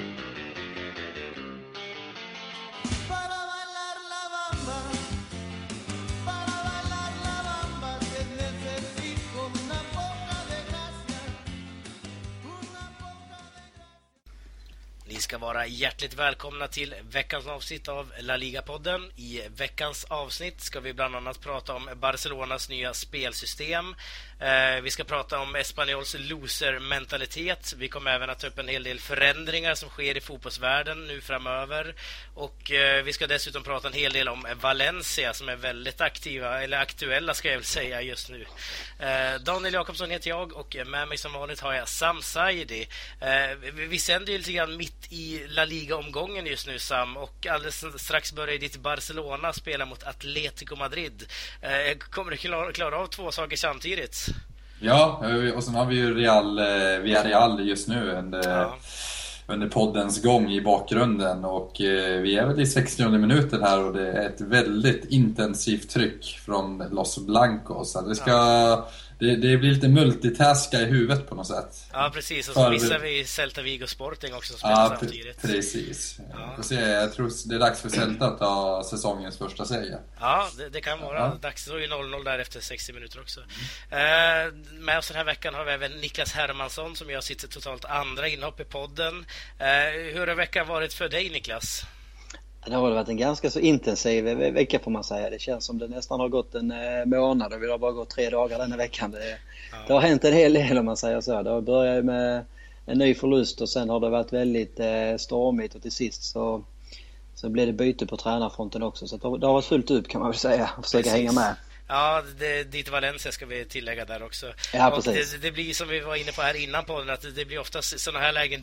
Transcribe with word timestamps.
thank 0.00 0.18
you 0.20 0.29
ska 15.30 15.38
vara 15.38 15.66
hjärtligt 15.66 16.14
välkomna 16.14 16.68
till 16.68 16.94
veckans 17.10 17.46
avsnitt 17.46 17.88
av 17.88 18.12
La 18.20 18.36
Liga-podden. 18.36 19.10
I 19.16 19.42
veckans 19.56 20.04
avsnitt 20.04 20.60
ska 20.60 20.80
vi 20.80 20.92
bland 20.92 21.16
annat 21.16 21.40
prata 21.40 21.74
om 21.74 21.90
Barcelonas 21.96 22.68
nya 22.68 22.94
spelsystem. 22.94 23.94
Eh, 24.40 24.80
vi 24.82 24.90
ska 24.90 25.04
prata 25.04 25.38
om 25.38 25.54
Espanyols 25.54 26.16
loser-mentalitet. 26.18 27.74
Vi 27.76 27.88
kommer 27.88 28.10
även 28.10 28.30
att 28.30 28.38
ta 28.38 28.46
upp 28.46 28.58
en 28.58 28.68
hel 28.68 28.82
del 28.82 29.00
förändringar 29.00 29.74
som 29.74 29.88
sker 29.88 30.16
i 30.16 30.20
fotbollsvärlden 30.20 31.06
nu 31.06 31.20
framöver. 31.20 31.94
Och 32.34 32.70
eh, 32.70 33.04
vi 33.04 33.12
ska 33.12 33.26
dessutom 33.26 33.62
prata 33.62 33.88
en 33.88 33.94
hel 33.94 34.12
del 34.12 34.28
om 34.28 34.46
Valencia 34.60 35.34
som 35.34 35.48
är 35.48 35.56
väldigt 35.56 36.00
aktiva, 36.00 36.62
eller 36.62 36.78
aktuella 36.78 37.34
ska 37.34 37.48
jag 37.48 37.56
väl 37.56 37.64
säga 37.64 38.02
just 38.02 38.30
nu. 38.30 38.46
Eh, 38.98 39.40
Daniel 39.40 39.74
Jakobsson 39.74 40.10
heter 40.10 40.30
jag 40.30 40.52
och 40.52 40.76
med 40.86 41.08
mig 41.08 41.18
som 41.18 41.32
vanligt 41.32 41.60
har 41.60 41.74
jag 41.74 41.88
Sam 41.88 42.22
Saidi. 42.22 42.88
Vi 43.72 43.98
sänder 43.98 44.32
ju 44.32 44.38
lite 44.38 44.52
grann 44.52 44.76
mitt 44.76 45.12
i 45.12 45.19
La 45.48 45.64
Liga-omgången 45.64 46.46
just 46.46 46.66
nu, 46.66 46.78
Sam. 46.78 47.16
Och 47.16 47.46
alldeles 47.46 47.84
strax 47.96 48.32
börjar 48.32 48.58
ditt 48.58 48.76
Barcelona 48.76 49.52
spela 49.52 49.86
mot 49.86 50.02
Atletico 50.02 50.76
Madrid. 50.76 51.26
Eh, 51.60 51.98
kommer 51.98 52.30
du 52.30 52.36
klara, 52.36 52.72
klara 52.72 52.98
av 52.98 53.06
två 53.06 53.30
saker 53.30 53.56
samtidigt? 53.56 54.26
Ja, 54.80 55.24
och 55.54 55.64
sen 55.64 55.74
har 55.74 55.86
vi 55.86 55.94
ju 55.94 56.14
Real, 56.14 56.58
eh, 56.58 56.64
Real 57.02 57.68
just 57.68 57.88
nu 57.88 58.10
under, 58.10 58.50
ja. 58.50 58.76
under 59.46 59.68
poddens 59.68 60.22
gång 60.22 60.50
i 60.52 60.60
bakgrunden. 60.60 61.44
Och 61.44 61.80
eh, 61.80 62.20
vi 62.20 62.36
är 62.36 62.46
väl 62.46 62.60
i 62.60 62.66
60 62.66 63.08
minuten 63.08 63.62
här 63.62 63.84
och 63.84 63.92
det 63.92 64.12
är 64.12 64.26
ett 64.26 64.40
väldigt 64.40 65.04
intensivt 65.04 65.90
tryck 65.90 66.40
från 66.44 66.84
Los 66.90 67.18
Blancos. 67.26 67.96
Det 68.08 68.14
ska... 68.14 68.30
Ja 68.30 68.88
det, 69.20 69.36
det, 69.36 69.56
blir 69.56 69.70
lite 69.70 69.88
multitaska 69.88 70.80
i 70.80 70.84
huvudet 70.84 71.28
på 71.28 71.34
något 71.34 71.46
sätt. 71.46 71.86
Ja, 71.92 72.10
precis. 72.14 72.48
Och 72.48 72.54
så 72.54 72.70
missar 72.70 72.98
vi 72.98 73.24
Celta 73.24 73.62
Vigo 73.62 73.86
Sporting 73.86 74.34
också 74.34 74.52
som 74.52 74.58
spelar 74.58 74.82
ja, 74.82 74.96
samtidigt. 75.00 75.42
precis. 75.42 76.18
Ja. 76.56 76.62
se, 76.62 76.74
jag 76.74 77.12
tror 77.12 77.48
det 77.48 77.54
är 77.54 77.58
dags 77.58 77.80
för 77.80 77.88
Celta 77.88 78.26
att 78.26 78.38
ta 78.38 78.84
säsongens 78.90 79.38
första 79.38 79.64
seger. 79.64 79.98
Ja, 80.20 80.48
det, 80.58 80.68
det 80.68 80.80
kan 80.80 81.00
vara 81.00 81.18
ja. 81.18 81.38
dags. 81.40 81.64
Det 81.64 81.72
är 81.72 81.78
ju 81.78 81.86
0-0 81.86 82.24
där 82.24 82.38
efter 82.38 82.60
60 82.60 82.92
minuter 82.92 83.20
också. 83.20 83.40
Mm. 83.90 84.46
Eh, 84.46 84.52
med 84.80 84.98
oss 84.98 85.08
den 85.08 85.16
här 85.16 85.24
veckan 85.24 85.54
har 85.54 85.64
vi 85.64 85.72
även 85.72 85.92
Niklas 85.92 86.32
Hermansson 86.32 86.96
som 86.96 87.10
gör 87.10 87.20
sitt 87.20 87.50
totalt 87.50 87.84
andra 87.84 88.28
inhopp 88.28 88.60
i 88.60 88.64
podden. 88.64 89.24
Eh, 89.58 89.66
hur 90.14 90.26
har 90.26 90.34
veckan 90.34 90.66
varit 90.66 90.92
för 90.92 91.08
dig, 91.08 91.30
Niklas? 91.30 91.84
Det 92.66 92.74
har 92.74 92.90
varit 92.90 93.08
en 93.08 93.16
ganska 93.16 93.50
så 93.50 93.60
intensiv 93.60 94.24
vecka 94.24 94.78
får 94.78 94.90
man 94.90 95.04
säga. 95.04 95.30
Det 95.30 95.40
känns 95.40 95.64
som 95.64 95.78
det 95.78 95.88
nästan 95.88 96.20
har 96.20 96.28
gått 96.28 96.54
en 96.54 96.70
eh, 96.70 97.06
månad 97.06 97.52
och 97.52 97.62
vi 97.62 97.70
har 97.70 97.78
bara 97.78 97.92
gått 97.92 98.10
tre 98.10 98.30
dagar 98.30 98.58
denna 98.58 98.76
veckan. 98.76 99.10
Det, 99.10 99.18
ja. 99.72 99.78
det 99.86 99.92
har 99.92 100.00
hänt 100.00 100.24
en 100.24 100.32
hel 100.32 100.52
del 100.52 100.78
om 100.78 100.84
man 100.84 100.96
säger 100.96 101.20
så. 101.20 101.42
Det 101.42 101.62
börjat 101.62 102.04
med 102.04 102.44
en 102.86 102.98
ny 102.98 103.14
förlust 103.14 103.60
och 103.60 103.68
sen 103.68 103.88
har 103.88 104.00
det 104.00 104.10
varit 104.10 104.32
väldigt 104.32 104.80
eh, 104.80 105.16
stormigt 105.18 105.74
och 105.74 105.82
till 105.82 105.92
sist 105.92 106.22
så, 106.22 106.62
så 107.34 107.48
blev 107.48 107.66
det 107.66 107.72
byte 107.72 108.06
på 108.06 108.16
tränarfronten 108.16 108.82
också. 108.82 109.08
Så 109.08 109.16
det 109.16 109.28
har, 109.28 109.38
det 109.38 109.46
har 109.46 109.54
varit 109.54 109.64
fullt 109.64 109.90
upp 109.90 110.08
kan 110.08 110.20
man 110.20 110.30
väl 110.30 110.38
säga 110.38 110.70
och 110.78 110.84
försöka 110.84 111.02
Precis. 111.02 111.18
hänga 111.18 111.32
med. 111.32 111.54
Ja, 111.90 112.22
det, 112.38 112.64
dit 112.64 112.88
Valencia 112.88 113.32
ska 113.32 113.46
vi 113.46 113.64
tillägga 113.64 114.04
där 114.04 114.22
också. 114.22 114.52
Ja, 114.72 114.90
precis. 114.94 115.32
Det, 115.32 115.38
det, 115.38 115.50
blir 115.50 115.74
som 115.74 115.88
vi 115.88 116.00
var 116.00 116.16
inne 116.16 116.32
på 116.32 116.42
här 116.42 116.56
innan 116.56 116.84
podden 116.84 117.10
att 117.10 117.24
det 117.34 117.44
blir 117.44 117.58
oftast 117.58 118.00
sådana 118.00 118.24
här 118.24 118.32
lägen. 118.32 118.62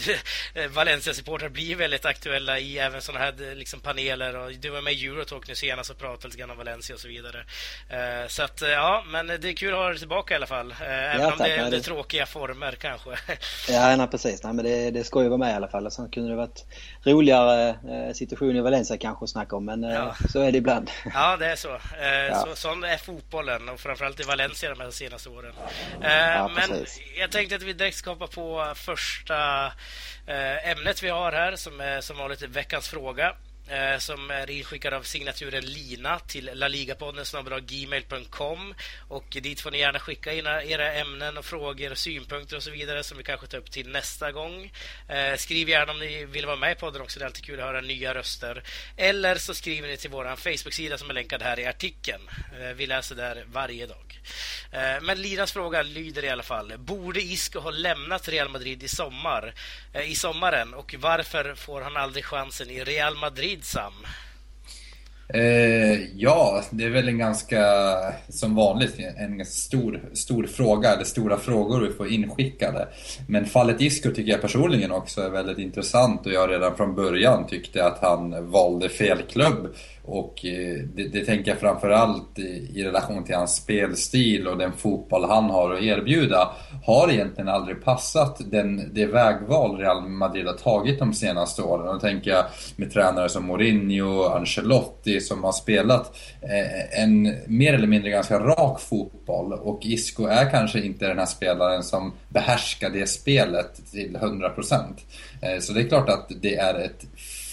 Valencia-supportrar 0.70 1.50
blir 1.50 1.76
väldigt 1.76 2.06
aktuella 2.06 2.60
i 2.60 2.78
även 2.78 3.02
sådana 3.02 3.26
här 3.26 3.56
liksom, 3.56 3.80
paneler. 3.80 4.36
Och 4.38 4.52
du 4.52 4.70
var 4.70 4.82
med 4.82 4.94
i 4.94 5.06
Eurotalk 5.06 5.48
nu 5.48 5.56
senast 5.56 5.90
och 5.90 5.98
pratade 5.98 6.28
lite 6.28 6.38
grann 6.38 6.52
om 6.52 6.58
Valencia 6.58 6.96
och 6.96 7.00
så 7.00 7.08
vidare. 7.08 7.38
Uh, 7.92 8.28
så 8.28 8.44
att, 8.44 8.62
ja, 8.62 9.04
men 9.08 9.28
det 9.28 9.50
är 9.50 9.54
kul 9.54 9.74
att 9.74 9.80
ha 9.80 9.90
dig 9.90 10.00
tillbaka 10.00 10.34
i 10.34 10.38
alla 10.38 10.48
fall. 10.48 10.72
Uh, 10.72 10.82
även 10.82 11.22
ja, 11.22 11.32
om 11.32 11.38
det 11.38 11.56
är 11.56 11.66
under 11.66 11.80
tråkiga 11.80 12.26
former 12.26 12.72
kanske. 12.72 13.10
ja, 13.70 13.96
nej, 13.96 14.08
precis. 14.08 14.44
Nej, 14.44 14.54
men 14.54 14.66
det, 14.66 14.92
det 14.92 15.04
ska 15.04 15.22
ju 15.22 15.30
vara 15.30 15.38
med 15.38 15.52
i 15.52 15.56
alla 15.56 15.68
fall. 15.68 15.92
Sen 15.92 16.10
kunde 16.10 16.30
det 16.30 16.36
varit 16.36 16.66
roligare 17.08 17.70
uh, 17.70 18.14
situation 18.14 18.56
i 18.56 18.62
Valencia 18.62 18.98
kanske 18.98 19.24
att 19.24 19.30
snacka 19.30 19.56
om. 19.56 19.66
Men 19.66 19.84
ja. 19.84 20.16
så 20.30 20.42
är 20.42 20.52
det 20.52 20.58
ibland. 20.58 20.92
ja, 21.14 21.38
det 21.38 21.46
är 21.46 21.56
så. 21.56 21.80
Ja. 22.30 22.46
så 22.48 22.56
sån 22.56 22.84
är 22.84 22.98
fotbollen 22.98 23.70
och 23.70 23.80
framförallt 23.80 24.20
i 24.20 24.24
Valencia 24.24 24.70
de 24.70 24.80
här 24.80 24.92
senaste 24.92 25.30
åren. 25.30 25.54
Ja, 26.02 26.52
men 26.56 26.86
jag 27.20 27.32
tänkte 27.32 27.56
att 27.56 27.64
vi 27.64 27.74
direkt 27.74 27.98
ska 27.98 28.10
hoppa 28.10 28.28
på 28.28 28.72
första 28.76 29.66
eh, 30.28 30.70
ämnet 30.72 31.04
vi 31.04 31.10
har 31.10 31.32
här 31.32 31.56
som 31.56 31.82
är 31.82 32.02
som 32.02 32.18
vanligt 32.18 32.42
veckans 32.42 32.88
fråga. 32.88 33.34
Eh, 33.70 33.98
som 33.98 34.32
är 34.32 34.50
inskickad 34.50 34.94
av 34.94 35.04
signaturen 35.04 35.66
Lina 35.66 36.20
till 36.20 36.50
laligapodden 36.54 37.26
gmail.com 37.62 38.74
och 39.08 39.26
dit 39.30 39.62
får 39.62 39.72
ni 39.72 39.80
gärna 39.80 40.00
skicka 40.00 40.34
in 40.34 40.48
era 40.48 40.94
ämnen 40.94 41.38
och 41.38 41.46
frågor 41.46 41.92
och 41.92 41.98
synpunkter 41.98 42.58
och 42.58 42.64
så 42.64 42.72
vidare 42.72 43.04
som 43.04 43.18
vi 43.18 43.24
kanske 43.24 43.48
tar 43.48 43.58
upp 43.58 43.72
till 43.72 43.90
nästa 43.90 44.32
gång. 44.32 44.72
Eh, 45.08 45.36
skriv 45.38 45.70
gärna 45.70 45.92
om 45.92 46.00
ni 46.00 46.26
vill 46.26 46.46
vara 46.46 46.56
med 46.56 46.72
i 46.72 46.76
podden 46.76 47.02
också, 47.02 47.20
det 47.20 47.24
är 47.24 47.28
alltid 47.28 47.46
kul 47.46 47.60
att 47.60 47.66
höra 47.66 47.82
nya 47.82 48.14
röster. 48.14 48.64
Eller 48.98 49.36
så 49.36 49.54
skriver 49.54 49.88
ni 49.88 49.98
till 49.98 50.10
vår 50.10 50.36
Facebook-sida 50.36 50.98
som 50.98 51.10
är 51.10 51.14
länkad 51.14 51.42
här 51.42 51.60
i 51.60 51.66
artikeln. 51.66 52.30
Eh, 52.60 52.76
vi 52.76 52.88
läser 52.88 53.16
där 53.16 53.46
varje 53.48 53.86
dag. 53.88 54.20
Eh, 54.72 55.02
men 55.02 55.22
Linas 55.22 55.52
fråga 55.52 55.84
lyder 55.84 56.26
i 56.26 56.30
alla 56.30 56.44
fall. 56.44 56.74
Borde 56.78 57.22
Isco 57.22 57.60
ha 57.60 57.72
lämnat 57.72 58.28
Real 58.28 58.50
Madrid 58.50 58.84
i 58.84 58.88
sommar? 58.88 59.54
Eh, 59.94 60.12
I 60.12 60.16
sommaren 60.16 60.74
och 60.74 60.96
varför 60.98 61.56
får 61.56 61.82
han 61.82 61.98
aldrig 61.98 62.26
chansen 62.26 62.70
i 62.70 62.84
Real 62.84 63.16
Madrid 63.16 63.57
Sam? 63.64 63.94
Eh, 65.34 66.00
ja, 66.16 66.64
det 66.72 66.84
är 66.84 66.90
väl 66.90 67.08
en 67.08 67.18
ganska, 67.18 67.64
som 68.30 68.56
vanligt, 68.56 69.00
en 69.18 69.46
stor, 69.46 70.02
stor 70.14 70.48
fråga, 70.48 70.94
eller 70.94 71.04
stora 71.04 71.38
frågor 71.38 71.82
vi 71.82 71.94
får 71.94 72.08
inskickade. 72.08 72.88
Men 73.28 73.46
fallet 73.46 73.82
Isco 73.82 74.12
tycker 74.12 74.32
jag 74.32 74.42
personligen 74.42 74.92
också 74.92 75.22
är 75.22 75.30
väldigt 75.30 75.58
intressant 75.58 76.26
och 76.26 76.32
jag 76.32 76.50
redan 76.50 76.78
från 76.78 76.96
början 76.96 77.48
tyckte 77.48 77.86
att 77.86 78.00
han 78.02 78.52
valde 78.52 78.90
fel 78.90 79.22
klubb 79.30 79.76
och 80.08 80.46
eh, 80.46 80.78
det, 80.96 81.08
det 81.08 81.26
tänker 81.26 81.52
jag 81.52 81.60
framförallt 81.60 82.40
i, 82.40 82.72
i 82.76 82.84
relation 82.84 83.24
till 83.24 83.36
hans 83.36 83.56
spelstil 83.56 84.48
och 84.48 84.58
den 84.58 84.72
fotboll 84.74 85.26
han 85.30 85.44
har 85.44 85.74
att 85.74 85.82
erbjuda 85.82 86.52
har 86.86 87.12
egentligen 87.12 87.50
aldrig 87.50 87.84
passat 87.84 88.52
den, 88.52 88.94
det 88.94 89.06
vägval 89.06 89.78
Real 89.78 90.08
Madrid 90.10 90.46
har 90.46 90.54
tagit 90.54 91.00
de 91.00 91.14
senaste 91.14 91.62
åren. 91.62 91.88
Och 91.88 91.94
då 91.94 92.00
tänker 92.00 92.32
jag 92.32 92.46
med 92.76 92.94
tränare 92.94 93.30
som 93.30 93.46
Mourinho, 93.46 94.24
Ancelotti 94.24 95.22
som 95.22 95.44
har 95.44 95.52
spelat 95.52 96.18
eh, 96.42 97.04
en 97.04 97.36
mer 97.48 97.74
eller 97.74 97.88
mindre 97.88 98.10
ganska 98.10 98.40
rak 98.40 98.80
fotboll 98.80 99.54
och 99.54 99.80
Isco 99.86 100.26
är 100.26 100.50
kanske 100.50 100.82
inte 100.82 101.08
den 101.08 101.20
här 101.20 101.26
spelaren 101.26 101.84
som 101.84 102.14
behärskar 102.30 102.90
det 102.90 103.10
spelet 103.10 103.92
till 103.92 104.18
100%. 104.18 104.84
Eh, 105.42 105.60
så 105.60 105.74
det 105.74 105.82
är 105.82 105.88
klart 105.88 106.10
att 106.10 106.32
det 106.42 106.56
är 106.56 106.80
ett 106.80 107.06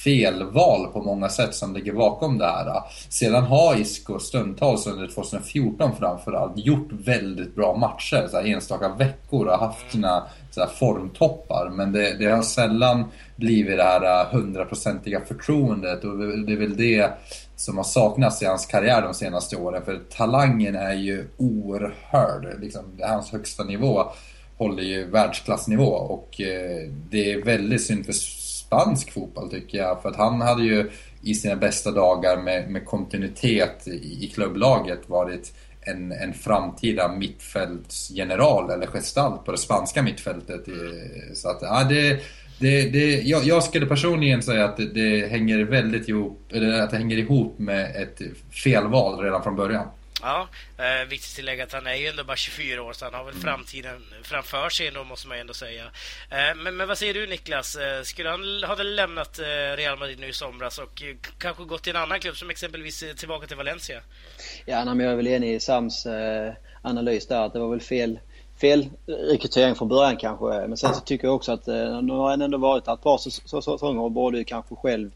felval 0.05 0.87
på 0.87 1.03
många 1.03 1.29
sätt 1.29 1.55
som 1.55 1.75
ligger 1.75 1.93
bakom 1.93 2.39
det 2.39 2.47
här. 2.47 2.83
Sedan 3.09 3.45
har 3.45 3.81
Isco 3.81 4.19
stundtals 4.19 4.87
under 4.87 5.07
2014 5.07 5.97
framförallt 5.99 6.59
gjort 6.59 6.89
väldigt 6.93 7.55
bra 7.55 7.77
matcher, 7.77 8.29
så 8.31 8.37
här 8.37 8.47
enstaka 8.47 8.89
veckor 8.89 9.47
och 9.47 9.59
haft 9.59 9.93
sina 9.93 10.27
så 10.51 10.61
här, 10.61 10.69
formtoppar. 10.69 11.71
Men 11.71 11.93
det, 11.93 12.19
det 12.19 12.27
har 12.27 12.43
sällan 12.43 13.05
blivit 13.37 13.77
det 13.77 13.83
här 13.83 14.21
äh, 14.21 14.27
hundraprocentiga 14.33 15.21
förtroendet 15.21 16.05
och 16.05 16.19
det 16.19 16.53
är 16.53 16.57
väl 16.57 16.77
det 16.77 17.11
som 17.57 17.77
har 17.77 17.85
saknats 17.85 18.43
i 18.43 18.47
hans 18.47 18.67
karriär 18.67 19.03
de 19.03 19.15
senaste 19.15 19.57
åren. 19.57 19.85
För 19.85 20.01
talangen 20.17 20.77
är 20.77 20.95
ju 20.95 21.25
oerhörd. 21.37 22.61
Liksom, 22.61 22.83
hans 23.03 23.33
högsta 23.33 23.65
nivå 23.65 24.05
håller 24.59 24.83
ju 24.83 25.11
världsklassnivå 25.11 25.91
och 25.91 26.41
eh, 26.41 26.91
det 27.11 27.33
är 27.33 27.45
väldigt 27.45 27.83
synd 27.83 28.07
för 28.07 28.13
spansk 28.75 29.13
fotboll 29.13 29.51
tycker 29.51 29.79
jag. 29.79 30.03
För 30.03 30.09
att 30.09 30.17
han 30.17 30.41
hade 30.41 30.63
ju 30.63 30.91
i 31.23 31.35
sina 31.35 31.57
bästa 31.57 31.91
dagar 31.91 32.43
med, 32.43 32.71
med 32.71 32.87
kontinuitet 32.87 33.89
i, 33.89 34.25
i 34.25 34.33
klubblaget 34.35 35.09
varit 35.09 35.53
en, 35.81 36.13
en 36.13 36.35
framtida 36.35 37.09
mittfältsgeneral 37.09 38.71
eller 38.71 38.87
gestalt 38.87 39.45
på 39.45 39.53
det 39.53 39.59
spanska 39.59 40.03
mittfältet. 40.03 40.69
Eh, 40.69 41.35
så 41.35 41.49
att, 41.49 41.59
ja, 41.63 41.85
det, 41.89 42.21
det, 42.61 42.89
det, 42.91 43.23
jag, 43.23 43.45
jag 43.45 43.65
skulle 43.65 43.87
personligen 43.87 44.43
säga 44.43 44.65
att 44.65 44.77
det, 44.77 44.87
det, 44.87 45.31
hänger 45.31 45.65
väldigt 45.65 46.09
ihop, 46.09 46.41
eller 46.53 46.81
att 46.81 46.91
det 46.91 46.97
hänger 46.97 47.19
ihop 47.19 47.59
med 47.59 47.97
ett 48.03 48.21
felval 48.65 49.21
redan 49.21 49.43
från 49.43 49.57
början. 49.57 49.87
Ja, 50.25 50.49
eh, 50.79 51.09
viktigt 51.09 51.31
att 51.31 51.37
tillägga 51.37 51.65
att 51.65 51.73
han 51.73 51.87
är 51.87 51.95
ju 51.95 52.07
ändå 52.07 52.25
bara 52.25 52.37
24 52.37 52.83
år 52.83 52.93
så 52.93 53.05
han 53.05 53.15
har 53.15 53.25
väl 53.25 53.35
mm. 53.35 53.43
framtiden 53.43 54.03
framför 54.23 54.69
sig 54.69 54.87
ändå 54.87 55.05
måste 55.05 55.29
man 55.29 55.39
ändå 55.39 55.55
säga. 55.55 55.85
Eh, 56.31 56.55
men, 56.57 56.77
men 56.77 56.89
vad 56.89 56.99
säger 56.99 57.15
du 57.15 57.27
Niklas? 57.27 57.77
Eh, 57.77 58.03
skulle 58.03 58.29
han 58.29 58.63
ha 58.67 58.75
väl 58.75 58.95
lämnat 58.95 59.39
eh, 59.39 59.77
Real 59.77 59.99
Madrid 59.99 60.21
nu 60.21 60.29
i 60.29 60.33
somras 60.33 60.79
och 60.79 61.03
eh, 61.03 61.17
kanske 61.39 61.65
gått 61.65 61.83
till 61.83 61.97
en 61.97 62.03
annan 62.03 62.21
klubb 62.21 62.37
som 62.37 62.51
exempelvis 62.51 63.03
eh, 63.03 63.15
tillbaka 63.15 63.47
till 63.47 63.57
Valencia? 63.57 64.01
Ja, 64.67 64.85
nej, 64.85 64.95
men 64.95 65.07
jag 65.07 65.13
är 65.13 65.17
väl 65.17 65.27
enig 65.27 65.55
i 65.55 65.61
Sams 65.61 66.07
analys 66.83 67.27
där 67.27 67.47
att 67.47 67.53
det 67.53 67.59
var 67.59 67.71
väl 67.71 67.81
fel 67.81 68.19
fel 68.61 68.91
rekrytering 69.07 69.75
från 69.75 69.89
början 69.89 70.17
kanske. 70.17 70.47
Men 70.47 70.77
sen 70.77 70.95
så 70.95 71.01
tycker 71.01 71.27
jag 71.27 71.35
också 71.35 71.53
att 71.53 71.67
nu 71.67 72.13
har 72.13 72.31
han 72.31 72.43
ändå 72.43 72.59
varit 72.59 72.89
ett 72.89 73.03
par 73.03 73.19
säsonger 73.61 74.01
och 74.01 74.11
borde 74.11 74.45
kanske 74.45 74.75
själv 74.75 75.11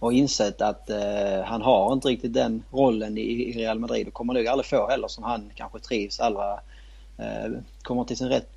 och 0.00 0.12
insett 0.12 0.60
att 0.60 0.90
eh, 0.90 1.42
han 1.44 1.62
har 1.62 1.92
inte 1.92 2.08
riktigt 2.08 2.32
den 2.32 2.64
rollen 2.70 3.18
i, 3.18 3.20
i 3.20 3.52
Real 3.52 3.78
Madrid 3.78 4.08
och 4.08 4.14
kommer 4.14 4.34
nog 4.34 4.46
aldrig 4.46 4.66
få 4.66 4.88
heller 4.88 5.08
som 5.08 5.24
han 5.24 5.50
kanske 5.54 5.78
trivs 5.78 6.20
allra, 6.20 6.60
eh, 7.18 7.50
kommer 7.82 8.04
till 8.04 8.16
sin 8.16 8.28
rätt. 8.28 8.48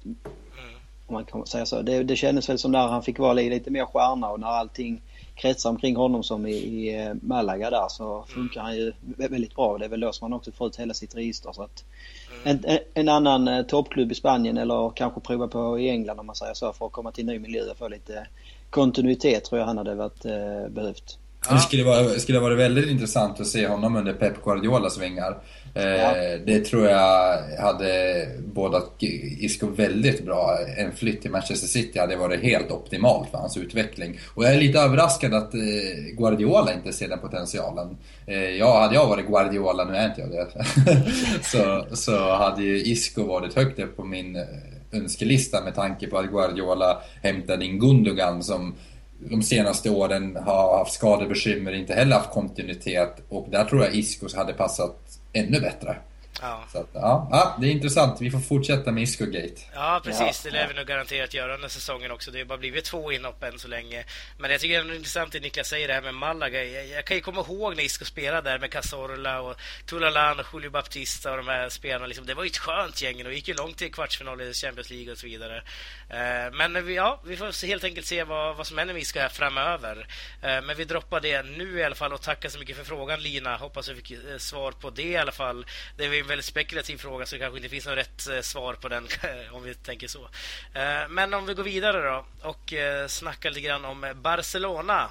Om 1.07 1.13
man 1.13 1.25
kan 1.25 1.45
säga 1.45 1.65
så. 1.65 1.81
Det, 1.81 2.03
det 2.03 2.15
kändes 2.15 2.49
väl 2.49 2.59
som 2.59 2.71
när 2.71 2.87
han 2.87 3.03
fick 3.03 3.19
vara 3.19 3.33
lite 3.33 3.71
mer 3.71 3.85
stjärna 3.85 4.29
och 4.29 4.39
när 4.39 4.47
allting 4.47 5.01
kretsar 5.35 5.69
omkring 5.69 5.95
honom 5.95 6.23
som 6.23 6.45
i, 6.45 6.51
i 6.51 7.03
eh, 7.03 7.13
Malaga 7.21 7.69
där 7.69 7.87
så 7.89 8.25
funkar 8.27 8.61
han 8.61 8.75
ju 8.75 8.93
väldigt 8.99 9.55
bra. 9.55 9.77
Det 9.77 9.85
är 9.85 9.89
väl 9.89 9.99
då 9.99 10.13
som 10.13 10.25
han 10.25 10.33
också 10.33 10.51
får 10.51 10.67
ut 10.67 10.79
hela 10.79 10.93
sitt 10.93 11.15
register. 11.15 11.51
Så 11.51 11.63
att 11.63 11.83
en, 12.43 12.65
en 12.93 13.09
annan 13.09 13.47
eh, 13.47 13.65
toppklubb 13.65 14.11
i 14.11 14.15
Spanien 14.15 14.57
eller 14.57 14.89
kanske 14.95 15.19
prova 15.19 15.47
på 15.47 15.79
i 15.79 15.89
England 15.89 16.19
om 16.19 16.25
man 16.25 16.35
säger 16.35 16.53
så 16.53 16.73
för 16.73 16.85
att 16.85 16.91
komma 16.91 17.11
till 17.11 17.29
en 17.29 17.35
ny 17.35 17.39
miljö 17.39 17.71
och 17.71 17.77
få 17.77 17.87
lite 17.87 18.27
kontinuitet 18.69 19.45
tror 19.45 19.59
jag 19.59 19.65
han 19.67 19.77
hade 19.77 19.95
varit, 19.95 20.25
eh, 20.25 20.67
behövt. 20.69 21.17
Ja. 21.49 21.55
Det 21.55 21.61
skulle 21.61 21.83
vara, 21.83 22.09
skulle 22.09 22.39
vara 22.39 22.55
väldigt 22.55 22.89
intressant 22.89 23.39
att 23.39 23.47
se 23.47 23.67
honom 23.67 23.95
under 23.95 24.13
Pep 24.13 24.43
Guardiolas 24.43 24.97
vingar. 24.97 25.37
Eh, 25.75 25.83
ja. 25.83 26.13
Det 26.45 26.59
tror 26.59 26.87
jag 26.87 27.37
hade 27.59 28.25
bådat 28.53 28.95
Isco 29.39 29.67
väldigt 29.67 30.25
bra. 30.25 30.57
En 30.77 30.91
flytt 30.91 31.21
till 31.21 31.31
Manchester 31.31 31.67
City 31.67 31.99
hade 31.99 32.15
varit 32.15 32.43
helt 32.43 32.71
optimalt 32.71 33.29
för 33.29 33.37
hans 33.37 33.57
utveckling. 33.57 34.19
Och 34.35 34.43
jag 34.43 34.55
är 34.55 34.59
lite 34.59 34.79
överraskad 34.79 35.33
att 35.33 35.53
eh, 35.53 35.59
Guardiola 36.17 36.73
inte 36.73 36.93
ser 36.93 37.09
den 37.09 37.19
potentialen. 37.19 37.97
Eh, 38.25 38.67
hade 38.67 38.95
jag 38.95 39.07
varit 39.07 39.27
Guardiola, 39.27 39.83
nu 39.83 39.95
är 39.95 40.05
inte 40.05 40.21
jag 40.21 40.29
det, 40.29 40.47
så, 41.43 41.85
så 41.95 42.35
hade 42.35 42.63
ju 42.63 42.83
Isco 42.83 43.23
varit 43.23 43.53
högt 43.55 43.79
upp 43.79 43.97
på 43.97 44.03
min 44.03 44.37
önskelista 44.91 45.63
med 45.63 45.75
tanke 45.75 46.07
på 46.07 46.17
att 46.17 46.31
Guardiola 46.31 47.01
hämtade 47.21 47.65
in 47.65 47.79
Gundogan 47.79 48.43
som 48.43 48.73
de 49.29 49.41
senaste 49.41 49.89
åren 49.89 50.35
har 50.35 50.77
haft 50.77 50.93
skadebekymmer, 50.93 51.71
inte 51.71 51.93
heller 51.93 52.15
haft 52.15 52.31
kontinuitet 52.31 53.23
och 53.29 53.47
där 53.51 53.65
tror 53.65 53.83
jag 53.83 53.95
Iskos 53.95 54.35
hade 54.35 54.53
passat 54.53 54.97
ännu 55.33 55.59
bättre. 55.59 55.97
Ja. 56.41 56.63
Så 56.71 56.77
att, 56.77 56.89
ja, 56.93 57.27
ja, 57.31 57.57
det 57.61 57.67
är 57.67 57.71
intressant. 57.71 58.21
Vi 58.21 58.31
får 58.31 58.39
fortsätta 58.39 58.91
med 58.91 59.03
Isco-gate. 59.03 59.61
Ja, 59.73 60.01
precis. 60.03 60.41
Ja, 60.45 60.51
det 60.51 60.57
lär 60.57 60.67
vi 60.67 60.73
nog 60.73 60.85
garanterat 60.85 61.33
göra 61.33 61.55
under 61.55 61.67
säsongen 61.67 62.11
också. 62.11 62.31
Det 62.31 62.37
har 62.37 62.45
bara 62.45 62.57
blivit 62.57 62.85
två 62.85 63.11
inhopp 63.11 63.43
än 63.43 63.59
så 63.59 63.67
länge. 63.67 64.05
Men 64.37 64.51
jag 64.51 64.59
tycker 64.59 64.83
det 64.83 64.93
är 64.93 64.95
intressant 64.95 65.31
det 65.31 65.39
Niklas 65.39 65.67
säger 65.67 65.87
det 65.87 65.93
här 65.93 66.01
med 66.01 66.13
Malaga. 66.13 66.63
Jag, 66.63 66.87
jag 66.87 67.05
kan 67.05 67.17
ju 67.17 67.21
komma 67.21 67.41
ihåg 67.41 67.75
när 67.75 67.83
Isco 67.83 68.05
spelade 68.05 68.49
där 68.49 68.59
med 68.59 68.71
Cazorla 68.71 69.41
och 69.41 69.55
Tulalan 69.85 70.39
och 70.39 70.45
Julio 70.53 70.69
Baptista 70.69 71.31
och 71.31 71.37
de 71.37 71.47
här 71.47 71.69
spelarna. 71.69 72.07
Liksom, 72.07 72.25
det 72.25 72.33
var 72.33 72.43
ju 72.43 72.49
ett 72.49 72.57
skönt 72.57 73.01
gäng 73.01 73.25
och 73.25 73.33
gick 73.33 73.47
ju 73.47 73.53
långt 73.53 73.77
till 73.77 73.93
kvartsfinal 73.93 74.41
i 74.41 74.53
Champions 74.53 74.89
League 74.89 75.11
och 75.11 75.17
så 75.17 75.27
vidare. 75.27 75.57
Eh, 76.09 76.53
men 76.53 76.93
ja, 76.93 77.21
vi 77.25 77.37
får 77.37 77.67
helt 77.67 77.83
enkelt 77.83 78.07
se 78.07 78.23
vad, 78.23 78.55
vad 78.55 78.67
som 78.67 78.77
händer 78.77 78.93
med 78.93 79.01
Isco 79.01 79.19
här 79.19 79.29
framöver. 79.29 80.07
Eh, 80.41 80.61
men 80.61 80.77
vi 80.77 80.85
droppar 80.85 81.19
det 81.19 81.43
nu 81.43 81.79
i 81.79 81.83
alla 81.83 81.95
fall 81.95 82.13
och 82.13 82.21
tackar 82.21 82.49
så 82.49 82.59
mycket 82.59 82.77
för 82.77 82.83
frågan 82.83 83.21
Lina. 83.21 83.57
Hoppas 83.57 83.89
vi 83.89 83.95
fick 83.95 84.11
eh, 84.11 84.37
svar 84.37 84.71
på 84.71 84.89
det 84.89 85.03
i 85.03 85.17
alla 85.17 85.31
fall. 85.31 85.65
Det 85.97 86.05
är 86.05 86.09
en 86.21 86.27
väldigt 86.27 86.45
spekulativ 86.45 86.97
fråga 86.97 87.25
så 87.25 87.35
det 87.35 87.39
kanske 87.39 87.57
inte 87.57 87.69
finns 87.69 87.85
något 87.85 87.97
rätt 87.97 88.27
eh, 88.27 88.41
svar 88.41 88.73
på 88.73 88.87
den 88.87 89.07
om 89.51 89.63
vi 89.63 89.73
tänker 89.73 90.07
så. 90.07 90.23
Eh, 90.73 91.07
men 91.09 91.33
om 91.33 91.45
vi 91.45 91.53
går 91.53 91.63
vidare 91.63 92.01
då 92.01 92.25
och 92.41 92.73
eh, 92.73 93.07
snackar 93.07 93.49
lite 93.49 93.61
grann 93.61 93.85
om 93.85 94.13
Barcelona 94.15 95.09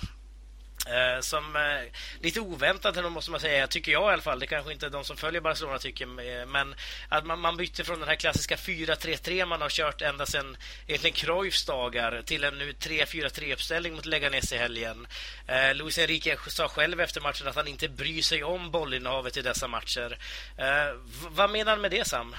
Eh, 0.86 1.20
som 1.20 1.56
eh, 1.56 1.92
lite 2.20 2.40
oväntat 2.40 3.12
måste 3.12 3.30
man 3.30 3.40
säga, 3.40 3.66
tycker 3.66 3.92
jag 3.92 4.10
i 4.10 4.12
alla 4.12 4.22
fall. 4.22 4.38
Det 4.38 4.46
kanske 4.46 4.72
inte 4.72 4.88
de 4.88 5.04
som 5.04 5.16
följer 5.16 5.40
Barcelona 5.40 5.78
tycker, 5.78 6.04
eh, 6.04 6.46
men 6.46 6.74
att 7.08 7.26
man, 7.26 7.40
man 7.40 7.56
bytte 7.56 7.84
från 7.84 8.00
den 8.00 8.08
här 8.08 8.14
klassiska 8.14 8.56
4-3-3 8.56 9.46
man 9.46 9.60
har 9.60 9.68
kört 9.68 10.02
ända 10.02 10.26
sedan 10.26 10.56
egentligen 10.86 11.14
Cruyffs 11.14 11.66
dagar 11.66 12.22
till 12.24 12.44
en 12.44 12.58
nu 12.58 12.72
3-4-3-uppställning 12.72 13.94
mot 13.94 14.06
Leganes 14.06 14.52
i 14.52 14.56
helgen. 14.56 15.06
Eh, 15.46 15.74
Luis 15.74 15.98
Enrique 15.98 16.36
sa 16.46 16.68
själv 16.68 17.00
efter 17.00 17.20
matchen 17.20 17.48
att 17.48 17.56
han 17.56 17.68
inte 17.68 17.88
bryr 17.88 18.22
sig 18.22 18.44
om 18.44 18.70
bollinnehavet 18.70 19.36
i 19.36 19.42
dessa 19.42 19.68
matcher. 19.68 20.18
Eh, 20.56 20.96
vad 21.30 21.50
menar 21.50 21.72
han 21.72 21.80
med 21.80 21.90
det, 21.90 22.06
Sam? 22.06 22.34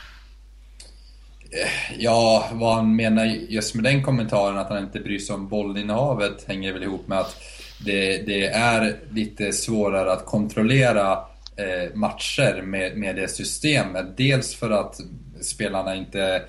Eh, 1.52 1.98
ja, 1.98 2.50
vad 2.52 2.76
han 2.76 2.96
menar 2.96 3.26
just 3.26 3.76
med 3.76 3.84
den 3.84 4.04
kommentaren 4.04 4.58
att 4.58 4.70
han 4.70 4.84
inte 4.84 5.00
bryr 5.00 5.20
sig 5.20 5.36
om 5.36 5.48
bollinnehavet 5.48 6.48
hänger 6.48 6.74
väl 6.74 6.84
ihop 6.84 7.08
med 7.08 7.20
att 7.20 7.38
det, 7.86 8.18
det 8.18 8.48
är 8.48 8.96
lite 9.12 9.54
svårare 9.54 10.12
att 10.12 10.26
kontrollera 10.26 11.12
eh, 11.56 11.96
matcher 11.96 12.62
med, 12.62 12.98
med 12.98 13.16
det 13.16 13.28
systemet. 13.28 14.18
Dels 14.18 14.56
för 14.56 14.70
att 14.70 15.00
spelarna 15.42 15.96
inte 15.96 16.42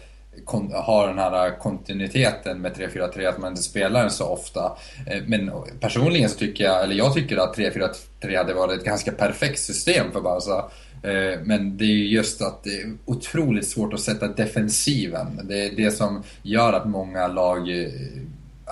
har 0.72 1.06
den 1.06 1.18
här 1.18 1.58
kontinuiteten 1.58 2.60
med 2.60 2.72
3-4-3, 2.72 3.28
att 3.28 3.38
man 3.38 3.50
inte 3.50 3.62
spelar 3.62 4.00
den 4.00 4.10
så 4.10 4.26
ofta. 4.26 4.76
Eh, 5.06 5.22
men 5.26 5.50
personligen 5.80 6.28
så 6.28 6.38
tycker 6.38 6.64
jag, 6.64 6.84
eller 6.84 6.94
jag 6.94 7.14
tycker 7.14 7.36
att 7.36 7.56
3-4-3 7.56 8.36
hade 8.36 8.54
varit 8.54 8.78
ett 8.78 8.84
ganska 8.84 9.12
perfekt 9.12 9.58
system 9.58 10.12
för 10.12 10.20
Barca. 10.20 10.70
Eh, 11.02 11.40
men 11.44 11.76
det 11.76 11.84
är 11.84 11.88
just 11.88 12.42
att 12.42 12.64
det 12.64 12.70
är 12.70 12.92
otroligt 13.04 13.68
svårt 13.68 13.92
att 13.92 14.00
sätta 14.00 14.28
defensiven. 14.28 15.40
Det 15.44 15.66
är 15.66 15.76
det 15.76 15.90
som 15.90 16.22
gör 16.42 16.72
att 16.72 16.88
många 16.88 17.28
lag 17.28 17.80
eh, 17.80 17.90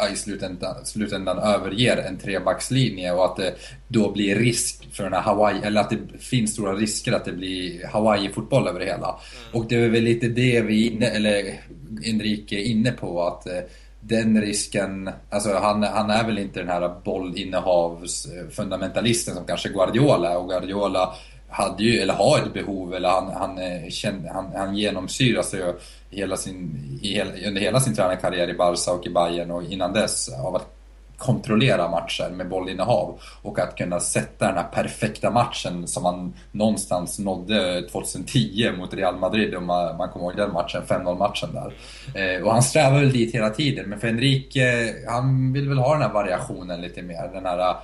i 0.08 0.16
slutändan, 0.16 0.84
slutändan 0.84 1.38
överger 1.38 1.96
en 1.96 2.18
trebackslinje 2.18 3.12
och 3.12 3.24
att 3.24 3.36
det 3.36 3.54
då 3.88 4.12
blir 4.12 4.36
risk 4.36 4.88
för 4.92 5.04
den 5.04 5.12
här 5.12 5.20
Hawaii, 5.20 5.60
eller 5.62 5.80
att 5.80 5.90
det 5.90 5.98
finns 6.18 6.52
stora 6.52 6.72
risker 6.72 7.12
att 7.12 7.24
det 7.24 7.32
blir 7.32 7.86
Hawaii-fotboll 7.86 8.68
över 8.68 8.80
det 8.80 8.86
hela. 8.86 8.96
Mm. 8.96 9.18
Och 9.52 9.66
det 9.68 9.76
är 9.76 9.88
väl 9.88 10.04
lite 10.04 10.28
det 10.28 10.60
vi 10.60 10.86
inne, 10.86 11.06
eller 11.06 11.60
Enrique 12.04 12.56
är 12.56 12.64
inne 12.64 12.92
på 12.92 13.22
att 13.22 13.46
eh, 13.46 13.58
den 14.00 14.40
risken, 14.40 15.10
alltså 15.30 15.54
han, 15.54 15.82
han 15.82 16.10
är 16.10 16.24
väl 16.24 16.38
inte 16.38 16.60
den 16.60 16.68
här 16.68 16.94
bollinnehavsfundamentalisten 17.04 19.34
som 19.34 19.44
kanske 19.44 19.68
Guardiola 19.68 20.30
är 20.30 20.36
och 20.36 20.48
Guardiola 20.48 21.14
hade 21.50 21.82
ju, 21.82 22.00
eller 22.00 22.14
har 22.14 22.38
ett 22.38 22.54
behov, 22.54 22.94
eller 22.94 23.08
han, 23.08 23.32
han, 23.32 23.58
eh, 23.58 24.32
han, 24.32 24.52
han 24.56 24.76
genomsyras 24.76 25.54
ju 25.54 25.74
hela 26.10 26.36
sin, 26.36 27.00
under 27.46 27.60
hela 27.60 27.80
sin 27.80 27.94
tränarkarriär 27.94 28.48
i 28.48 28.54
Barca 28.54 28.92
och 28.92 29.06
i 29.06 29.10
Bayern 29.10 29.50
och 29.50 29.62
innan 29.62 29.92
dess 29.92 30.28
av 30.28 30.56
att 30.56 30.76
kontrollera 31.20 31.88
matcher 31.88 32.30
med 32.30 32.48
bollinnehav 32.48 33.20
och 33.42 33.58
att 33.58 33.76
kunna 33.76 34.00
sätta 34.00 34.46
den 34.46 34.56
här 34.56 34.68
perfekta 34.72 35.30
matchen 35.30 35.88
som 35.88 36.02
man 36.02 36.34
någonstans 36.52 37.18
nådde 37.18 37.82
2010 37.82 38.72
mot 38.78 38.94
Real 38.94 39.16
Madrid 39.16 39.54
om 39.54 39.66
man, 39.66 39.96
man 39.96 40.08
kommer 40.08 40.26
ihåg 40.26 40.36
den 40.36 40.52
matchen, 40.52 40.82
5-0 40.86 41.18
matchen 41.18 41.48
där. 41.52 41.72
Eh, 42.14 42.42
och 42.42 42.52
han 42.52 42.62
strävar 42.62 42.98
väl 42.98 43.12
dit 43.12 43.34
hela 43.34 43.50
tiden 43.50 43.88
men 43.88 44.00
för 44.00 44.08
Enrique, 44.08 44.94
han 45.08 45.52
vill 45.52 45.68
väl 45.68 45.78
ha 45.78 45.92
den 45.92 46.02
här 46.02 46.12
variationen 46.12 46.80
lite 46.80 47.02
mer, 47.02 47.30
den 47.32 47.46
här 47.46 47.58
Eh, 47.58 47.76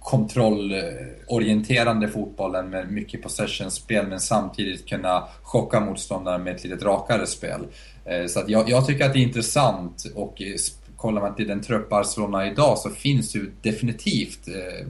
kontrollorienterande 0.00 2.08
fotbollen 2.08 2.70
med 2.70 2.92
mycket 2.92 3.22
possession-spel 3.22 4.06
men 4.08 4.20
samtidigt 4.20 4.88
kunna 4.88 5.28
chocka 5.42 5.80
motståndaren 5.80 6.42
med 6.42 6.54
ett 6.54 6.64
lite 6.64 6.84
rakare 6.84 7.26
spel. 7.26 7.66
Eh, 8.04 8.26
så 8.26 8.40
att 8.40 8.48
jag, 8.48 8.70
jag, 8.70 8.86
tycker 8.86 9.04
att 9.04 9.12
det 9.12 9.18
är 9.18 9.22
intressant 9.22 10.04
och 10.14 10.42
kollar 10.96 11.22
man 11.22 11.34
till 11.34 11.48
den 11.48 11.60
trupp 11.60 11.88
Barcelona 11.88 12.46
idag 12.46 12.78
så 12.78 12.90
finns 12.90 13.36
ju 13.36 13.50
definitivt 13.62 14.48
eh, 14.48 14.86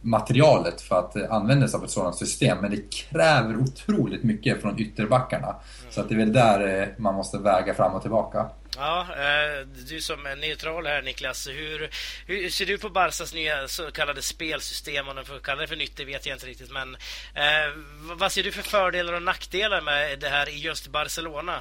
materialet 0.00 0.80
för 0.80 0.98
att 0.98 1.30
använda 1.30 1.68
sig 1.68 1.78
av 1.78 1.84
ett 1.84 1.90
sådant 1.90 2.16
system. 2.16 2.58
Men 2.60 2.70
det 2.70 2.94
kräver 2.94 3.56
otroligt 3.56 4.22
mycket 4.22 4.62
från 4.62 4.80
ytterbackarna. 4.80 5.48
Mm. 5.48 5.60
Så 5.90 6.00
att 6.00 6.08
det 6.08 6.14
är 6.14 6.18
väl 6.18 6.32
där 6.32 6.94
man 6.98 7.14
måste 7.14 7.38
väga 7.38 7.74
fram 7.74 7.94
och 7.94 8.02
tillbaka. 8.02 8.46
Ja, 8.76 9.00
eh, 9.00 9.66
du 9.88 10.00
som 10.00 10.26
är 10.26 10.36
neutral 10.36 10.86
här 10.86 11.02
Niklas, 11.02 11.48
hur, 11.48 11.90
hur 12.26 12.50
ser 12.50 12.66
du 12.66 12.78
på 12.78 12.88
Barsas 12.88 13.34
nya 13.34 13.68
så 13.68 13.90
kallade 13.90 14.22
spelsystem? 14.22 15.08
Om 15.08 15.16
de 15.16 15.24
får 15.24 15.38
kalla 15.38 15.60
det 15.60 15.66
för 15.66 15.76
nytt, 15.76 15.96
det 15.96 16.04
vet 16.04 16.26
jag 16.26 16.36
inte 16.36 16.46
riktigt. 16.46 16.72
Men 16.72 16.94
eh, 17.34 17.72
vad 18.18 18.32
ser 18.32 18.42
du 18.42 18.52
för 18.52 18.62
fördelar 18.62 19.12
och 19.12 19.22
nackdelar 19.22 19.80
med 19.80 20.18
det 20.18 20.28
här 20.28 20.48
i 20.48 20.58
just 20.58 20.88
Barcelona? 20.88 21.60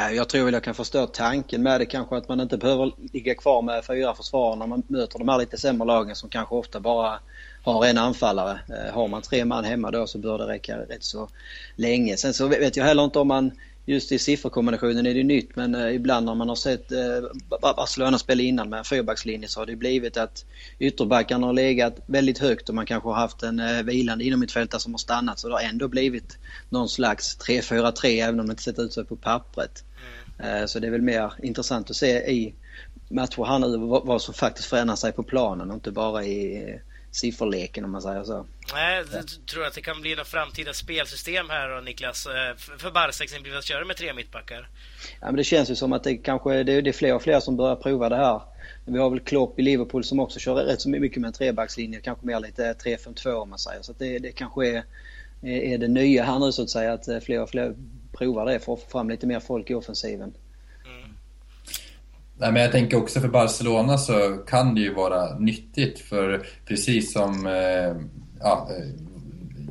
Eh, 0.00 0.16
jag 0.16 0.28
tror 0.28 0.44
väl 0.44 0.54
jag 0.54 0.64
kan 0.64 0.74
förstå 0.74 1.06
tanken 1.06 1.62
med 1.62 1.80
det 1.80 1.86
kanske 1.86 2.16
att 2.16 2.28
man 2.28 2.40
inte 2.40 2.56
behöver 2.56 2.92
ligga 3.12 3.34
kvar 3.34 3.62
med 3.62 3.84
fyra 3.84 4.14
försvarare 4.14 4.58
när 4.58 4.66
man 4.66 4.82
möter 4.86 5.18
de 5.18 5.28
här 5.28 5.38
lite 5.38 5.58
sämre 5.58 5.86
lagen 5.86 6.16
som 6.16 6.28
kanske 6.28 6.54
ofta 6.54 6.80
bara 6.80 7.18
har 7.62 7.86
en 7.86 7.98
anfallare. 7.98 8.60
Eh, 8.68 8.94
har 8.94 9.08
man 9.08 9.22
tre 9.22 9.44
man 9.44 9.64
hemma 9.64 9.90
då 9.90 10.06
så 10.06 10.18
bör 10.18 10.38
det 10.38 10.46
räcka 10.46 10.78
rätt 10.78 11.04
så 11.04 11.28
länge. 11.76 12.16
Sen 12.16 12.34
så 12.34 12.46
vet 12.46 12.76
jag 12.76 12.84
heller 12.84 13.04
inte 13.04 13.18
om 13.18 13.28
man 13.28 13.50
just 13.86 14.12
i 14.12 14.18
sifferkombinationen 14.18 15.06
är 15.06 15.14
det 15.14 15.24
nytt 15.24 15.56
men 15.56 15.74
eh, 15.74 15.94
ibland 15.94 16.26
när 16.26 16.34
man 16.34 16.48
har 16.48 16.56
sett 16.56 16.92
eh, 16.92 16.98
Barcelona 17.60 18.18
spela 18.18 18.42
innan 18.42 18.68
med 18.68 18.78
en 18.78 18.84
fyrbackslinje 18.84 19.48
så 19.48 19.60
har 19.60 19.66
det 19.66 19.76
blivit 19.76 20.16
att 20.16 20.44
ytterbackarna 20.78 21.46
har 21.46 21.52
legat 21.52 21.96
väldigt 22.06 22.38
högt 22.38 22.68
och 22.68 22.74
man 22.74 22.86
kanske 22.86 23.08
har 23.08 23.16
haft 23.16 23.42
en 23.42 23.60
eh, 23.60 23.82
vilande 23.82 24.24
inomhittfältare 24.24 24.80
som 24.80 24.92
har 24.92 24.98
stannat 24.98 25.38
så 25.38 25.48
det 25.48 25.54
har 25.54 25.60
ändå 25.60 25.88
blivit 25.88 26.38
någon 26.68 26.88
slags 26.88 27.38
3-4-3 27.38 28.06
även 28.06 28.40
om 28.40 28.46
det 28.46 28.50
inte 28.50 28.62
sett 28.62 28.78
ut 28.78 28.92
så 28.92 29.04
på 29.04 29.16
pappret. 29.16 29.84
Mm. 30.38 30.68
Så 30.68 30.78
det 30.78 30.86
är 30.86 30.90
väl 30.90 31.02
mer 31.02 31.32
intressant 31.42 31.90
att 31.90 31.96
se 31.96 32.30
i 32.30 32.54
matcher 33.08 33.44
här 33.44 33.58
nu 33.58 33.76
vad 34.04 34.22
som 34.22 34.34
faktiskt 34.34 34.68
förändrar 34.68 34.96
sig 34.96 35.12
på 35.12 35.22
planen 35.22 35.70
och 35.70 35.74
inte 35.74 35.90
bara 35.90 36.24
i 36.24 36.80
sifferleken 37.12 37.84
om 37.84 37.90
man 37.90 38.02
säger 38.02 38.24
så. 38.24 38.46
Nej, 38.72 39.04
jag 39.12 39.24
tror 39.50 39.66
att 39.66 39.74
det 39.74 39.80
kan 39.80 40.00
bli 40.00 40.14
något 40.14 40.28
framtida 40.28 40.72
spelsystem 40.72 41.50
här 41.50 41.68
då, 41.68 41.80
Niklas, 41.80 42.26
eh, 42.26 42.56
för 42.56 42.90
Barca 42.90 43.24
exempelvis 43.24 43.58
att 43.58 43.64
köra 43.64 43.84
med 43.84 43.96
tre 43.96 44.14
mittbackar? 44.14 44.68
Ja, 45.20 45.26
men 45.26 45.36
det 45.36 45.44
känns 45.44 45.70
ju 45.70 45.74
som 45.74 45.92
att 45.92 46.04
det 46.04 46.16
kanske 46.16 46.62
det 46.62 46.72
är 46.72 46.92
fler 46.92 47.14
och 47.14 47.22
fler 47.22 47.40
som 47.40 47.56
börjar 47.56 47.76
prova 47.76 48.08
det 48.08 48.16
här. 48.16 48.40
Vi 48.84 48.98
har 48.98 49.10
väl 49.10 49.20
Klopp 49.20 49.58
i 49.58 49.62
Liverpool 49.62 50.04
som 50.04 50.20
också 50.20 50.38
kör 50.38 50.54
rätt 50.54 50.80
så 50.80 50.88
mycket 50.88 51.20
med 51.20 51.28
en 51.28 51.34
trebackslinje, 51.34 52.00
kanske 52.00 52.26
mer 52.26 52.40
lite 52.40 52.72
3-5-2 52.72 53.32
om 53.32 53.50
man 53.50 53.58
säger. 53.58 53.82
Så 53.82 53.92
det, 53.98 54.18
det 54.18 54.32
kanske 54.32 54.68
är, 54.68 54.84
är 55.42 55.78
det 55.78 55.88
nya 55.88 56.24
här 56.24 56.38
nu 56.38 56.52
så 56.52 56.62
att 56.62 56.70
säga, 56.70 56.92
att 56.92 57.24
fler 57.24 57.42
och 57.42 57.50
fler 57.50 57.74
provar 58.12 58.46
det 58.46 58.60
för 58.60 58.72
att 58.72 58.82
få 58.82 58.88
fram 58.88 59.10
lite 59.10 59.26
mer 59.26 59.40
folk 59.40 59.70
i 59.70 59.74
offensiven. 59.74 60.34
Nej, 62.42 62.52
men 62.52 62.62
jag 62.62 62.72
tänker 62.72 62.96
också 62.96 63.20
för 63.20 63.28
Barcelona 63.28 63.98
så 63.98 64.36
kan 64.46 64.74
det 64.74 64.80
ju 64.80 64.94
vara 64.94 65.38
nyttigt 65.38 65.98
för 65.98 66.46
precis 66.66 67.12
som 67.12 67.46
eh, 67.46 68.06
ja, 68.40 68.68
eh, 68.70 68.86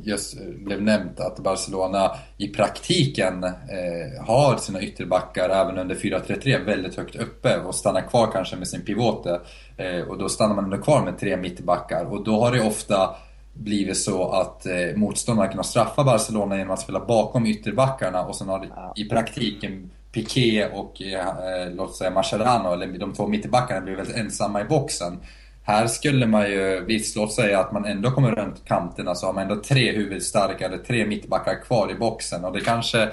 just 0.02 0.36
blev 0.64 0.82
nämnt 0.82 1.20
att 1.20 1.38
Barcelona 1.38 2.10
i 2.38 2.48
praktiken 2.48 3.44
eh, 3.44 4.24
har 4.26 4.56
sina 4.56 4.82
ytterbackar 4.82 5.48
även 5.48 5.78
under 5.78 5.94
4-3-3 5.94 6.64
väldigt 6.64 6.96
högt 6.96 7.16
uppe 7.16 7.58
och 7.58 7.74
stannar 7.74 8.08
kvar 8.08 8.30
kanske 8.32 8.56
med 8.56 8.68
sin 8.68 8.84
pivote. 8.84 9.40
Eh, 9.76 10.08
och 10.08 10.18
då 10.18 10.28
stannar 10.28 10.54
man 10.54 10.64
ändå 10.64 10.78
kvar 10.78 11.04
med 11.04 11.18
tre 11.18 11.36
mittbackar 11.36 12.04
och 12.04 12.24
då 12.24 12.40
har 12.40 12.52
det 12.52 12.62
ofta 12.62 13.16
blivit 13.54 13.98
så 13.98 14.30
att 14.30 14.66
eh, 14.66 14.96
motståndarna 14.96 15.48
kunnat 15.48 15.66
straffa 15.66 16.04
Barcelona 16.04 16.56
genom 16.56 16.74
att 16.74 16.80
spela 16.80 17.00
bakom 17.00 17.46
ytterbackarna 17.46 18.24
och 18.24 18.36
sen 18.36 18.48
har 18.48 18.58
det 18.60 19.02
i 19.02 19.08
praktiken 19.08 19.90
Piqué 20.12 20.66
och 20.66 21.02
eh, 21.02 21.70
låt 21.74 21.96
säga 21.96 22.10
Mascherano, 22.10 22.72
eller 22.72 22.98
de 22.98 23.12
två 23.12 23.26
mittbackarna, 23.26 23.80
blir 23.80 23.96
väldigt 23.96 24.16
ensamma 24.16 24.60
i 24.60 24.64
boxen. 24.64 25.18
Här 25.64 25.86
skulle 25.86 26.26
man 26.26 26.50
ju, 26.50 26.84
visst 26.84 27.16
låt 27.16 27.32
säga 27.32 27.60
att 27.60 27.72
man 27.72 27.84
ändå 27.84 28.10
kommer 28.10 28.30
runt 28.30 28.64
kanterna 28.64 29.14
så 29.14 29.26
har 29.26 29.32
man 29.32 29.42
ändå 29.42 29.62
tre 29.62 29.92
huvudstarka 29.92 30.66
eller 30.66 30.78
tre 30.78 31.06
mittbackar 31.06 31.62
kvar 31.62 31.90
i 31.90 31.94
boxen 31.94 32.44
och 32.44 32.52
det 32.52 32.60
kanske 32.60 33.08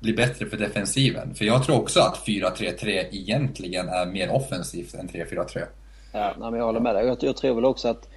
blir 0.00 0.16
bättre 0.16 0.46
för 0.46 0.56
defensiven. 0.56 1.34
För 1.34 1.44
jag 1.44 1.64
tror 1.64 1.76
också 1.76 2.00
att 2.00 2.26
4-3-3 2.26 3.06
egentligen 3.10 3.88
är 3.88 4.06
mer 4.06 4.30
offensivt 4.30 4.94
än 4.94 5.08
3-4-3. 5.08 5.64
Ja, 6.12 6.34
men 6.38 6.54
jag 6.54 6.64
håller 6.64 6.80
med 6.80 6.94
dig. 6.94 7.06
Jag, 7.06 7.16
jag 7.20 7.36
tror 7.36 7.54
väl 7.54 7.64
också 7.64 7.88
att 7.88 8.08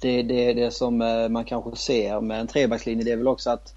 det, 0.00 0.22
det, 0.22 0.52
det 0.52 0.70
som 0.70 1.02
eh, 1.02 1.28
man 1.28 1.44
kanske 1.44 1.76
ser 1.76 2.20
med 2.20 2.40
en 2.40 2.46
trebackslinje 2.46 3.04
det 3.04 3.12
är 3.12 3.16
väl 3.16 3.28
också 3.28 3.50
att 3.50 3.74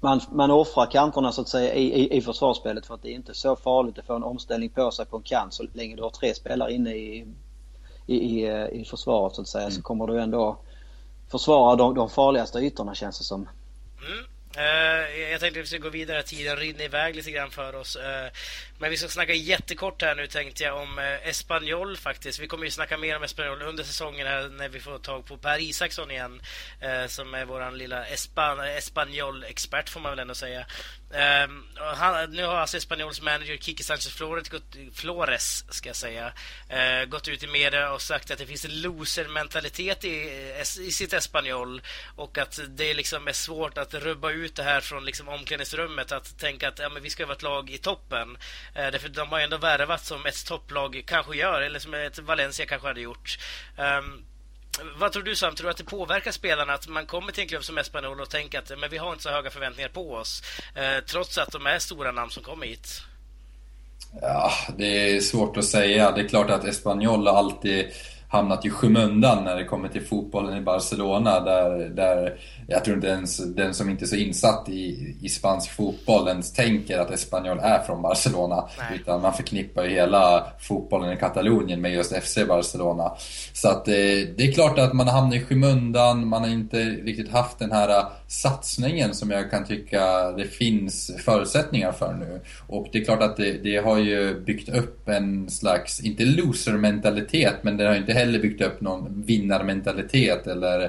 man, 0.00 0.20
man 0.32 0.50
offrar 0.50 0.90
kanterna 0.90 1.32
så 1.32 1.40
att 1.40 1.48
säga 1.48 1.74
i, 1.74 1.82
i, 1.82 2.16
i 2.16 2.22
försvarsspelet 2.22 2.86
för 2.86 2.94
att 2.94 3.02
det 3.02 3.08
är 3.08 3.14
inte 3.14 3.34
så 3.34 3.56
farligt 3.56 3.98
att 3.98 4.06
få 4.06 4.14
en 4.14 4.22
omställning 4.22 4.70
på 4.70 4.90
sig 4.90 5.06
på 5.06 5.16
en 5.16 5.22
kant 5.22 5.54
så 5.54 5.66
länge 5.72 5.96
du 5.96 6.02
har 6.02 6.10
tre 6.10 6.34
spelare 6.34 6.72
inne 6.72 6.94
i, 6.94 7.26
i, 8.06 8.16
i, 8.16 8.48
i 8.72 8.84
försvaret 8.84 9.34
så 9.34 9.42
att 9.42 9.48
säga 9.48 9.64
mm. 9.64 9.74
så 9.74 9.82
kommer 9.82 10.06
du 10.06 10.20
ändå 10.20 10.58
försvara 11.30 11.76
de, 11.76 11.94
de 11.94 12.10
farligaste 12.10 12.58
ytorna 12.58 12.94
känns 12.94 13.18
det 13.18 13.24
som. 13.24 13.48
Mm. 14.06 14.24
Uh, 14.56 15.30
jag 15.30 15.40
tänkte 15.40 15.60
att 15.60 15.64
vi 15.64 15.68
ska 15.68 15.78
gå 15.78 15.90
vidare, 15.90 16.22
tiden 16.22 16.56
rinner 16.56 16.84
iväg 16.84 17.16
lite 17.16 17.30
grann 17.30 17.50
för 17.50 17.76
oss. 17.76 17.96
Uh, 17.96 18.02
men 18.78 18.90
vi 18.90 18.96
ska 18.96 19.08
snacka 19.08 19.34
jättekort 19.34 20.02
här 20.02 20.14
nu 20.14 20.26
tänkte 20.26 20.64
jag 20.64 20.82
om 20.82 20.98
eh, 20.98 21.28
Espanyol 21.28 21.96
faktiskt. 21.96 22.38
Vi 22.38 22.46
kommer 22.46 22.64
ju 22.64 22.70
snacka 22.70 22.98
mer 22.98 23.16
om 23.16 23.22
Espanyol 23.22 23.62
under 23.62 23.84
säsongen 23.84 24.26
här 24.26 24.48
när 24.48 24.68
vi 24.68 24.80
får 24.80 24.98
tag 24.98 25.26
på 25.26 25.36
Per 25.36 25.58
Isaksson 25.60 26.10
igen. 26.10 26.40
Eh, 26.80 27.06
som 27.06 27.34
är 27.34 27.44
våran 27.44 27.78
lilla 27.78 28.06
Espan 28.06 28.60
Espanyol-expert 28.60 29.88
får 29.88 30.00
man 30.00 30.12
väl 30.12 30.18
ändå 30.18 30.34
säga. 30.34 30.66
Ehm, 31.14 31.64
han, 31.76 32.30
nu 32.30 32.44
har 32.44 32.56
alltså 32.56 32.76
Espanyols 32.76 33.22
manager 33.22 33.56
Kiki 33.56 33.82
Sanchez 33.82 34.08
Flores, 34.08 34.48
gått, 34.48 34.76
Flores 34.94 35.64
ska 35.68 35.88
jag 35.88 35.96
säga, 35.96 36.32
eh, 36.68 37.04
gått 37.04 37.28
ut 37.28 37.42
i 37.42 37.46
media 37.46 37.92
och 37.92 38.02
sagt 38.02 38.30
att 38.30 38.38
det 38.38 38.46
finns 38.46 38.64
en 38.64 38.80
loser-mentalitet 38.80 40.04
i, 40.04 40.30
i 40.80 40.92
sitt 40.92 41.12
Espanyol 41.12 41.82
och 42.16 42.38
att 42.38 42.60
det 42.68 42.94
liksom 42.94 43.28
är 43.28 43.32
svårt 43.32 43.78
att 43.78 43.94
rubba 43.94 44.30
ut 44.30 44.56
det 44.56 44.62
här 44.62 44.80
från 44.80 45.04
liksom 45.04 45.28
omklädningsrummet 45.28 46.12
att 46.12 46.38
tänka 46.38 46.68
att 46.68 46.78
ja, 46.78 46.88
men 46.88 47.02
vi 47.02 47.10
ska 47.10 47.26
vara 47.26 47.36
ett 47.36 47.42
lag 47.42 47.70
i 47.70 47.78
toppen. 47.78 48.38
Eh, 48.74 48.90
därför 48.92 49.08
de 49.08 49.28
har 49.28 49.38
ju 49.38 49.44
ändå 49.44 49.56
värvat 49.56 50.04
som 50.04 50.26
ett 50.26 50.46
topplag 50.46 51.02
kanske 51.06 51.36
gör, 51.36 51.60
eller 51.60 51.78
som 51.78 51.94
ett 51.94 52.18
Valencia 52.18 52.66
kanske 52.66 52.88
hade 52.88 53.00
gjort. 53.00 53.38
Um, 53.76 54.24
vad 54.98 55.12
tror 55.12 55.22
du 55.22 55.36
Sam? 55.36 55.54
Tror 55.54 55.64
du 55.64 55.70
att 55.70 55.76
det 55.76 55.84
påverkar 55.84 56.30
spelarna 56.30 56.72
att 56.72 56.88
man 56.88 57.06
kommer 57.06 57.32
till 57.32 57.42
en 57.42 57.48
klubb 57.48 57.64
som 57.64 57.78
Espanyol 57.78 58.20
och 58.20 58.30
tänker 58.30 58.58
att 58.58 58.78
men 58.78 58.90
vi 58.90 58.98
har 58.98 59.12
inte 59.12 59.22
så 59.22 59.30
höga 59.30 59.50
förväntningar 59.50 59.88
på 59.88 60.14
oss 60.14 60.42
eh, 60.74 61.04
trots 61.06 61.38
att 61.38 61.52
de 61.52 61.66
är 61.66 61.78
stora 61.78 62.12
namn 62.12 62.30
som 62.30 62.42
kommer 62.42 62.66
hit? 62.66 63.02
Ja, 64.20 64.52
det 64.76 65.16
är 65.16 65.20
svårt 65.20 65.56
att 65.56 65.64
säga. 65.64 66.10
Det 66.10 66.20
är 66.20 66.28
klart 66.28 66.50
att 66.50 66.64
Espanyol 66.64 67.28
alltid 67.28 67.92
hamnat 68.28 68.64
i 68.64 68.70
skymundan 68.70 69.44
när 69.44 69.56
det 69.56 69.64
kommer 69.64 69.88
till 69.88 70.06
fotbollen 70.06 70.56
i 70.56 70.60
Barcelona. 70.60 71.40
Där, 71.40 71.88
där 71.88 72.38
jag 72.66 72.84
tror 72.84 72.96
inte 72.96 73.08
ens 73.08 73.36
den 73.36 73.74
som 73.74 73.90
inte 73.90 74.04
är 74.04 74.06
så 74.06 74.16
insatt 74.16 74.68
i, 74.68 75.16
i 75.22 75.28
spansk 75.28 75.70
fotboll 75.70 76.28
ens 76.28 76.52
tänker 76.52 76.98
att 76.98 77.10
Espanyol 77.10 77.58
är 77.62 77.82
från 77.82 78.02
Barcelona. 78.02 78.68
Nej. 78.78 79.00
Utan 79.00 79.22
man 79.22 79.34
förknippar 79.34 79.84
ju 79.84 79.90
hela 79.90 80.46
fotbollen 80.60 81.12
i 81.12 81.16
Katalonien 81.16 81.80
med 81.80 81.92
just 81.92 82.12
FC 82.12 82.38
Barcelona. 82.48 83.12
Så 83.52 83.68
att 83.68 83.88
eh, 83.88 83.94
det 84.36 84.42
är 84.42 84.52
klart 84.52 84.78
att 84.78 84.92
man 84.92 85.08
har 85.08 85.14
hamnat 85.14 85.34
i 85.34 85.44
skymundan, 85.44 86.26
man 86.28 86.42
har 86.42 86.50
inte 86.50 86.78
riktigt 86.78 87.32
haft 87.32 87.58
den 87.58 87.72
här 87.72 88.04
satsningen 88.28 89.14
som 89.14 89.30
jag 89.30 89.50
kan 89.50 89.64
tycka 89.64 90.32
det 90.32 90.44
finns 90.44 91.10
förutsättningar 91.18 91.92
för 91.92 92.12
nu. 92.12 92.40
Och 92.66 92.88
det 92.92 92.98
är 92.98 93.04
klart 93.04 93.22
att 93.22 93.36
det, 93.36 93.52
det 93.52 93.76
har 93.76 93.98
ju 93.98 94.40
byggt 94.40 94.68
upp 94.68 95.08
en 95.08 95.50
slags, 95.50 96.00
inte 96.00 96.24
loser-mentalitet, 96.24 97.54
men 97.62 97.76
det 97.76 97.86
har 97.86 97.94
inte 97.94 98.12
heller 98.12 98.38
byggt 98.38 98.62
upp 98.62 98.80
någon 98.80 99.22
vinnarmentalitet 99.22 100.46
eller 100.46 100.82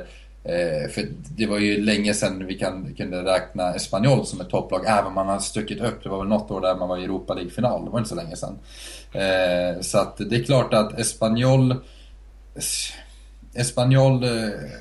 eh, 0.44 0.90
för 0.90 1.08
det 1.38 1.46
var 1.46 1.58
ju 1.58 1.82
länge 1.82 2.14
sedan 2.14 2.46
vi 2.46 2.56
kan, 2.56 2.96
kunde 2.96 3.24
räkna 3.24 3.74
Espanyol 3.74 4.26
som 4.26 4.42
ett 4.42 4.50
topplag, 4.50 4.86
även 4.88 5.06
om 5.06 5.14
man 5.14 5.28
har 5.28 5.40
stuckit 5.40 5.82
upp. 5.82 6.04
Det 6.04 6.10
var 6.10 6.20
väl 6.20 6.28
något 6.28 6.52
år 6.52 6.62
där 6.62 6.76
man 6.76 6.90
var 6.90 6.98
i 6.98 7.04
Europa 7.04 7.34
League-final, 7.34 7.86
det 7.86 7.92
var 7.92 8.00
inte 8.00 8.10
så 8.10 8.16
länge 8.16 8.36
sedan. 8.36 8.60
Eh, 9.14 9.82
så 9.82 9.98
att 9.98 10.18
det 10.18 10.36
är 10.36 10.44
klart 10.44 10.74
att 10.74 11.00
Espanyol 11.00 11.76
Espanyol 13.54 14.24
eh, 14.24 14.30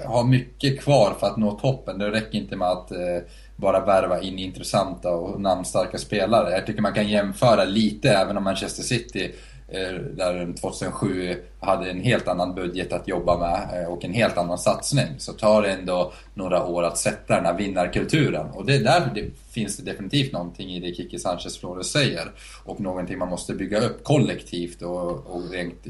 har 0.06 0.25
mycket 0.25 0.80
kvar 0.80 1.16
för 1.20 1.26
att 1.26 1.37
nå 1.37 1.50
toppen. 1.50 1.98
Det 1.98 2.10
räcker 2.10 2.38
inte 2.38 2.56
med 2.56 2.68
att 2.68 2.90
eh, 2.90 3.18
bara 3.56 3.84
värva 3.84 4.20
in 4.20 4.38
intressanta 4.38 5.10
och 5.10 5.40
namnstarka 5.40 5.98
spelare. 5.98 6.50
Jag 6.50 6.66
tycker 6.66 6.82
man 6.82 6.94
kan 6.94 7.08
jämföra 7.08 7.64
lite, 7.64 8.10
även 8.10 8.37
om 8.37 8.44
Manchester 8.44 8.82
City 8.82 9.34
Eh, 9.70 9.94
där 10.16 10.54
2007 10.60 11.37
hade 11.60 11.90
en 11.90 12.00
helt 12.00 12.28
annan 12.28 12.54
budget 12.54 12.92
att 12.92 13.08
jobba 13.08 13.38
med 13.38 13.82
eh, 13.82 13.92
och 13.92 14.04
en 14.04 14.12
helt 14.12 14.38
annan 14.38 14.58
satsning 14.58 15.06
så 15.18 15.32
tar 15.32 15.62
det 15.62 15.72
ändå 15.72 16.12
några 16.34 16.66
år 16.66 16.82
att 16.82 16.98
sätta 16.98 17.34
den 17.34 17.44
här 17.44 17.56
vinnarkulturen. 17.56 18.46
Och 18.46 18.66
det 18.66 18.75
är 18.75 18.84
där 18.84 19.10
det 19.14 19.25
finns 19.50 19.76
det 19.76 19.90
definitivt 19.90 20.32
någonting 20.32 20.70
i 20.70 20.80
det 20.80 20.94
Kiki 20.94 21.18
Sanchez 21.18 21.58
Flores 21.58 21.90
säger 21.90 22.30
och 22.64 22.80
någonting 22.80 23.18
man 23.18 23.28
måste 23.28 23.54
bygga 23.54 23.80
upp 23.80 24.04
kollektivt 24.04 24.82
och, 24.82 25.10
och 25.10 25.50
rent 25.50 25.87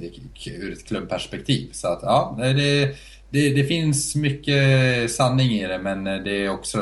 ur 0.47 0.73
ett 0.73 0.85
klubbperspektiv. 0.85 1.68
Så 1.73 1.88
att 1.88 2.00
ja, 2.02 2.35
det, 2.38 2.94
det, 3.30 3.50
det 3.54 3.64
finns 3.64 4.16
mycket 4.16 5.11
sanning 5.11 5.50
i 5.50 5.66
det 5.66 5.78
men 5.78 6.06
eh, 6.06 6.16
det 6.16 6.44
är 6.44 6.50
också 6.50 6.78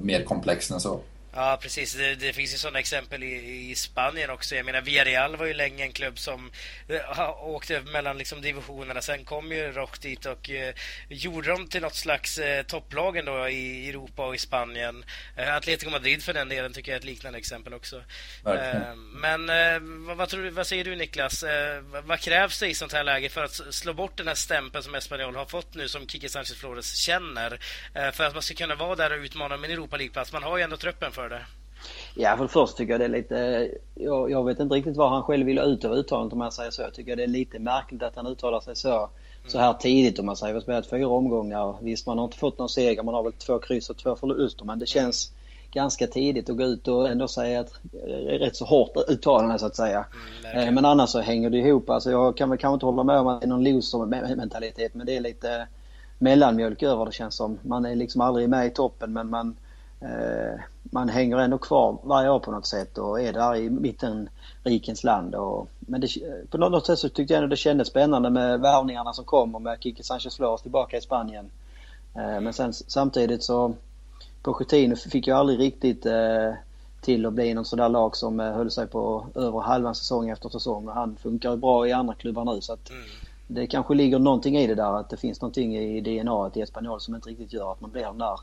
mer 0.00 0.22
komplext 0.22 0.70
än 0.70 0.80
så. 0.80 1.00
Ja, 1.32 1.58
precis. 1.62 1.94
Det, 1.94 2.14
det, 2.14 2.32
finns 2.32 2.54
ju 2.54 2.58
sådana 2.58 2.78
exempel 2.78 3.22
i, 3.22 3.70
i 3.70 3.74
Spanien 3.74 4.30
också. 4.30 4.56
Jag 4.56 4.66
menar, 4.66 4.80
Villarreal 4.80 5.36
var 5.36 5.46
ju 5.46 5.54
länge 5.54 5.84
en 5.84 5.92
klubb 5.92 6.18
som 6.18 6.50
uh, 6.90 7.30
åkte 7.42 7.80
mellan 7.80 8.18
liksom, 8.18 8.42
divisionerna. 8.42 9.02
Sen 9.02 9.24
kom 9.24 9.52
ju 9.52 9.72
Rock 9.72 10.00
dit 10.00 10.26
och 10.26 10.50
uh, 10.50 10.70
gjorde 11.08 11.48
dem 11.48 11.66
till 11.66 11.82
något 11.82 11.94
slags 11.94 12.38
uh, 12.38 12.62
topplag 12.62 13.16
ändå 13.16 13.48
i 13.48 13.88
Europa 13.88 14.26
och 14.26 14.34
i 14.34 14.38
Spanien. 14.38 15.04
Uh, 15.38 15.54
Atletico 15.54 15.90
Madrid 15.90 16.22
för 16.22 16.32
den 16.32 16.48
delen 16.48 16.72
tycker 16.72 16.92
jag 16.92 16.96
är 16.96 17.00
ett 17.00 17.04
liknande 17.04 17.38
exempel 17.38 17.74
också. 17.74 18.02
men 19.12 19.46
vad, 20.06 20.16
vad, 20.16 20.28
tror 20.28 20.42
du, 20.42 20.50
vad 20.50 20.66
säger 20.66 20.84
du 20.84 20.96
Niklas? 20.96 21.44
vad 22.04 22.20
krävs 22.20 22.60
det 22.60 22.68
i 22.68 22.74
sånt 22.74 22.92
här 22.92 23.04
läge 23.04 23.28
för 23.28 23.44
att 23.44 23.60
slå 23.70 23.92
bort 23.92 24.16
den 24.16 24.28
här 24.28 24.34
stämpeln 24.34 24.84
som 24.84 24.94
Espanyol 24.94 25.36
har 25.36 25.44
fått 25.44 25.74
nu, 25.74 25.88
som 25.88 26.08
Kike 26.08 26.28
Sanchez 26.28 26.54
Flores 26.54 26.96
känner? 26.96 27.60
för 28.12 28.24
att 28.24 28.34
man 28.34 28.42
ska 28.42 28.54
kunna 28.54 28.74
vara 28.74 28.96
där 28.96 29.12
och 29.12 29.24
utmana 29.24 29.54
om 29.54 29.64
en 29.64 29.70
Europa 29.70 29.96
League-plats. 29.96 30.32
Man 30.32 30.42
har 30.42 30.56
ju 30.56 30.62
ändå 30.62 30.76
truppen 30.76 31.12
för 31.12 31.19
det? 31.28 31.42
Ja, 32.14 32.36
för 32.36 32.42
det 32.42 32.48
första 32.48 32.76
tycker 32.76 32.92
jag 32.92 33.00
det 33.00 33.04
är 33.04 33.08
lite... 33.08 33.70
Jag, 33.94 34.30
jag 34.30 34.44
vet 34.44 34.60
inte 34.60 34.74
riktigt 34.74 34.96
vad 34.96 35.10
han 35.10 35.22
själv 35.22 35.46
vill 35.46 35.58
ha 35.58 35.64
ut 35.64 35.84
av 35.84 35.92
uttalandet 35.92 36.32
om 36.32 36.38
man 36.38 36.52
säger 36.52 36.70
så. 36.70 36.82
Jag 36.82 36.94
tycker 36.94 37.16
det 37.16 37.22
är 37.22 37.26
lite 37.26 37.58
märkligt 37.58 38.02
att 38.02 38.16
han 38.16 38.26
uttalar 38.26 38.60
sig 38.60 38.76
så, 38.76 39.10
så 39.46 39.58
här 39.58 39.72
tidigt 39.72 40.18
om 40.18 40.26
man 40.26 40.36
säger. 40.36 40.52
Vi 40.52 40.56
har 40.56 40.62
spelat 40.62 40.86
fyra 40.86 41.08
omgångar. 41.08 41.76
Visst, 41.80 42.06
man 42.06 42.18
har 42.18 42.24
inte 42.24 42.38
fått 42.38 42.58
någon 42.58 42.68
seger. 42.68 43.02
Man 43.02 43.14
har 43.14 43.22
väl 43.22 43.32
två 43.32 43.58
kryss 43.58 43.90
och 43.90 43.96
två 43.96 44.16
förluster. 44.16 44.64
Men 44.64 44.78
det 44.78 44.86
känns 44.86 45.32
ganska 45.72 46.06
tidigt 46.06 46.50
att 46.50 46.56
gå 46.56 46.64
ut 46.64 46.88
och 46.88 47.08
ändå 47.08 47.28
säga 47.28 47.60
ett 47.60 47.72
rätt 48.40 48.56
så 48.56 48.64
hårt 48.64 48.96
uttalande 49.08 49.58
så 49.58 49.66
att 49.66 49.76
säga. 49.76 50.04
Mm, 50.54 50.74
men 50.74 50.84
annars 50.84 51.10
så 51.10 51.20
hänger 51.20 51.50
det 51.50 51.58
ihop. 51.58 51.90
Alltså 51.90 52.10
jag 52.10 52.36
kan 52.36 52.50
väl 52.50 52.58
kanske 52.58 52.74
inte 52.74 52.86
hålla 52.86 53.04
med 53.04 53.18
om 53.18 53.26
att 53.26 53.40
det 53.40 53.46
är 53.46 53.48
någon 53.48 53.64
loser-mentalitet 53.64 54.94
men 54.94 55.06
det 55.06 55.16
är 55.16 55.20
lite 55.20 55.66
mellanmjölk 56.18 56.82
över 56.82 57.06
det 57.06 57.12
känns 57.12 57.34
som. 57.34 57.58
Man 57.62 57.84
är 57.84 57.94
liksom 57.94 58.20
aldrig 58.20 58.48
med 58.48 58.66
i 58.66 58.70
toppen 58.70 59.12
men 59.12 59.30
man 59.30 59.56
man 60.82 61.08
hänger 61.08 61.36
ändå 61.36 61.58
kvar 61.58 61.98
varje 62.02 62.30
år 62.30 62.38
på 62.38 62.50
något 62.50 62.66
sätt 62.66 62.98
och 62.98 63.20
är 63.20 63.32
där 63.32 63.56
i 63.56 63.70
mitten 63.70 64.28
rikens 64.64 65.04
land. 65.04 65.34
Och, 65.34 65.68
men 65.78 66.00
det, 66.00 66.08
på 66.50 66.58
något 66.58 66.86
sätt 66.86 66.98
så 66.98 67.08
tyckte 67.08 67.34
jag 67.34 67.42
ändå 67.42 67.50
det 67.50 67.56
kändes 67.56 67.88
spännande 67.88 68.30
med 68.30 68.60
värvningarna 68.60 69.12
som 69.12 69.24
kom 69.24 69.54
och 69.54 69.62
med 69.62 69.78
Kike 69.80 70.02
Sanchez 70.02 70.36
Flores 70.36 70.62
tillbaka 70.62 70.96
i 70.96 71.00
Spanien. 71.00 71.50
Men 72.14 72.52
sen 72.52 72.72
samtidigt 72.72 73.42
så 73.42 73.74
Pochettino 74.42 74.96
fick 74.96 75.26
ju 75.26 75.32
aldrig 75.32 75.60
riktigt 75.60 76.06
eh, 76.06 76.52
till 77.00 77.26
att 77.26 77.32
bli 77.32 77.54
någon 77.54 77.64
sån 77.64 77.78
där 77.78 77.88
lag 77.88 78.16
som 78.16 78.40
eh, 78.40 78.52
höll 78.52 78.70
sig 78.70 78.86
på 78.86 79.26
över 79.34 79.60
halva 79.60 79.94
säsong 79.94 80.28
efter 80.28 80.48
säsong. 80.48 80.88
Och 80.88 80.94
han 80.94 81.16
funkar 81.16 81.50
ju 81.50 81.56
bra 81.56 81.88
i 81.88 81.92
andra 81.92 82.14
klubbar 82.14 82.44
nu 82.44 82.60
så 82.60 82.72
att 82.72 82.90
mm. 82.90 83.02
det 83.46 83.66
kanske 83.66 83.94
ligger 83.94 84.18
någonting 84.18 84.56
i 84.56 84.66
det 84.66 84.74
där 84.74 85.00
att 85.00 85.10
det 85.10 85.16
finns 85.16 85.40
någonting 85.40 85.76
i 85.76 86.00
DNA 86.00 86.50
i 86.54 86.60
Espanyol 86.60 87.00
som 87.00 87.14
inte 87.14 87.28
riktigt 87.28 87.52
gör 87.52 87.72
att 87.72 87.80
man 87.80 87.90
blir 87.90 88.02
den 88.02 88.18
där 88.18 88.40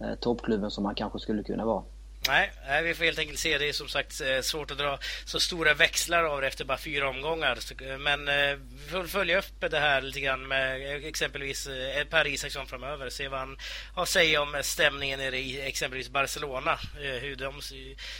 eh, 0.00 0.14
toppklubben 0.14 0.70
som 0.70 0.84
han 0.84 0.94
kanske 0.94 1.18
skulle 1.18 1.42
kunna 1.42 1.64
vara. 1.64 1.82
Nej, 2.28 2.82
vi 2.82 2.94
får 2.94 3.04
helt 3.04 3.18
enkelt 3.18 3.38
se. 3.38 3.58
Det 3.58 3.68
är 3.68 3.72
som 3.72 3.88
sagt 3.88 4.20
eh, 4.20 4.40
svårt 4.40 4.70
att 4.70 4.78
dra 4.78 4.98
så 5.24 5.40
stora 5.40 5.74
växlar 5.74 6.24
av 6.24 6.40
det 6.40 6.46
efter 6.46 6.64
bara 6.64 6.78
fyra 6.78 7.08
omgångar. 7.08 7.58
Eh, 7.82 7.98
men 7.98 8.28
eh, 8.28 8.58
vi 8.84 8.90
får 8.90 9.04
följa 9.04 9.38
upp 9.38 9.70
det 9.70 9.78
här 9.78 10.00
lite 10.00 10.20
grann 10.20 10.48
med 10.48 11.04
exempelvis 11.04 11.68
Per 12.10 12.26
Isaksson 12.26 12.66
framöver. 12.66 13.10
Se 13.10 13.28
vad 13.28 13.40
han 13.40 13.56
har 13.94 14.02
att 14.02 14.08
säga 14.08 14.42
om 14.42 14.60
stämningen 14.62 15.18
nere 15.18 15.38
i 15.38 15.60
exempelvis 15.60 16.10
Barcelona. 16.10 16.78
Hur 17.20 17.36
de 17.36 17.60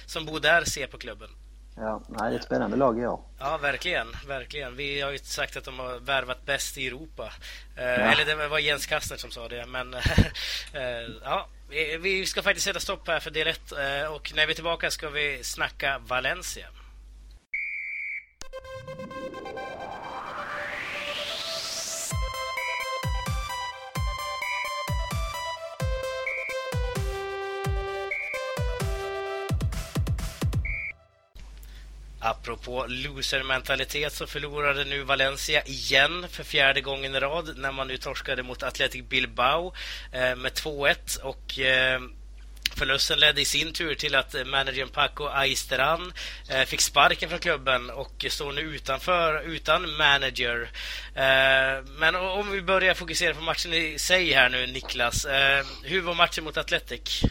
som 0.06 0.26
bor 0.26 0.40
där 0.40 0.64
ser 0.64 0.86
på 0.86 0.98
klubben. 0.98 1.28
Ja, 1.76 2.02
det 2.08 2.24
är 2.24 2.32
ett 2.32 2.44
spännande 2.44 2.76
lag 2.76 3.00
i 3.00 3.06
år. 3.06 3.20
Ja, 3.38 3.56
verkligen. 3.56 4.06
verkligen. 4.26 4.76
Vi 4.76 5.00
har 5.00 5.10
ju 5.10 5.18
sagt 5.18 5.56
att 5.56 5.64
de 5.64 5.78
har 5.78 5.98
värvat 5.98 6.46
bäst 6.46 6.78
i 6.78 6.86
Europa. 6.86 7.32
Ja. 7.76 7.82
Eller 7.82 8.24
det 8.24 8.48
var 8.48 8.58
Jens 8.58 8.86
Kastner 8.86 9.16
som 9.16 9.30
sa 9.30 9.48
det. 9.48 9.66
Men 9.66 9.96
ja, 11.24 11.46
vi 12.00 12.26
ska 12.26 12.42
faktiskt 12.42 12.66
sätta 12.66 12.80
stopp 12.80 13.08
här 13.08 13.20
för 13.20 13.30
del 13.30 13.46
1 13.46 13.72
eh, 13.72 14.12
och 14.12 14.32
när 14.34 14.46
vi 14.46 14.52
är 14.52 14.54
tillbaka 14.54 14.90
ska 14.90 15.08
vi 15.08 15.44
snacka 15.44 15.98
Valencia. 15.98 16.66
Apropå 32.26 32.86
losermentalitet, 32.88 34.12
så 34.12 34.26
förlorade 34.26 34.84
nu 34.84 35.02
Valencia 35.02 35.62
igen 35.62 36.26
för 36.30 36.44
fjärde 36.44 36.80
gången 36.80 37.14
i 37.14 37.20
rad 37.20 37.54
när 37.56 37.72
man 37.72 37.88
nu 37.88 37.96
torskade 37.96 38.42
mot 38.42 38.62
Athletic 38.62 39.04
Bilbao 39.04 39.74
eh, 40.12 40.36
med 40.36 40.52
2-1 40.52 41.20
och 41.20 41.58
eh, 41.58 42.00
Förlusten 42.76 43.18
ledde 43.20 43.40
i 43.40 43.44
sin 43.44 43.72
tur 43.72 43.94
till 43.94 44.14
att 44.14 44.34
eh, 44.34 44.44
managern 44.44 44.88
Paco 44.88 45.26
Aisteran 45.26 46.12
fick 46.66 46.80
sparken 46.80 47.28
från 47.28 47.38
klubben 47.38 47.90
och 47.90 48.26
står 48.28 48.52
nu 48.52 48.60
utanför, 48.60 49.42
utan 49.42 49.96
manager. 49.96 50.70
Men 51.98 52.14
om 52.14 52.50
vi 52.50 52.62
börjar 52.62 52.94
fokusera 52.94 53.34
på 53.34 53.40
matchen 53.40 53.72
i 53.72 53.98
sig 53.98 54.32
här 54.32 54.48
nu, 54.48 54.66
Niklas. 54.66 55.26
Hur 55.82 56.00
var 56.00 56.14
matchen 56.14 56.44
mot 56.44 56.56
Athletic? 56.56 57.24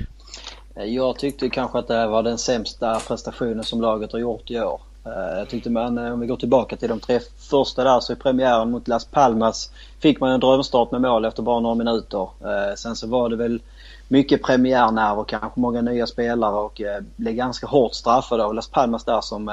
Eh, 0.76 0.86
jag 0.86 1.20
tyckte 1.20 1.50
kanske 1.50 1.80
att 1.80 1.88
det 1.88 1.96
här 1.96 2.08
var 2.08 2.24
den 2.24 2.38
sämsta 2.38 3.00
prestationen 3.00 3.64
som 3.64 3.82
laget 3.82 4.12
har 4.12 4.20
gjort 4.20 4.52
i 4.52 4.60
år. 4.60 4.82
Eh, 5.06 5.38
jag 5.38 5.50
tyckte 5.50 5.70
man, 5.70 5.98
eh, 5.98 6.14
om 6.14 6.20
vi 6.20 6.28
går 6.28 6.38
tillbaka 6.38 6.76
till 6.76 6.90
de 6.90 7.00
tre 7.00 7.20
första 7.50 7.84
där, 7.84 8.00
så 8.00 8.14
i 8.14 8.16
premiären 8.16 8.72
mot 8.72 8.88
Las 8.88 9.06
Palmas 9.06 9.72
fick 10.00 10.20
man 10.20 10.32
en 10.32 10.40
drömstart 10.40 10.92
med 10.92 11.02
mål 11.02 11.26
efter 11.26 11.44
bara 11.44 11.60
några 11.60 11.76
minuter. 11.76 12.30
Sen 12.76 12.96
så 12.96 13.08
var 13.08 13.30
det 13.30 13.36
väl 13.36 13.62
mycket 14.08 14.44
premiärnerver, 14.44 15.20
och 15.20 15.30
kanske 15.30 15.60
många 15.60 15.82
nya 15.82 16.08
spelare 16.08 16.56
och 16.56 16.82
blev 17.16 17.34
ganska 17.34 17.68
hårt 17.68 17.94
straffade 17.94 18.46
av 18.46 18.54
Las 18.54 18.68
Palmas 18.68 19.04
där 19.04 19.22
som 19.22 19.46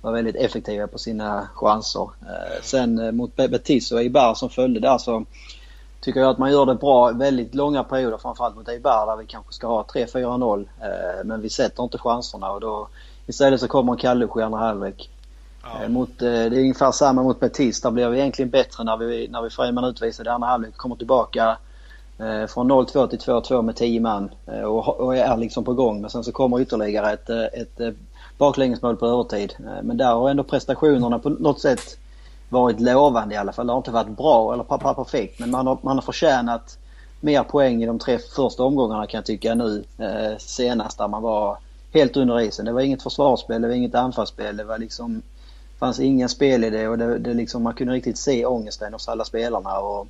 var 0.00 0.12
väldigt 0.12 0.36
effektiva 0.36 0.86
på 0.86 0.98
sina 0.98 1.48
chanser. 1.54 2.08
Sen 2.62 3.16
mot 3.16 3.36
Betis 3.36 3.92
och 3.92 4.02
Ibar 4.02 4.34
som 4.34 4.50
följde 4.50 4.80
där 4.80 4.98
så 4.98 5.24
tycker 6.00 6.20
jag 6.20 6.30
att 6.30 6.38
man 6.38 6.52
gör 6.52 6.66
det 6.66 6.74
bra 6.74 7.12
väldigt 7.12 7.54
långa 7.54 7.84
perioder 7.84 8.18
framförallt 8.18 8.56
mot 8.56 8.68
Eibar 8.68 9.06
där 9.06 9.16
vi 9.16 9.26
kanske 9.26 9.52
ska 9.52 9.66
ha 9.66 9.82
3-4-0. 9.82 10.68
Men 11.24 11.40
vi 11.40 11.50
sätter 11.50 11.82
inte 11.82 11.98
chanserna 11.98 12.50
och 12.52 12.60
då 12.60 12.88
istället 13.26 13.60
så 13.60 13.68
kommer 13.68 13.92
en 13.92 13.98
kalldusch 13.98 14.36
i 14.36 14.42
andra 14.42 14.58
halvlek. 14.58 15.10
Ja. 15.62 15.82
Eh, 15.82 15.88
mot, 15.88 16.22
eh, 16.22 16.28
det 16.30 16.56
är 16.56 16.60
ungefär 16.60 16.92
samma 16.92 17.22
mot 17.22 17.40
Betis. 17.40 17.80
Där 17.80 17.90
blir 17.90 18.08
vi 18.08 18.18
egentligen 18.18 18.50
bättre 18.50 18.84
när 18.84 18.96
vi, 18.96 19.28
när 19.28 19.42
vi 19.42 19.50
får 19.50 19.64
en 19.64 19.74
man 19.74 19.84
utvisad 19.84 20.26
i 20.26 20.30
andra 20.30 20.48
halvlek. 20.48 20.76
Kommer 20.76 20.96
tillbaka 20.96 21.56
eh, 22.18 22.46
från 22.46 22.72
0-2 22.72 23.06
till 23.06 23.18
2-2 23.18 23.62
med 23.62 23.76
10 23.76 24.00
man 24.00 24.30
och, 24.64 25.00
och 25.00 25.16
är 25.16 25.36
liksom 25.36 25.64
på 25.64 25.72
gång. 25.72 26.00
Men 26.00 26.10
sen 26.10 26.24
så 26.24 26.32
kommer 26.32 26.60
ytterligare 26.60 27.12
ett, 27.12 27.30
ett, 27.30 27.80
ett 27.80 27.96
baklängesmål 28.38 28.96
på 28.96 29.06
övertid. 29.06 29.54
Men 29.82 29.96
där 29.96 30.14
har 30.14 30.30
ändå 30.30 30.44
prestationerna 30.44 31.18
på 31.18 31.28
något 31.28 31.60
sätt 31.60 31.98
varit 32.50 32.80
lovande 32.80 33.34
i 33.34 33.38
alla 33.38 33.52
fall. 33.52 33.66
Det 33.66 33.72
har 33.72 33.78
inte 33.78 33.90
varit 33.90 34.16
bra 34.16 34.52
eller 34.52 34.94
perfekt 34.94 35.38
men 35.38 35.50
man 35.50 35.66
har, 35.66 35.78
man 35.82 35.96
har 35.96 36.02
förtjänat 36.02 36.78
mer 37.20 37.42
poäng 37.42 37.82
i 37.82 37.86
de 37.86 37.98
tre 37.98 38.18
första 38.18 38.62
omgångarna 38.62 39.06
kan 39.06 39.18
jag 39.18 39.24
tycka 39.24 39.54
nu 39.54 39.84
eh, 39.98 40.38
senast 40.38 40.98
där 40.98 41.08
man 41.08 41.22
var 41.22 41.58
helt 41.92 42.16
under 42.16 42.40
isen. 42.40 42.64
Det 42.64 42.72
var 42.72 42.80
inget 42.80 43.02
försvarsspel, 43.02 43.62
det 43.62 43.68
var 43.68 43.74
inget 43.74 43.94
anfallsspel. 43.94 44.56
Det 44.56 44.64
var 44.64 44.78
liksom, 44.78 45.22
fanns 45.78 46.00
ingen 46.00 46.28
spelidé 46.28 46.88
och 46.88 46.98
det, 46.98 47.18
det 47.18 47.34
liksom, 47.34 47.62
man 47.62 47.74
kunde 47.74 47.92
riktigt 47.92 48.18
se 48.18 48.46
ångesten 48.46 48.92
hos 48.92 49.08
alla 49.08 49.24
spelarna. 49.24 49.78
Och, 49.78 50.06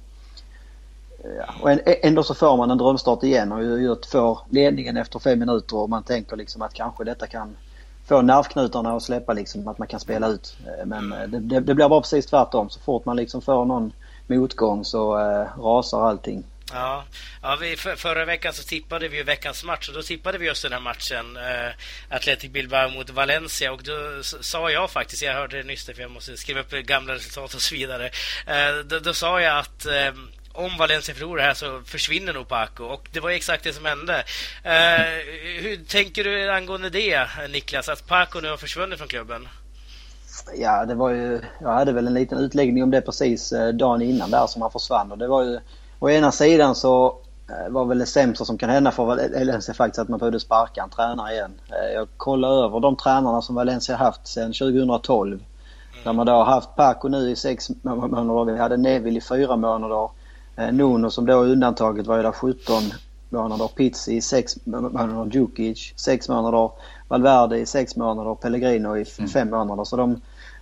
ja, 1.37 1.55
och 1.63 1.71
ändå 1.87 2.23
så 2.23 2.35
får 2.35 2.57
man 2.57 2.71
en 2.71 2.79
drömstart 2.79 3.23
igen 3.23 3.53
och 3.53 4.07
får 4.07 4.39
ledningen 4.51 4.97
efter 4.97 5.19
fem 5.19 5.39
minuter 5.39 5.77
och 5.77 5.91
man 5.91 6.03
tänker 6.03 6.37
liksom 6.37 6.63
att 6.63 6.75
kanske 6.75 7.05
detta 7.05 7.27
kan 7.27 7.57
få 8.11 8.23
nervknutarna 8.23 8.97
att 8.97 9.03
släppa 9.03 9.33
liksom, 9.33 9.69
att 9.69 9.79
man 9.79 9.89
kan 9.89 10.01
spela 10.01 10.29
ut. 10.29 10.57
Eh, 10.67 10.87
men 10.87 11.13
eh, 11.13 11.29
det, 11.29 11.39
det, 11.39 11.61
det 11.61 11.75
blir 11.75 11.89
bara 11.89 12.01
precis 12.01 12.27
tvärtom. 12.27 12.71
Så 12.71 12.81
fort 12.81 13.05
man 13.05 13.17
liksom 13.17 13.43
får 13.43 13.65
någon 13.65 13.93
motgång 14.27 14.85
så 14.85 15.19
eh, 15.19 15.63
rasar 15.63 16.09
allting. 16.09 16.45
Ja, 16.73 17.05
ja 17.43 17.59
vi, 17.61 17.77
för, 17.77 17.97
förra 17.97 18.25
veckan 18.25 18.53
så 18.53 18.63
tippade 18.63 19.09
vi 19.09 19.17
ju 19.17 19.23
veckans 19.23 19.65
match 19.65 19.89
och 19.89 19.95
då 19.95 20.03
tippade 20.03 20.39
vi 20.39 20.47
just 20.47 20.63
den 20.63 20.73
här 20.73 20.81
matchen 20.81 21.37
eh, 21.37 22.17
Atletic 22.17 22.51
Bilbao 22.51 22.89
mot 22.89 23.11
Valencia 23.11 23.73
och 23.73 23.83
då 23.83 24.23
sa 24.23 24.71
jag 24.71 24.91
faktiskt, 24.91 25.23
jag 25.23 25.35
hörde 25.35 25.57
det 25.57 25.69
nyss 25.69 25.87
för 25.87 26.01
jag 26.01 26.11
måste 26.11 26.37
skriva 26.37 26.61
upp 26.61 26.71
gamla 26.71 27.15
resultat 27.15 27.55
och 27.55 27.63
så 27.63 27.75
vidare. 27.75 28.07
Eh, 28.47 28.85
då, 28.85 28.99
då, 28.99 29.15
sa 29.15 29.41
jag 29.41 29.59
att 29.59 29.87
eh, 29.87 30.13
om 30.65 30.77
Valencia 30.79 31.15
förlorar 31.15 31.43
här 31.43 31.55
så 31.55 31.81
försvinner 31.85 32.33
nog 32.33 32.49
Paco 32.49 32.85
och 32.85 33.09
det 33.13 33.21
var 33.21 33.31
exakt 33.31 33.65
det 33.65 33.73
som 33.73 33.85
hände. 33.85 34.25
Eh, 34.63 35.05
hur 35.63 35.85
tänker 35.85 36.25
du 36.25 36.51
angående 36.53 36.91
det 36.91 37.29
Niklas, 37.53 37.89
att 37.89 38.07
Paco 38.07 38.41
nu 38.41 38.51
har 38.51 38.57
försvunnit 38.57 38.99
från 38.99 39.09
klubben? 39.09 39.49
Ja, 40.57 40.85
det 40.85 40.95
var 40.95 41.11
ju, 41.11 41.41
jag 41.61 41.73
hade 41.73 41.93
väl 41.93 42.07
en 42.07 42.15
liten 42.15 42.39
utläggning 42.39 42.83
om 42.83 42.91
det 42.91 43.01
precis 43.01 43.53
eh, 43.53 43.69
dagen 43.69 44.03
innan 44.03 44.31
där 44.31 44.47
som 44.47 44.63
han 44.63 44.71
försvann 44.71 45.13
och 45.13 45.19
det 45.19 45.27
var 45.27 45.45
ju 45.45 45.61
Å 46.03 46.11
ena 46.11 46.33
sidan 46.33 46.75
så 46.75 47.19
eh, 47.49 47.73
var 47.73 47.85
väl 47.85 47.99
det 47.99 48.07
sämsta 48.07 48.45
som 48.45 48.59
kan 48.59 48.71
hända 48.71 48.91
för 48.91 49.05
Valencia 49.05 49.75
faktiskt 49.75 49.99
att 49.99 50.09
man 50.09 50.19
behövde 50.19 50.41
sparka 50.41 50.83
en 50.83 50.91
tränare 50.91 51.33
igen. 51.33 51.61
Eh, 51.69 51.95
jag 51.95 52.09
kollade 52.17 52.65
över 52.65 52.81
de 52.81 52.97
tränarna 52.97 53.43
som 53.43 53.55
Valencia 53.55 53.97
haft 53.97 54.27
sedan 54.27 54.53
2012. 54.53 55.33
Mm. 55.33 55.45
Där 56.05 56.13
man 56.13 56.27
då 56.27 56.33
har 56.33 56.45
haft 56.45 56.77
Paco 56.77 57.09
nu 57.09 57.31
i 57.31 57.37
sex 57.37 57.69
månader, 57.83 58.53
vi 58.53 58.59
hade 58.59 58.77
Neville 58.77 59.19
i 59.19 59.23
fyra 59.23 59.57
månader. 59.57 60.11
Eh, 60.57 60.73
Nuno 60.73 61.11
som 61.11 61.27
då 61.27 61.35
undantaget 61.35 62.07
var 62.07 62.17
ju 62.17 62.23
där 62.23 62.33
17 62.33 62.83
månader. 63.29 63.69
Pizzi 63.69 64.17
i 64.17 64.21
sex 64.21 64.57
månader. 64.65 65.31
Djukic 65.37 65.93
sex 65.97 66.29
månader. 66.29 66.71
Valverde 67.09 67.59
i 67.59 67.67
sex 67.67 67.97
månader. 67.97 68.35
Pellegrino 68.35 68.97
i 68.97 69.05
mm. 69.19 69.31
fem 69.31 69.51
månader. 69.51 69.85
Så 69.85 69.97
de 69.97 70.21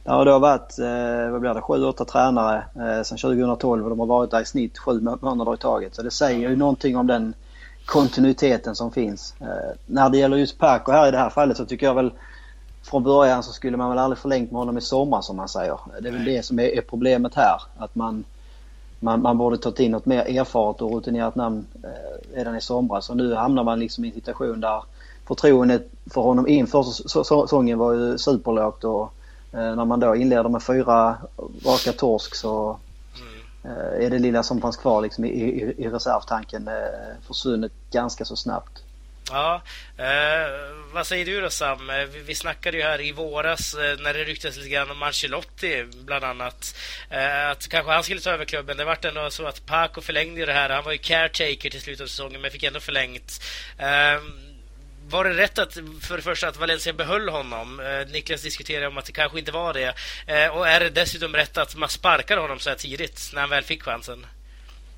det 0.08 0.14
har 0.14 0.24
då 0.24 0.38
varit, 0.38 0.78
eh, 0.78 1.30
vad 1.30 1.40
blir 1.40 1.54
det, 1.54 1.60
sju, 1.60 1.84
åtta 1.84 2.04
tränare 2.04 2.56
eh, 2.56 3.02
sedan 3.02 3.18
2012 3.18 3.84
och 3.84 3.90
de 3.90 3.98
har 3.98 4.06
varit 4.06 4.30
där 4.30 4.40
i 4.40 4.44
snitt 4.44 4.78
sju 4.78 5.00
månader 5.00 5.54
i 5.54 5.56
taget. 5.56 5.94
Så 5.94 6.02
det 6.02 6.10
säger 6.10 6.48
ju 6.48 6.56
någonting 6.56 6.96
om 6.96 7.06
den 7.06 7.34
kontinuiteten 7.84 8.74
som 8.74 8.90
finns. 8.90 9.34
Eh, 9.40 9.76
när 9.86 10.10
det 10.10 10.18
gäller 10.18 10.36
just 10.36 10.58
Paco 10.58 10.92
här 10.92 11.08
i 11.08 11.10
det 11.10 11.18
här 11.18 11.30
fallet 11.30 11.56
så 11.56 11.64
tycker 11.64 11.86
jag 11.86 11.94
väl 11.94 12.12
från 12.82 13.02
början 13.02 13.42
så 13.42 13.52
skulle 13.52 13.76
man 13.76 13.90
väl 13.90 13.98
aldrig 13.98 14.18
förlängt 14.18 14.50
med 14.50 14.58
honom 14.58 14.78
i 14.78 14.80
sommar 14.80 15.20
som 15.20 15.36
man 15.36 15.48
säger. 15.48 15.78
Det 16.00 16.08
är 16.08 16.12
väl 16.12 16.24
det 16.24 16.44
som 16.44 16.58
är, 16.58 16.78
är 16.78 16.80
problemet 16.80 17.34
här. 17.34 17.62
Att 17.78 17.94
man, 17.94 18.24
man, 19.00 19.22
man 19.22 19.38
borde 19.38 19.58
tagit 19.58 19.80
in 19.80 19.90
något 19.90 20.06
mer 20.06 20.38
erfaret 20.38 20.82
och 20.82 20.92
rutinerat 20.92 21.34
namn 21.34 21.66
eh, 21.84 22.36
redan 22.36 22.56
i 22.56 22.60
somras. 22.60 23.04
Så 23.04 23.14
nu 23.14 23.34
hamnar 23.34 23.64
man 23.64 23.80
liksom 23.80 24.04
i 24.04 24.08
en 24.08 24.14
situation 24.14 24.60
där 24.60 24.82
förtroendet 25.26 25.90
för 26.10 26.20
honom 26.20 26.48
inför 26.48 26.82
säsongen 26.82 27.78
var 27.78 27.92
ju 27.92 28.18
superlågt 28.18 28.84
och 28.84 29.14
Eh, 29.52 29.74
när 29.76 29.84
man 29.84 30.00
då 30.00 30.16
inleder 30.16 30.48
med 30.48 30.62
fyra 30.62 31.16
raka 31.64 31.92
torsk 31.92 32.34
så 32.34 32.78
mm. 33.64 34.02
är 34.02 34.10
det 34.10 34.18
lilla 34.18 34.42
som 34.42 34.60
fanns 34.60 34.76
kvar 34.76 35.02
liksom 35.02 35.24
i, 35.24 35.28
i, 35.28 35.74
i 35.78 35.88
reservtanken 35.88 36.68
eh, 36.68 37.26
försvunnit 37.26 37.72
ganska 37.90 38.24
så 38.24 38.36
snabbt. 38.36 38.82
Ja, 39.30 39.62
eh, 39.98 40.50
vad 40.92 41.06
säger 41.06 41.24
du 41.24 41.40
då 41.40 41.50
Sam? 41.50 41.90
Eh, 41.90 42.04
vi, 42.04 42.20
vi 42.20 42.34
snackade 42.34 42.76
ju 42.76 42.82
här 42.82 43.00
i 43.00 43.12
våras 43.12 43.74
eh, 43.74 43.98
när 43.98 44.14
det 44.14 44.24
ryktades 44.24 44.56
lite 44.56 44.68
grann 44.68 44.90
om 44.90 45.02
Ancelotti 45.02 45.84
bland 46.04 46.24
annat. 46.24 46.76
Eh, 47.10 47.50
att 47.50 47.68
kanske 47.68 47.92
han 47.92 48.04
skulle 48.04 48.20
ta 48.20 48.30
över 48.30 48.44
klubben. 48.44 48.76
Det 48.76 48.84
vart 48.84 49.04
ändå 49.04 49.30
så 49.30 49.46
att 49.46 49.66
Paco 49.66 50.00
förlängde 50.00 50.46
det 50.46 50.52
här. 50.52 50.70
Han 50.70 50.84
var 50.84 50.92
ju 50.92 50.98
caretaker 50.98 51.70
till 51.70 51.80
slutet 51.80 52.02
av 52.02 52.06
säsongen 52.06 52.40
men 52.40 52.50
fick 52.50 52.62
ändå 52.62 52.80
förlängt. 52.80 53.42
Eh, 53.78 54.20
var 55.08 55.24
det 55.24 55.34
rätt 55.34 55.58
att, 55.58 55.74
för 56.02 56.16
det 56.16 56.22
första, 56.22 56.48
att 56.48 56.56
Valencia 56.56 56.92
behöll 56.92 57.28
honom? 57.28 57.80
Eh, 57.80 58.12
Niklas 58.12 58.42
diskuterade 58.42 58.86
om 58.86 58.98
att 58.98 59.04
det 59.04 59.12
kanske 59.12 59.38
inte 59.38 59.52
var 59.52 59.74
det. 59.74 59.94
Eh, 60.26 60.48
och 60.48 60.68
är 60.68 60.80
det 60.80 60.90
dessutom 60.90 61.34
rätt 61.34 61.58
att 61.58 61.76
man 61.76 61.88
sparkade 61.88 62.40
honom 62.40 62.58
så 62.58 62.70
här 62.70 62.76
tidigt, 62.76 63.30
när 63.34 63.40
han 63.40 63.50
väl 63.50 63.64
fick 63.64 63.82
chansen? 63.82 64.26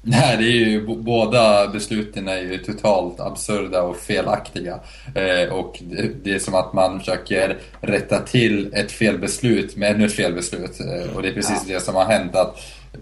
Nej, 0.02 0.36
det 0.36 0.44
är 0.44 0.68
ju, 0.68 0.86
båda 0.86 1.68
besluten 1.68 2.28
är 2.28 2.38
ju 2.38 2.58
totalt 2.58 3.20
absurda 3.20 3.82
och 3.82 3.96
felaktiga. 3.96 4.80
Eh, 5.14 5.52
och 5.52 5.78
det, 5.82 6.24
det, 6.24 6.34
är 6.34 6.38
som 6.38 6.54
att 6.54 6.72
man 6.72 6.98
försöker 6.98 7.58
rätta 7.80 8.18
till 8.18 8.74
ett 8.74 8.92
felbeslut 8.92 9.76
med 9.76 9.90
ännu 9.90 10.06
ett 10.06 10.12
felbeslut. 10.12 10.80
Eh, 10.80 11.16
och 11.16 11.22
det 11.22 11.28
är 11.28 11.32
precis 11.32 11.64
ja. 11.66 11.74
det 11.74 11.80
som 11.80 11.94
har 11.94 12.04
hänt. 12.04 12.36
att 12.36 12.60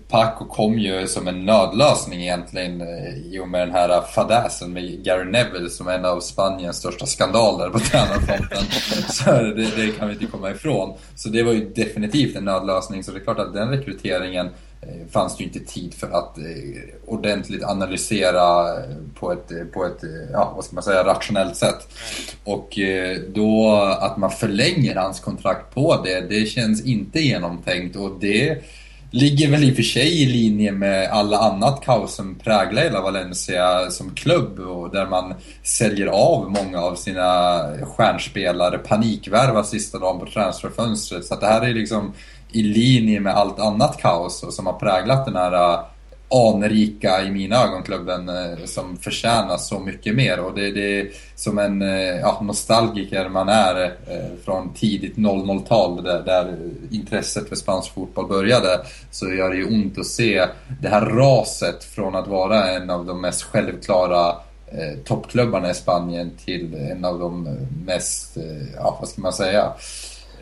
Paco 0.08 0.44
kom 0.44 0.78
ju 0.78 1.06
som 1.06 1.28
en 1.28 1.44
nödlösning 1.44 2.22
egentligen 2.22 2.80
eh, 2.80 3.16
i 3.16 3.38
och 3.38 3.48
med 3.48 3.60
den 3.60 3.74
här 3.74 4.02
fadäsen 4.02 4.72
med 4.72 5.04
Gary 5.04 5.24
Neville 5.24 5.70
som 5.70 5.88
är 5.88 5.98
en 5.98 6.04
av 6.04 6.20
Spaniens 6.20 6.76
största 6.76 7.06
skandaler 7.06 7.70
på 7.70 7.78
tränarfronten. 7.78 8.64
så 9.08 9.30
det, 9.30 9.76
det, 9.76 9.98
kan 9.98 10.08
vi 10.08 10.14
inte 10.14 10.26
komma 10.26 10.50
ifrån. 10.50 10.96
Så 11.16 11.28
det 11.28 11.42
var 11.42 11.52
ju 11.52 11.68
definitivt 11.68 12.36
en 12.36 12.44
nödlösning. 12.44 13.04
Så 13.04 13.10
det 13.10 13.18
är 13.18 13.24
klart 13.24 13.38
att 13.38 13.54
den 13.54 13.70
rekryteringen 13.70 14.48
fanns 15.10 15.36
det 15.36 15.42
ju 15.42 15.50
inte 15.50 15.72
tid 15.72 15.94
för 15.94 16.06
att 16.06 16.38
eh, 16.38 16.44
ordentligt 17.06 17.64
analysera 17.64 18.66
på 19.14 19.32
ett, 19.32 19.72
på 19.72 19.84
ett 19.84 20.02
ja, 20.32 20.52
vad 20.56 20.64
ska 20.64 20.74
man 20.74 20.84
säga, 20.84 21.04
rationellt 21.04 21.56
sätt. 21.56 21.88
Och 22.44 22.78
eh, 22.78 23.18
då 23.28 23.76
att 24.00 24.16
man 24.16 24.30
förlänger 24.30 24.96
hans 24.96 25.20
kontrakt 25.20 25.74
på 25.74 26.02
det, 26.04 26.20
det 26.20 26.46
känns 26.46 26.84
inte 26.84 27.20
genomtänkt 27.20 27.96
och 27.96 28.20
det 28.20 28.62
ligger 29.10 29.50
väl 29.50 29.64
i 29.64 29.72
och 29.72 29.76
för 29.76 29.82
sig 29.82 30.22
i 30.22 30.26
linje 30.26 30.72
med 30.72 31.10
alla 31.10 31.38
annat 31.38 31.84
kaos 31.84 32.14
som 32.14 32.34
präglar 32.34 32.82
hela 32.82 33.00
Valencia 33.00 33.90
som 33.90 34.14
klubb 34.14 34.58
och 34.58 34.90
där 34.90 35.06
man 35.06 35.34
säljer 35.62 36.06
av 36.06 36.50
många 36.50 36.80
av 36.80 36.94
sina 36.94 37.60
stjärnspelare, 37.84 38.78
panikvärvar 38.78 39.62
sista 39.62 39.98
dagen 39.98 40.20
på 40.20 40.26
transferfönstret. 40.26 41.24
Så 41.24 41.34
att 41.34 41.40
det 41.40 41.46
här 41.46 41.62
är 41.62 41.74
liksom 41.74 42.12
i 42.52 42.62
linje 42.62 43.20
med 43.20 43.34
allt 43.34 43.58
annat 43.58 43.98
kaos 43.98 44.56
som 44.56 44.66
har 44.66 44.72
präglat 44.72 45.24
den 45.24 45.36
här 45.36 45.52
äh, 45.52 45.80
anrika, 46.30 47.22
i 47.22 47.30
mina 47.30 47.56
ögon, 47.56 47.82
klubben 47.82 48.28
äh, 48.28 48.64
som 48.64 48.96
förtjänar 48.96 49.56
så 49.56 49.78
mycket 49.78 50.14
mer. 50.14 50.40
Och 50.40 50.54
det, 50.54 50.70
det 50.70 51.00
är 51.00 51.08
som 51.34 51.58
en 51.58 51.82
äh, 51.82 51.88
ja, 51.98 52.40
nostalgiker 52.42 53.28
man 53.28 53.48
är 53.48 53.94
från 54.44 54.74
tidigt 54.74 55.16
00-tal 55.16 56.02
där, 56.02 56.22
där, 56.22 56.56
intresset 56.90 57.48
för 57.48 57.56
spansk 57.56 57.94
fotboll 57.94 58.28
började 58.28 58.80
så 59.10 59.32
gör 59.32 59.50
det 59.50 59.56
ju 59.56 59.66
ont 59.66 59.98
att 59.98 60.06
se 60.06 60.46
det 60.80 60.88
här 60.88 61.06
raset 61.06 61.84
från 61.84 62.14
att 62.14 62.28
vara 62.28 62.70
en 62.70 62.90
av 62.90 63.06
de 63.06 63.20
mest 63.20 63.42
självklara 63.42 64.28
eh, 64.66 64.98
toppklubbarna 65.04 65.70
i 65.70 65.74
Spanien 65.74 66.30
till 66.44 66.74
en 66.74 67.04
av 67.04 67.18
de 67.18 67.56
mest, 67.86 68.36
ja 68.76 68.96
vad 69.00 69.08
ska 69.08 69.20
man 69.22 69.32
säga, 69.32 69.72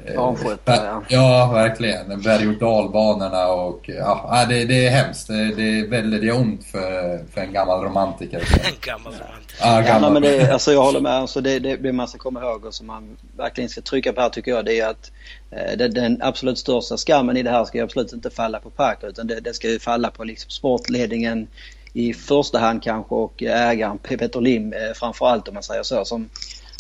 Eh, 0.05 0.15
ja. 0.15 1.03
Ja, 1.09 1.51
verkligen. 1.55 2.23
Berg 2.23 2.49
och 2.49 2.55
dalbanorna 2.55 3.49
och 3.49 3.81
ja, 3.85 4.47
det, 4.49 4.65
det 4.65 4.87
är 4.87 4.91
hemskt. 4.91 5.29
Det, 5.29 5.55
det 5.55 5.81
är 5.81 5.87
väldigt 5.87 6.21
det 6.21 6.29
är 6.29 6.37
ont 6.37 6.65
för, 6.65 7.25
för 7.35 7.41
en 7.41 7.53
gammal 7.53 7.85
romantiker. 7.85 8.39
en 8.65 8.73
gammal 8.81 9.13
romantiker. 9.13 9.57
Ja, 9.61 9.81
gammal. 9.81 10.03
ja 10.03 10.11
men 10.11 10.23
det, 10.23 10.53
alltså, 10.53 10.73
jag 10.73 10.83
håller 10.83 11.01
med. 11.01 11.13
Alltså, 11.13 11.41
det, 11.41 11.59
det, 11.59 11.77
det 11.77 11.93
man 11.93 12.09
ska 12.09 12.19
komma 12.19 12.41
ihåg 12.41 12.65
och 12.65 12.75
som 12.75 12.87
man 12.87 13.17
verkligen 13.37 13.71
ska 13.71 13.81
trycka 13.81 14.13
på 14.13 14.21
här 14.21 14.29
tycker 14.29 14.51
jag 14.51 14.65
det 14.65 14.81
är 14.81 14.89
att 14.89 15.13
eh, 15.51 15.77
det, 15.79 15.89
den 15.89 16.23
absolut 16.23 16.59
största 16.59 16.97
skammen 16.97 17.37
i 17.37 17.43
det 17.43 17.51
här 17.51 17.65
ska 17.65 17.79
ju 17.79 17.85
absolut 17.85 18.13
inte 18.13 18.31
falla 18.31 18.61
på 18.61 18.71
Parker 18.71 19.09
utan 19.09 19.27
det, 19.27 19.41
det 19.41 19.55
ska 19.55 19.69
ju 19.69 19.79
falla 19.79 20.11
på 20.11 20.25
liksom 20.25 20.51
sportledningen 20.51 21.49
i 21.93 22.15
första 22.15 22.59
hand 22.59 22.83
kanske 22.83 23.15
och 23.15 23.43
ägaren 23.43 23.99
Peter 23.99 24.41
Lim 24.41 24.73
eh, 24.73 24.79
framförallt 24.95 25.49
om 25.49 25.55
man 25.55 25.63
säger 25.63 25.83
så 25.83 26.05
som 26.05 26.29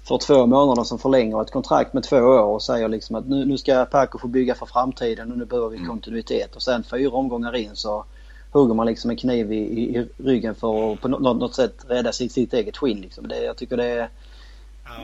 för 0.09 0.19
två 0.19 0.47
månader 0.47 0.85
som 0.85 0.99
förlänger 0.99 1.43
ett 1.43 1.51
kontrakt 1.51 1.93
med 1.93 2.03
två 2.03 2.17
år 2.17 2.43
och 2.43 2.63
säger 2.63 2.89
liksom 2.89 3.17
att 3.17 3.29
nu, 3.29 3.45
nu 3.45 3.59
ska 3.59 3.85
Paco 3.85 4.19
få 4.19 4.29
bygga 4.29 4.55
för 4.55 4.67
framtiden 4.67 5.33
och 5.33 5.39
nu 5.39 5.45
behöver 5.45 5.69
vi 5.69 5.77
mm. 5.77 5.89
kontinuitet. 5.89 6.57
Och 6.57 6.63
sen 6.63 6.83
fyra 6.83 7.11
omgångar 7.11 7.57
in 7.57 7.71
så 7.77 8.05
hugger 8.53 8.75
man 8.75 8.87
liksom 8.87 9.11
en 9.11 9.17
kniv 9.17 9.53
i, 9.53 9.57
i, 9.57 9.99
i 9.99 10.09
ryggen 10.17 10.55
för 10.55 10.93
att 10.93 11.01
på 11.01 11.09
något, 11.09 11.37
något 11.37 11.55
sätt 11.55 11.85
rädda 11.89 12.13
sitt, 12.13 12.33
sitt 12.33 12.53
eget 12.53 12.77
skinn. 12.77 13.01
Liksom. 13.01 13.29
Det, 13.29 13.45
jag 13.45 13.57
tycker 13.57 13.77
det 13.77 13.85
är, 13.85 14.09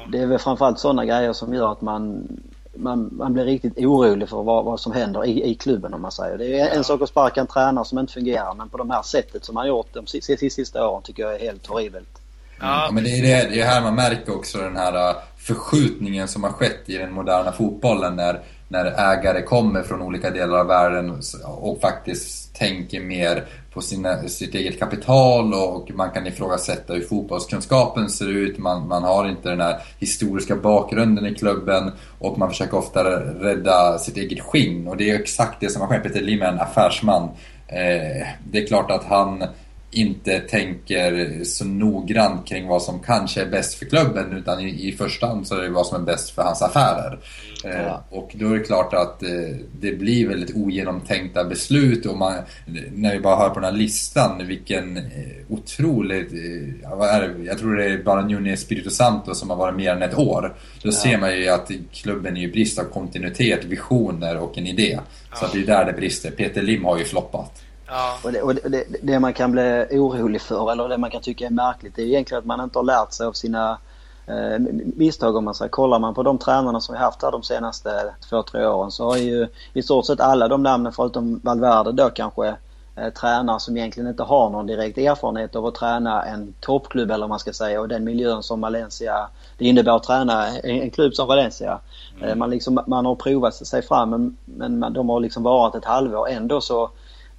det 0.09 0.19
är 0.19 0.27
väl 0.27 0.39
framförallt 0.39 0.79
sådana 0.79 1.05
grejer 1.05 1.33
som 1.33 1.55
gör 1.55 1.73
att 1.73 1.81
man, 1.81 2.29
man, 2.75 3.11
man 3.13 3.33
blir 3.33 3.45
riktigt 3.45 3.79
orolig 3.79 4.29
för 4.29 4.43
vad, 4.43 4.65
vad 4.65 4.81
som 4.81 4.93
händer 4.93 5.25
i, 5.25 5.45
i 5.45 5.55
klubben 5.55 5.95
om 5.95 6.03
man 6.03 6.13
säger. 6.13 6.39
Det 6.39 6.61
är 6.61 6.71
en 6.71 6.77
ja. 6.77 6.83
sak 6.83 7.03
att 7.03 7.09
sparka 7.09 7.41
en 7.41 7.47
tränare 7.47 7.85
som 7.85 7.99
inte 7.99 8.13
fungerar 8.13 8.55
men 8.55 8.69
på 8.69 8.79
de 8.79 8.91
här 8.91 9.03
sättet 9.03 9.45
som 9.45 9.55
man 9.55 9.69
gjort 9.69 9.89
de 9.93 10.07
sista, 10.07 10.37
sista 10.37 10.89
åren 10.89 11.03
tycker 11.03 11.23
jag 11.23 11.35
är 11.35 11.39
helt 11.39 11.67
horribelt. 11.67 12.22
Ja, 12.63 12.91
men 12.93 13.05
det 13.05 13.11
är, 13.11 13.23
det, 13.23 13.49
det 13.55 13.61
är 13.61 13.67
här 13.67 13.83
man 13.83 13.95
märker 13.95 14.37
också 14.37 14.59
den 14.59 14.77
här 14.77 15.11
äh, 15.11 15.17
förskjutningen 15.37 16.29
som 16.29 16.45
har 16.45 16.51
skett 16.51 16.83
i 16.87 16.99
den 16.99 17.13
moderna 17.13 17.53
fotbollen 17.53 18.17
när, 18.17 18.41
när 18.69 18.85
ägare 18.85 19.43
kommer 19.43 19.83
från 19.83 20.03
olika 20.03 20.31
delar 20.31 20.59
av 20.59 20.67
världen 20.67 21.21
och 21.45 21.81
faktiskt 21.81 22.55
tänker 22.55 23.01
mer 23.01 23.45
på 23.73 23.81
sina, 23.81 24.29
sitt 24.29 24.55
eget 24.55 24.79
kapital 24.79 25.55
och 25.55 25.91
man 25.95 26.11
kan 26.11 26.27
ifrågasätta 26.27 26.93
hur 26.93 27.01
fotbollskunskapen 27.01 28.11
ser 28.11 28.29
ut. 28.29 28.59
Man, 28.59 28.89
man 28.89 29.03
har 29.03 29.29
inte 29.29 29.49
den 29.49 29.61
här 29.61 29.81
historiska 29.99 30.57
bakgrunden 30.57 31.27
i 31.27 31.35
klubben 31.35 31.93
och 32.19 32.39
man 32.39 32.51
försöker 32.51 32.77
ofta 32.77 33.05
rädda 33.21 33.99
sitt 33.99 34.17
eget 34.17 34.41
skinn. 34.41 34.89
Och 34.89 34.97
det 34.97 35.11
är 35.11 35.21
exakt 35.21 35.61
det 35.61 35.69
som 35.69 35.81
har 35.81 35.89
skett. 35.89 36.03
Peter 36.03 36.21
Lim 36.21 36.43
är 36.43 36.47
en 36.47 36.61
affärsman. 36.61 37.23
Eh, 37.67 38.27
det 38.51 38.63
är 38.63 38.67
klart 38.67 38.91
att 38.91 39.05
han 39.05 39.45
inte 39.93 40.41
tänker 40.41 41.45
så 41.45 41.65
noggrant 41.65 42.49
kring 42.49 42.69
vad 42.69 42.83
som 42.83 43.01
kanske 43.01 43.43
är 43.43 43.47
bäst 43.47 43.75
för 43.75 43.87
klubben 43.87 44.33
utan 44.33 44.61
i, 44.61 44.89
i 44.89 44.93
första 44.93 45.27
hand 45.27 45.47
så 45.47 45.57
är 45.57 45.63
det 45.63 45.69
vad 45.69 45.87
som 45.87 46.03
är 46.03 46.07
bäst 46.07 46.31
för 46.31 46.43
hans 46.43 46.63
affärer. 46.63 47.19
Ja. 47.65 47.71
Eh, 47.71 48.01
och 48.11 48.33
då 48.35 48.49
är 48.49 48.59
det 48.59 48.65
klart 48.65 48.95
att 48.95 49.23
eh, 49.23 49.57
det 49.81 49.93
blir 49.93 50.29
väldigt 50.29 50.57
ogenomtänkta 50.57 51.45
beslut 51.45 52.07
och 52.07 52.17
man, 52.17 52.35
när 52.95 53.13
vi 53.13 53.21
bara 53.21 53.37
hör 53.37 53.49
på 53.49 53.61
den 53.61 53.65
här 53.65 53.79
listan 53.79 54.47
vilken 54.47 54.97
eh, 54.97 55.03
otroligt, 55.49 56.33
eh, 56.33 57.47
jag 57.47 57.59
tror 57.59 57.77
det 57.77 57.85
är 57.85 58.03
bara 58.03 58.27
Nune 58.27 58.57
Spirito 58.57 58.91
Santo 58.91 59.35
som 59.35 59.51
har 59.51 59.57
varit 59.57 59.77
mer 59.77 59.93
än 59.93 60.03
ett 60.03 60.19
år. 60.19 60.55
Då 60.83 60.89
ja. 60.89 60.93
ser 60.93 61.19
man 61.19 61.37
ju 61.37 61.49
att 61.49 61.71
klubben 61.93 62.37
är 62.37 62.43
i 62.43 62.49
brist 62.49 62.79
av 62.79 62.85
kontinuitet, 62.85 63.65
visioner 63.65 64.39
och 64.39 64.59
en 64.59 64.67
idé. 64.67 64.99
Ja. 65.31 65.37
Så 65.37 65.47
det 65.53 65.63
är 65.63 65.67
där 65.67 65.85
det 65.85 65.93
brister. 65.93 66.31
Peter 66.31 66.63
Lim 66.63 66.85
har 66.85 66.99
ju 66.99 67.05
floppat. 67.05 67.63
Ja. 67.93 68.19
Och, 68.25 68.33
det, 68.33 68.43
och 68.43 68.55
det, 68.55 68.85
det, 69.03 69.21
man 69.21 69.33
kan 69.33 69.53
bli 69.53 69.87
orolig 69.91 70.41
för 70.41 70.73
eller 70.73 70.89
det 70.89 70.99
man 70.99 71.11
kan 71.11 71.23
tycka 71.23 71.47
är 71.47 71.51
märkligt 71.51 71.97
det 71.97 72.03
är 72.03 72.07
egentligen 72.07 72.39
att 72.39 72.45
man 72.45 72.61
inte 72.61 72.79
har 72.79 72.85
lärt 72.85 73.13
sig 73.13 73.27
av 73.27 73.33
sina 73.33 73.79
eh, 74.27 74.59
misstag 74.97 75.37
om 75.37 75.45
man 75.45 75.55
säger. 75.55 75.69
Kollar 75.69 75.99
man 75.99 76.15
på 76.15 76.23
de 76.23 76.39
tränarna 76.39 76.81
som 76.81 76.93
vi 76.95 76.99
haft 76.99 77.23
här 77.23 77.31
de 77.31 77.43
senaste 77.43 78.15
två, 78.31 78.43
tre 78.43 78.67
åren 78.67 78.91
så 78.91 79.05
har 79.05 79.17
ju 79.17 79.49
i 79.73 79.83
stort 79.83 80.07
sett 80.07 80.21
alla 80.21 80.49
de 80.49 80.63
namnen 80.63 80.93
förutom 80.93 81.41
Valverde 81.43 81.93
då 81.93 82.11
kanske 82.11 82.57
eh, 82.97 83.09
tränare 83.21 83.61
som 83.61 83.77
egentligen 83.77 84.09
inte 84.09 84.23
har 84.23 84.51
någon 84.51 84.67
direkt 84.67 84.99
erfarenhet 84.99 85.57
av 85.57 85.67
att 85.67 85.75
träna 85.75 86.25
en 86.25 86.55
toppklubb 86.61 87.11
eller 87.11 87.23
vad 87.23 87.29
man 87.29 87.39
ska 87.39 87.53
säga 87.53 87.81
och 87.81 87.89
den 87.89 88.05
miljön 88.05 88.43
som 88.43 88.61
Valencia 88.61 89.29
det 89.59 89.65
innebär 89.65 89.97
att 89.97 90.03
träna 90.03 90.47
en, 90.47 90.83
en 90.83 90.91
klubb 90.91 91.15
som 91.15 91.29
Valencia. 91.29 91.79
Mm. 92.17 92.29
Eh, 92.29 92.35
man, 92.37 92.51
liksom, 92.51 92.81
man 92.87 93.07
har 93.07 93.15
provat 93.15 93.55
sig 93.55 93.83
fram 93.83 94.11
men, 94.11 94.37
men 94.79 94.93
de 94.93 95.09
har 95.09 95.21
liksom 95.21 95.43
varit 95.43 95.75
ett 95.75 95.85
halvår 95.85 96.29
ändå 96.29 96.61
så 96.61 96.91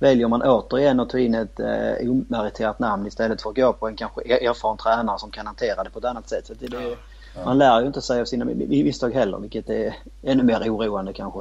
väljer 0.04 0.28
man 0.28 0.42
återigen 0.42 1.00
att 1.00 1.10
ta 1.10 1.20
in 1.20 1.36
ett 1.36 1.60
eh, 1.60 2.10
omeriterat 2.10 2.80
namn 2.80 3.08
istället 3.08 3.42
för 3.42 3.50
att 3.50 3.56
gå 3.56 3.74
på 3.74 3.88
en 3.88 3.96
kanske 3.96 4.22
erfaren 4.22 4.78
tränare 4.78 5.20
som 5.20 5.32
kan 5.32 5.46
hantera 5.46 5.84
det 5.84 5.89
på 5.89 6.00
ett 6.00 6.06
annat 6.06 6.30
sätt. 6.30 6.48
Så 6.48 6.54
det, 6.54 6.68
det, 6.68 6.96
ja. 7.36 7.46
Man 7.46 7.58
lär 7.58 7.82
ju 7.82 7.88
inte 7.88 8.02
sig 8.02 8.22
av 8.22 8.26
sina 8.26 8.46
misstag 8.46 9.13
heller 9.13 9.38
vilket 9.38 9.70
är 9.70 9.96
ännu 10.24 10.44
mer 10.44 10.60
oroande 10.60 11.13
kanske. 11.13 11.39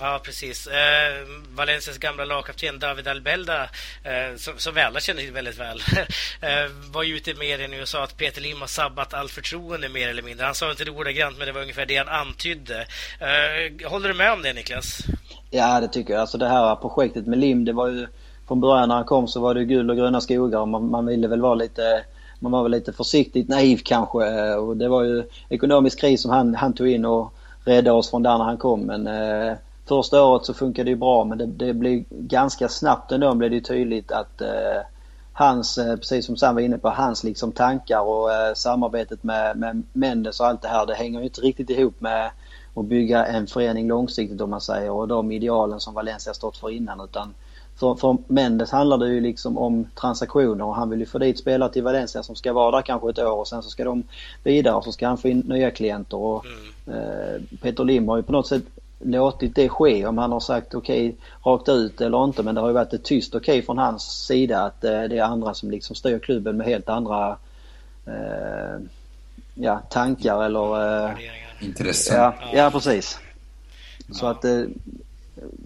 Ja, 0.00 0.20
precis. 0.24 0.66
Eh, 0.66 1.26
Valencias 1.48 1.98
gamla 1.98 2.24
lagkapten 2.24 2.78
David 2.78 3.08
Albelda, 3.08 3.62
eh, 4.04 4.36
som, 4.36 4.58
som 4.58 4.74
vi 4.74 4.80
alla 4.80 5.00
känner 5.00 5.20
till 5.20 5.32
väldigt 5.32 5.58
väl, 5.58 5.80
eh, 6.40 6.70
var 6.90 7.02
ju 7.02 7.16
ute 7.16 7.30
i 7.30 7.34
media 7.34 7.68
nu 7.68 7.82
och 7.82 7.88
sa 7.88 8.04
att 8.04 8.16
Peter 8.16 8.40
Lim 8.40 8.60
har 8.60 8.66
sabbat 8.66 9.14
allt 9.14 9.32
förtroende 9.32 9.88
mer 9.88 10.08
eller 10.08 10.22
mindre. 10.22 10.46
Han 10.46 10.54
sa 10.54 10.70
inte 10.70 10.84
det 10.84 10.90
ordagrant, 10.90 11.38
men 11.38 11.46
det 11.46 11.52
var 11.52 11.60
ungefär 11.60 11.86
det 11.86 11.96
han 11.96 12.08
antydde. 12.08 12.86
Eh, 13.20 13.90
håller 13.90 14.08
du 14.08 14.14
med 14.14 14.32
om 14.32 14.42
det, 14.42 14.52
Niklas? 14.52 15.02
Ja, 15.56 15.80
det 15.80 15.88
tycker 15.88 16.12
jag. 16.12 16.20
Alltså 16.20 16.38
det 16.38 16.48
här 16.48 16.76
projektet 16.76 17.26
med 17.26 17.38
Lim, 17.38 17.64
det 17.64 17.72
var 17.72 17.88
ju 17.88 18.06
från 18.48 18.60
början 18.60 18.88
när 18.88 18.96
han 18.96 19.04
kom 19.04 19.28
så 19.28 19.40
var 19.40 19.54
det 19.54 19.64
guld 19.64 19.90
och 19.90 19.96
gröna 19.96 20.20
skogar 20.20 20.66
man, 20.66 20.90
man 20.90 21.06
ville 21.06 21.28
väl 21.28 21.40
vara 21.40 21.54
lite 21.54 22.04
man 22.38 22.52
var 22.52 22.62
väl 22.62 22.72
lite 22.72 22.92
försiktigt 22.92 23.48
naiv 23.48 23.80
kanske 23.84 24.54
och 24.54 24.76
det 24.76 24.88
var 24.88 25.02
ju 25.02 25.24
ekonomisk 25.48 26.00
kris 26.00 26.22
som 26.22 26.30
han, 26.30 26.54
han 26.54 26.72
tog 26.72 26.88
in 26.88 27.04
och 27.04 27.34
räddade 27.64 27.96
oss 27.96 28.10
från 28.10 28.22
där 28.22 28.38
när 28.38 28.44
han 28.44 28.56
kom 28.56 28.80
men 28.80 29.06
eh, 29.06 29.56
första 29.88 30.24
året 30.24 30.44
så 30.44 30.54
funkade 30.54 30.84
det 30.84 30.90
ju 30.90 30.96
bra 30.96 31.24
men 31.24 31.38
det, 31.38 31.46
det 31.46 31.74
blev 31.74 32.04
ganska 32.10 32.68
snabbt 32.68 33.12
ändå 33.12 33.34
blev 33.34 33.50
det 33.50 33.60
tydligt 33.60 34.12
att 34.12 34.40
eh, 34.40 34.82
hans, 35.32 35.78
eh, 35.78 35.96
precis 35.96 36.26
som 36.26 36.36
Sam 36.36 36.54
var 36.54 36.62
inne 36.62 36.78
på, 36.78 36.88
hans 36.88 37.24
liksom 37.24 37.52
tankar 37.52 38.00
och 38.00 38.32
eh, 38.32 38.54
samarbetet 38.54 39.22
med, 39.22 39.56
med 39.56 39.82
Mendes 39.92 40.40
och 40.40 40.46
allt 40.46 40.62
det 40.62 40.68
här. 40.68 40.86
Det 40.86 40.94
hänger 40.94 41.18
ju 41.18 41.24
inte 41.24 41.40
riktigt 41.40 41.70
ihop 41.70 42.00
med 42.00 42.30
att 42.74 42.84
bygga 42.84 43.26
en 43.26 43.46
förening 43.46 43.88
långsiktigt 43.88 44.40
om 44.40 44.50
man 44.50 44.60
säger 44.60 44.90
och 44.90 45.08
de 45.08 45.32
idealen 45.32 45.80
som 45.80 45.94
Valencia 45.94 46.34
stått 46.34 46.56
för 46.56 46.70
innan 46.70 47.00
utan 47.00 47.34
för, 47.76 47.94
för 47.94 48.16
Mendes 48.26 48.70
handlar 48.70 48.98
det 48.98 49.08
ju 49.08 49.20
liksom 49.20 49.58
om 49.58 49.86
transaktioner 49.94 50.64
och 50.64 50.74
han 50.74 50.90
vill 50.90 51.00
ju 51.00 51.06
få 51.06 51.18
dit 51.18 51.38
spelare 51.38 51.72
till 51.72 51.82
Valencia 51.82 52.22
som 52.22 52.36
ska 52.36 52.52
vara 52.52 52.76
där 52.76 52.82
kanske 52.82 53.10
ett 53.10 53.18
år 53.18 53.38
och 53.38 53.48
sen 53.48 53.62
så 53.62 53.70
ska 53.70 53.84
de 53.84 54.02
vidare 54.42 54.74
och 54.74 54.84
så 54.84 54.92
ska 54.92 55.08
han 55.08 55.18
få 55.18 55.28
in 55.28 55.38
nya 55.38 55.70
klienter. 55.70 56.16
Och, 56.16 56.44
mm. 56.86 56.98
eh, 56.98 57.40
Peter 57.62 57.84
Lim 57.84 58.08
har 58.08 58.16
ju 58.16 58.22
på 58.22 58.32
något 58.32 58.46
sätt 58.46 58.62
låtit 58.98 59.54
det 59.54 59.68
ske 59.68 60.06
om 60.06 60.18
han 60.18 60.32
har 60.32 60.40
sagt 60.40 60.74
okej 60.74 61.08
okay, 61.08 61.52
rakt 61.52 61.68
ut 61.68 62.00
eller 62.00 62.24
inte 62.24 62.42
men 62.42 62.54
det 62.54 62.60
har 62.60 62.68
ju 62.68 62.74
varit 62.74 62.92
ett 62.92 63.04
tyst 63.04 63.34
okej 63.34 63.58
okay 63.58 63.66
från 63.66 63.78
hans 63.78 64.26
sida 64.26 64.62
att 64.62 64.84
eh, 64.84 65.02
det 65.02 65.18
är 65.18 65.22
andra 65.22 65.54
som 65.54 65.70
liksom 65.70 65.96
styr 65.96 66.18
klubben 66.18 66.56
med 66.56 66.66
helt 66.66 66.88
andra 66.88 67.36
eh, 68.06 68.80
ja, 69.54 69.78
tankar 69.90 70.44
eller 70.44 71.04
eh, 71.04 71.14
intressen. 71.64 72.16
Ja, 72.16 72.34
ja 72.52 72.70
precis. 72.70 73.18
Så 74.12 74.26
att 74.26 74.44
eh, 74.44 74.62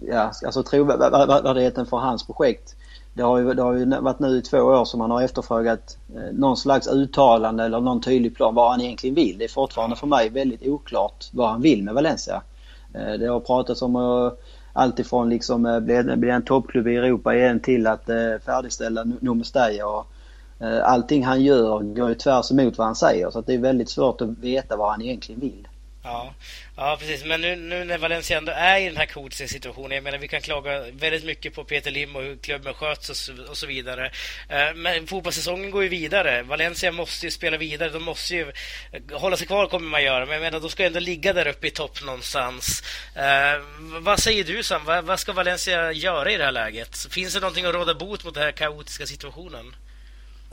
ja, 0.07 0.31
alltså 0.45 0.63
trovärdigheten 0.63 1.85
för 1.85 1.97
hans 1.97 2.25
projekt. 2.25 2.75
Det 3.13 3.23
har, 3.23 3.37
ju, 3.37 3.53
det 3.53 3.61
har 3.61 3.73
ju 3.73 3.85
varit 3.85 4.19
nu 4.19 4.37
i 4.37 4.41
två 4.41 4.57
år 4.57 4.85
som 4.85 5.01
han 5.01 5.11
har 5.11 5.21
efterfrågat 5.21 5.97
eh, 6.15 6.33
någon 6.33 6.57
slags 6.57 6.87
uttalande 6.87 7.63
eller 7.63 7.79
någon 7.79 8.01
tydlig 8.01 8.35
plan 8.35 8.55
vad 8.55 8.71
han 8.71 8.81
egentligen 8.81 9.15
vill. 9.15 9.37
Det 9.37 9.43
är 9.43 9.49
fortfarande 9.49 9.95
för 9.95 10.07
mig 10.07 10.29
väldigt 10.29 10.67
oklart 10.67 11.25
vad 11.31 11.49
han 11.49 11.61
vill 11.61 11.83
med 11.83 11.93
Valencia. 11.93 12.41
Eh, 12.93 13.13
det 13.13 13.27
har 13.27 13.39
pratats 13.39 13.81
om 13.81 14.31
alltifrån 14.73 15.29
liksom 15.29 15.81
bli, 15.85 16.15
bli 16.15 16.29
en 16.29 16.45
toppklubb 16.45 16.87
i 16.87 16.95
Europa 16.95 17.35
igen 17.35 17.59
till 17.59 17.87
att 17.87 18.05
färdigställa 18.45 19.03
Nomestaja 19.19 19.87
och 19.87 20.07
allting 20.83 21.25
han 21.25 21.41
gör 21.43 21.79
går 21.79 22.09
ju 22.09 22.15
tvärs 22.15 22.51
emot 22.51 22.77
vad 22.77 22.87
han 22.87 22.95
säger 22.95 23.29
så 23.29 23.41
det 23.41 23.53
är 23.53 23.57
väldigt 23.57 23.89
svårt 23.89 24.21
att 24.21 24.29
veta 24.29 24.77
vad 24.77 24.91
han 24.91 25.01
egentligen 25.01 25.41
vill. 25.41 25.67
Ja, 26.03 26.33
ja 26.75 26.97
precis. 26.99 27.25
Men 27.25 27.41
nu, 27.41 27.55
nu 27.55 27.83
när 27.83 27.97
Valencia 27.97 28.37
ändå 28.37 28.51
är 28.51 28.79
i 28.79 28.85
den 28.85 28.97
här 28.97 29.05
coaching-situationen. 29.05 29.91
Jag 29.91 30.03
menar, 30.03 30.17
vi 30.17 30.27
kan 30.27 30.41
klaga 30.41 30.81
väldigt 30.91 31.25
mycket 31.25 31.55
på 31.55 31.63
Peter 31.63 31.91
Lim 31.91 32.15
och 32.15 32.21
hur 32.21 32.37
klubben 32.37 32.73
sköts 32.73 33.09
och 33.09 33.15
så, 33.15 33.33
och 33.49 33.57
så 33.57 33.67
vidare. 33.67 34.11
Eh, 34.49 34.73
men 34.75 35.07
fotbollssäsongen 35.07 35.71
går 35.71 35.83
ju 35.83 35.89
vidare. 35.89 36.43
Valencia 36.43 36.91
måste 36.91 37.25
ju 37.25 37.31
spela 37.31 37.57
vidare. 37.57 37.89
De 37.89 38.03
måste 38.03 38.35
ju 38.35 38.51
eh, 38.91 39.19
hålla 39.19 39.37
sig 39.37 39.47
kvar 39.47 39.67
kommer 39.67 39.89
man 39.89 40.03
göra. 40.03 40.25
Men 40.25 40.33
jag 40.33 40.41
menar, 40.41 40.59
de 40.59 40.69
ska 40.69 40.85
ändå 40.85 40.99
ligga 40.99 41.33
där 41.33 41.47
uppe 41.47 41.67
i 41.67 41.71
topp 41.71 42.03
någonstans. 42.03 42.83
Eh, 43.15 43.61
vad 43.99 44.19
säger 44.19 44.43
du 44.43 44.63
Sam? 44.63 44.85
Vad 44.85 45.19
ska 45.19 45.33
Valencia 45.33 45.91
göra 45.91 46.31
i 46.31 46.37
det 46.37 46.45
här 46.45 46.51
läget? 46.51 47.07
Finns 47.11 47.33
det 47.33 47.39
någonting 47.39 47.65
att 47.65 47.73
råda 47.73 47.93
bot 47.93 48.23
mot 48.23 48.33
den 48.33 48.43
här 48.43 48.51
kaotiska 48.51 49.05
situationen? 49.05 49.75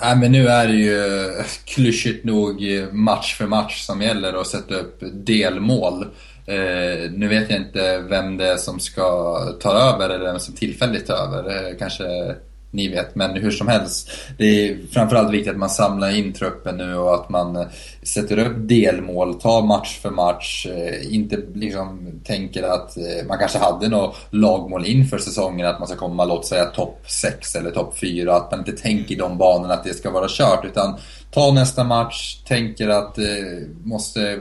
Nej 0.03 0.17
men 0.17 0.33
nu 0.33 0.49
är 0.49 0.67
det 0.67 0.75
ju 0.75 1.27
eh, 1.39 1.45
klyschigt 1.65 2.25
nog 2.25 2.73
eh, 2.73 2.93
match 2.93 3.35
för 3.35 3.47
match 3.47 3.83
som 3.83 4.03
gäller 4.03 4.37
och 4.37 4.47
sätta 4.47 4.75
upp 4.75 5.03
delmål. 5.13 6.03
Eh, 6.47 7.11
nu 7.11 7.29
vet 7.29 7.51
jag 7.51 7.59
inte 7.61 7.99
vem 7.99 8.37
det 8.37 8.49
är 8.49 8.57
som 8.57 8.81
ska 8.81 9.39
ta 9.61 9.73
över 9.73 10.11
eller 10.11 10.25
vem 10.25 10.39
som 10.39 10.55
tillfälligt 10.55 11.07
tar 11.07 11.15
över. 11.15 11.71
Eh, 11.71 11.77
kanske 11.79 12.35
ni 12.77 12.89
vet. 12.89 13.15
Men 13.15 13.37
hur 13.37 13.51
som 13.51 13.69
helst, 13.69 14.11
det 14.39 14.45
är 14.45 14.79
framförallt 14.93 15.33
viktigt 15.33 15.53
att 15.53 15.59
man 15.59 15.71
samlar 15.71 16.17
in 16.17 16.33
truppen 16.33 16.77
nu 16.77 16.97
och 16.97 17.15
att 17.15 17.29
man 17.29 17.57
eh, 17.57 17.67
sätter 18.03 18.39
upp 18.39 18.57
delmål, 18.57 19.41
tar 19.41 19.63
match 19.63 19.99
för 20.03 20.11
match. 20.11 20.67
Eh, 20.67 21.15
inte 21.15 21.39
liksom 21.55 22.21
tänker 22.25 22.63
att 22.63 22.97
eh, 22.97 23.27
man 23.29 23.39
kanske 23.39 23.59
hade 23.59 23.89
något 23.89 24.17
lagmål 24.31 24.87
inför 24.87 25.19
säsongen, 25.19 25.67
att 25.67 25.79
man 25.79 25.89
ska 25.89 25.97
komma, 25.97 26.25
låt 26.25 26.47
säga 26.47 26.65
topp 26.65 27.01
6 27.07 27.55
eller 27.55 27.71
topp 27.71 27.99
4. 27.99 28.37
Att 28.37 28.51
man 28.51 28.61
inte 28.61 28.73
tänker 28.73 29.15
i 29.15 29.19
de 29.19 29.39
banorna 29.39 29.75
att 29.75 29.85
det 29.85 29.95
ska 29.95 30.11
vara 30.11 30.27
kört. 30.29 30.65
Utan 30.65 30.97
ta 31.31 31.53
nästa 31.53 31.85
match, 31.85 32.37
tänker 32.49 32.89
att 32.89 33.19
måste 33.85 34.41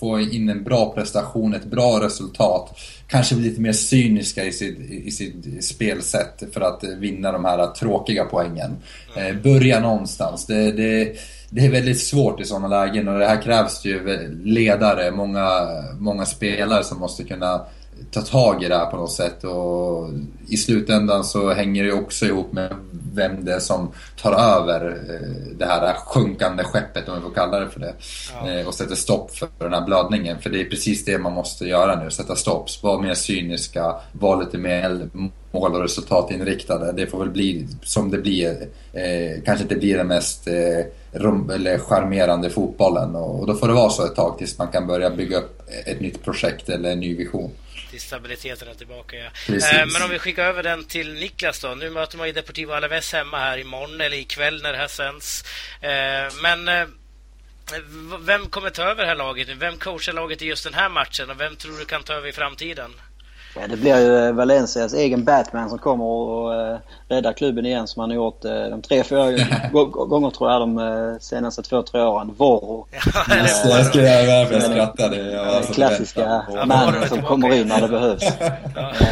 få 0.00 0.20
in 0.20 0.48
en 0.48 0.64
bra 0.64 0.92
prestation, 0.94 1.54
ett 1.54 1.64
bra 1.64 2.00
resultat 2.02 2.78
kanske 3.08 3.34
bli 3.34 3.48
lite 3.48 3.60
mer 3.60 3.72
cyniska 3.72 4.44
i 4.44 4.52
sitt, 4.52 4.78
i 4.90 5.10
sitt 5.10 5.64
spelsätt 5.64 6.42
för 6.52 6.60
att 6.60 6.84
vinna 6.98 7.32
de 7.32 7.44
här 7.44 7.66
tråkiga 7.66 8.24
poängen. 8.24 8.76
Eh, 9.16 9.36
börja 9.42 9.80
någonstans. 9.80 10.46
Det, 10.46 10.72
det, 10.72 11.16
det 11.50 11.66
är 11.66 11.70
väldigt 11.70 12.00
svårt 12.00 12.40
i 12.40 12.44
sådana 12.44 12.68
lägen 12.68 13.08
och 13.08 13.18
det 13.18 13.26
här 13.26 13.42
krävs 13.42 13.84
ju 13.84 14.28
ledare, 14.44 15.10
många, 15.10 15.68
många 15.98 16.26
spelare 16.26 16.84
som 16.84 16.98
måste 16.98 17.24
kunna 17.24 17.66
ta 18.10 18.22
tag 18.22 18.62
i 18.62 18.68
det 18.68 18.76
här 18.76 18.86
på 18.86 18.96
något 18.96 19.12
sätt 19.12 19.44
och 19.44 20.08
i 20.48 20.56
slutändan 20.56 21.24
så 21.24 21.52
hänger 21.52 21.84
det 21.84 21.92
också 21.92 22.26
ihop 22.26 22.52
med 22.52 22.74
vem 23.14 23.44
det 23.44 23.52
är 23.52 23.58
som 23.58 23.92
tar 24.22 24.32
över 24.32 24.86
eh, 24.86 25.56
det 25.58 25.66
här 25.66 25.94
sjunkande 25.94 26.64
skeppet, 26.64 27.08
om 27.08 27.14
vi 27.14 27.20
får 27.20 27.34
kalla 27.34 27.60
det 27.60 27.68
för 27.68 27.80
det. 27.80 27.94
Ja. 28.34 28.50
Eh, 28.50 28.66
och 28.66 28.74
sätter 28.74 28.94
stopp 28.94 29.36
för 29.36 29.48
den 29.58 29.72
här 29.72 29.86
blödningen. 29.86 30.38
För 30.38 30.50
det 30.50 30.60
är 30.60 30.64
precis 30.64 31.04
det 31.04 31.18
man 31.18 31.32
måste 31.32 31.64
göra 31.64 32.02
nu, 32.02 32.10
sätta 32.10 32.36
stopp. 32.36 32.82
Vara 32.82 33.00
mer 33.00 33.14
cyniska, 33.14 33.94
vara 34.12 34.40
lite 34.40 34.58
mer 34.58 35.08
mål 35.52 35.74
och 35.74 35.82
resultatinriktade. 35.82 36.92
Det 36.92 37.06
får 37.06 37.18
väl 37.18 37.30
bli 37.30 37.68
som 37.82 38.10
det 38.10 38.18
blir. 38.18 38.68
Eh, 38.92 39.42
kanske 39.44 39.62
inte 39.62 39.76
blir 39.76 39.96
den 39.96 40.06
mest 40.06 40.48
eh, 40.48 40.84
rom, 41.12 41.50
eller 41.50 41.78
charmerande 41.78 42.50
fotbollen. 42.50 43.16
Och, 43.16 43.40
och 43.40 43.46
då 43.46 43.54
får 43.54 43.68
det 43.68 43.74
vara 43.74 43.90
så 43.90 44.04
ett 44.04 44.16
tag 44.16 44.38
tills 44.38 44.58
man 44.58 44.68
kan 44.68 44.86
börja 44.86 45.10
bygga 45.10 45.38
upp 45.38 45.62
ett 45.86 46.00
nytt 46.00 46.24
projekt 46.24 46.68
eller 46.68 46.92
en 46.92 47.00
ny 47.00 47.16
vision 47.16 47.50
till 47.98 48.06
stabiliteten 48.06 48.68
är 48.68 48.74
tillbaka. 48.74 49.16
Ja. 49.16 49.54
Eh, 49.54 49.86
men 49.92 50.02
om 50.02 50.10
vi 50.10 50.18
skickar 50.18 50.44
över 50.44 50.62
den 50.62 50.84
till 50.84 51.14
Niklas 51.14 51.60
då. 51.60 51.68
Nu 51.68 51.90
möter 51.90 52.18
man 52.18 52.26
ju 52.26 52.32
Deportivo 52.32 52.72
Alaves 52.72 53.12
hemma 53.12 53.38
här 53.38 53.58
imorgon 53.58 54.00
eller 54.00 54.16
ikväll 54.16 54.62
när 54.62 54.72
det 54.72 54.78
här 54.78 54.88
sänds. 54.88 55.44
Eh, 55.80 56.32
men 56.42 56.68
eh, 56.68 56.86
vem 58.20 58.46
kommer 58.46 58.70
ta 58.70 58.82
över 58.82 59.02
det 59.02 59.08
här 59.08 59.16
laget 59.16 59.48
nu? 59.48 59.54
Vem 59.54 59.76
coachar 59.76 60.12
laget 60.12 60.42
i 60.42 60.46
just 60.46 60.64
den 60.64 60.74
här 60.74 60.88
matchen 60.88 61.30
och 61.30 61.40
vem 61.40 61.56
tror 61.56 61.78
du 61.78 61.84
kan 61.84 62.02
ta 62.02 62.12
över 62.12 62.28
i 62.28 62.32
framtiden? 62.32 62.90
Ja, 63.54 63.66
det 63.66 63.76
blir 63.76 63.98
ju 63.98 64.32
Valencias 64.32 64.94
egen 64.94 65.24
Batman 65.24 65.68
som 65.68 65.78
kommer 65.78 66.04
och 66.04 66.80
räddar 67.08 67.32
klubben 67.32 67.66
igen 67.66 67.86
som 67.86 68.00
han 68.00 68.10
har 68.10 68.16
gjort 68.16 68.44
uh, 68.44 68.50
de 68.50 68.82
tre, 68.82 69.04
fyra 69.04 69.32
gånger 69.72 70.30
tror 70.30 70.50
jag 70.50 70.60
de 70.60 70.78
uh, 70.78 71.18
senaste 71.18 71.62
två, 71.62 71.82
tre 71.82 72.02
åren. 72.02 72.34
Voro. 72.36 72.86
Ja, 72.90 73.24
jag 73.28 73.94
göra 73.94 74.52
jag 74.52 74.62
skrattade. 74.62 75.16
Den 75.16 75.62
klassiska 75.62 76.44
mannen 76.66 77.08
som 77.08 77.22
kommer 77.22 77.54
in 77.54 77.68
när 77.68 77.80
det 77.80 77.88
behövs. 77.88 78.24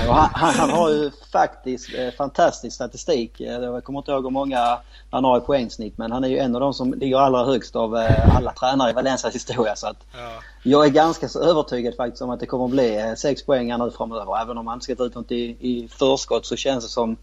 och 0.09 0.15
han, 0.15 0.55
han, 0.55 0.71
har 0.71 0.91
ju 0.91 1.11
faktiskt 1.33 1.91
fantastisk 2.17 2.75
statistik. 2.75 3.33
Jag 3.39 3.85
kommer 3.85 3.99
inte 3.99 4.11
ihåg 4.11 4.25
hur 4.25 4.31
många 4.31 4.79
han 5.11 5.25
har 5.25 5.39
i 5.39 5.41
poängsnitt 5.41 5.99
men 5.99 6.13
han 6.13 6.25
är 6.25 6.29
ju 6.29 6.39
en 6.39 6.55
av 6.55 6.61
de 6.61 6.75
som 6.75 6.95
ligger 6.95 7.17
allra 7.17 7.45
högst 7.45 7.77
av 7.77 7.95
alla 8.37 8.53
tränare 8.53 8.91
i 8.91 8.93
Valencias 8.93 9.35
historia. 9.35 9.77
Så 9.77 9.87
att, 9.87 9.97
ja. 10.13 10.31
Jag 10.63 10.87
är 10.87 10.91
ganska 10.91 11.29
så 11.29 11.41
övertygad 11.41 11.97
faktiskt 11.97 12.23
om 12.23 12.31
att 12.31 12.41
det 12.41 12.47
kommer 12.47 12.65
att 12.65 12.71
bli 12.71 13.15
sex 13.17 13.43
poäng 13.43 13.79
nu 13.79 13.91
framöver. 13.91 14.43
Även 14.43 14.59
om 14.59 14.65
man 14.65 14.75
inte 14.75 14.85
ska 14.85 14.95
ta 14.95 15.05
ut 15.05 15.15
något 15.15 15.33
i, 15.33 15.57
i 15.61 15.89
förskott 15.89 16.47
så 16.47 16.57
känns 16.57 16.85
det 16.85 16.91
som 16.91 17.17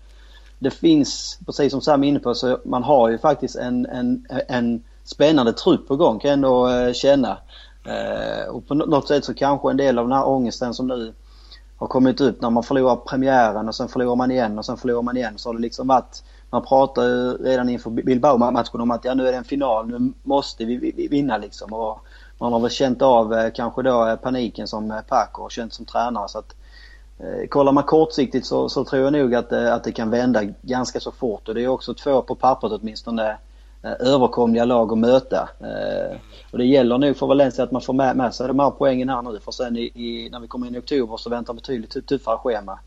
det 0.62 0.71
finns, 0.71 1.39
precis 1.45 1.71
som 1.71 1.82
Sam 1.82 2.04
är 2.04 2.08
inne 2.08 2.19
på, 2.19 2.36
så 2.36 2.60
man 2.65 2.84
har 2.84 3.10
ju 3.10 3.17
faktiskt 3.17 3.56
en, 3.56 3.86
en, 3.86 4.28
en 4.47 4.84
spännande 5.04 5.54
trupp 5.54 5.88
på 5.88 5.95
gång 5.95 6.19
kan 6.19 6.30
jag 6.30 6.34
ändå 6.34 6.69
eh, 6.69 6.93
känna. 6.93 7.38
Eh, 7.86 8.50
och 8.50 8.67
på 8.67 8.74
något 8.74 9.08
sätt 9.08 9.26
så 9.26 9.34
kanske 9.34 9.69
en 9.69 9.78
del 9.78 10.00
av 10.00 10.08
den 10.08 10.17
här 10.17 10.28
ångesten 10.28 10.74
som 10.74 10.88
nu 10.88 11.13
har 11.78 11.88
kommit 11.88 12.21
upp 12.21 12.41
när 12.41 12.50
man 12.50 12.63
förlorar 12.63 12.95
premiären 12.95 13.67
och 13.67 13.76
sen 13.76 13.88
förlorar 13.88 14.15
man 14.15 14.32
igen 14.32 14.60
och 14.60 14.65
sen 14.65 14.78
förlorar 14.78 15.02
man 15.02 15.17
igen 15.17 15.34
så 15.38 15.50
har 15.50 15.54
det 15.54 15.62
liksom 15.62 15.88
varit 15.88 16.24
man 16.52 16.65
pratar 16.65 17.04
ju 17.04 17.34
redan 17.34 17.69
inför 17.69 17.89
Bilbao-matchen 17.89 18.82
om 18.82 18.91
att 18.91 19.06
ja 19.06 19.13
nu 19.13 19.28
är 19.28 19.32
det 19.32 19.38
en 19.38 19.43
final, 19.43 19.88
nu 19.88 20.13
måste 20.24 20.65
vi 20.65 21.08
vinna 21.12 21.38
liksom. 21.38 21.74
Och 21.74 22.00
man 22.38 22.54
har 22.54 22.60
väl 22.60 22.71
känt 22.71 23.02
av 23.02 23.34
eh, 23.34 23.52
kanske 23.54 23.82
då 23.82 24.17
paniken 24.21 24.67
som 24.67 25.02
Paco 25.08 25.41
har 25.41 25.50
känt 25.50 25.74
som 25.74 25.86
tränare. 25.86 26.28
Så 26.28 26.39
att, 26.39 26.52
eh, 26.52 26.58
kollar 27.50 27.72
man 27.72 27.84
kortsiktigt 27.84 28.46
så, 28.46 28.70
så 28.70 28.86
tror 28.86 29.04
jag 29.04 29.14
nog 29.14 29.36
att, 29.36 29.52
att 29.52 29.84
det 29.84 29.92
kan 29.92 30.10
vända 30.10 30.44
ganska 30.62 31.00
så 31.00 31.12
fort. 31.12 31.48
Och 31.48 31.56
det 31.56 31.64
är 31.64 31.68
också 31.68 31.94
två 31.94 32.22
på 32.22 32.36
pappret 32.36 32.72
åtminstone 32.72 33.38
eh, 33.84 33.92
överkomliga 34.00 34.66
lag 34.66 34.92
att 34.92 34.98
möta. 34.98 35.50
Eh, 35.60 36.18
och 36.52 36.58
det 36.58 36.66
gäller 36.66 36.98
nog 36.98 37.18
för 37.18 37.28
Valencia 37.28 37.64
att 37.64 37.72
man 37.72 37.82
får 37.82 37.94
med, 37.94 38.16
med 38.16 38.36
sig 38.36 38.48
de 38.48 38.60
här 38.60 38.72
poängen 38.72 39.10
här 39.10 39.22
nu. 39.22 39.40
För 39.40 39.52
sen 39.52 39.78
i, 39.78 39.82
i, 39.82 40.30
när 40.32 40.40
vi 40.40 40.48
kommer 40.48 40.68
in 40.68 40.76
i 40.76 40.80
oktober 40.80 41.18
så 41.18 41.30
väntar 41.30 41.54
betydligt 41.54 42.08
tuffare 42.08 42.38
schema. 42.38 42.80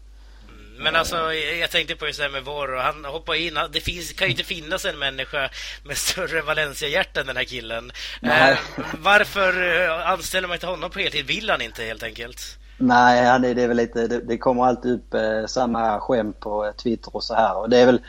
Men 0.78 0.96
alltså, 0.96 1.32
jag 1.60 1.70
tänkte 1.70 1.96
på 1.96 2.06
just 2.06 2.18
det 2.18 2.24
här 2.24 2.30
med 2.30 2.44
Voro. 2.44 2.78
Han 2.78 3.04
hoppar 3.04 3.34
in. 3.34 3.58
Det 3.72 3.80
finns, 3.80 4.12
kan 4.12 4.26
ju 4.26 4.30
inte 4.30 4.44
finnas 4.44 4.84
en 4.84 4.98
människa 4.98 5.50
med 5.84 5.96
större 5.96 6.42
Valencia-hjärta 6.42 7.20
än 7.20 7.26
den 7.26 7.36
här 7.36 7.44
killen. 7.44 7.92
Eh, 8.22 8.58
varför 8.98 9.82
eh, 9.82 10.10
anställer 10.10 10.48
man 10.48 10.54
inte 10.54 10.66
honom 10.66 10.90
på 10.90 10.98
heltid? 10.98 11.26
Vill 11.26 11.50
han 11.50 11.60
inte 11.62 11.84
helt 11.84 12.02
enkelt? 12.02 12.58
Nej, 12.78 13.40
det, 13.40 13.62
är 13.62 13.68
väl 13.68 13.76
lite, 13.76 14.06
det, 14.06 14.20
det 14.20 14.38
kommer 14.38 14.64
alltid 14.64 14.92
upp 14.92 15.14
eh, 15.14 15.46
samma 15.46 16.00
skämt 16.00 16.40
på 16.40 16.64
eh, 16.64 16.72
Twitter 16.72 17.16
och 17.16 17.24
så 17.24 17.34
här. 17.34 17.58
Och 17.58 17.70
det 17.70 17.78
är 17.78 17.86
väl, 17.86 18.00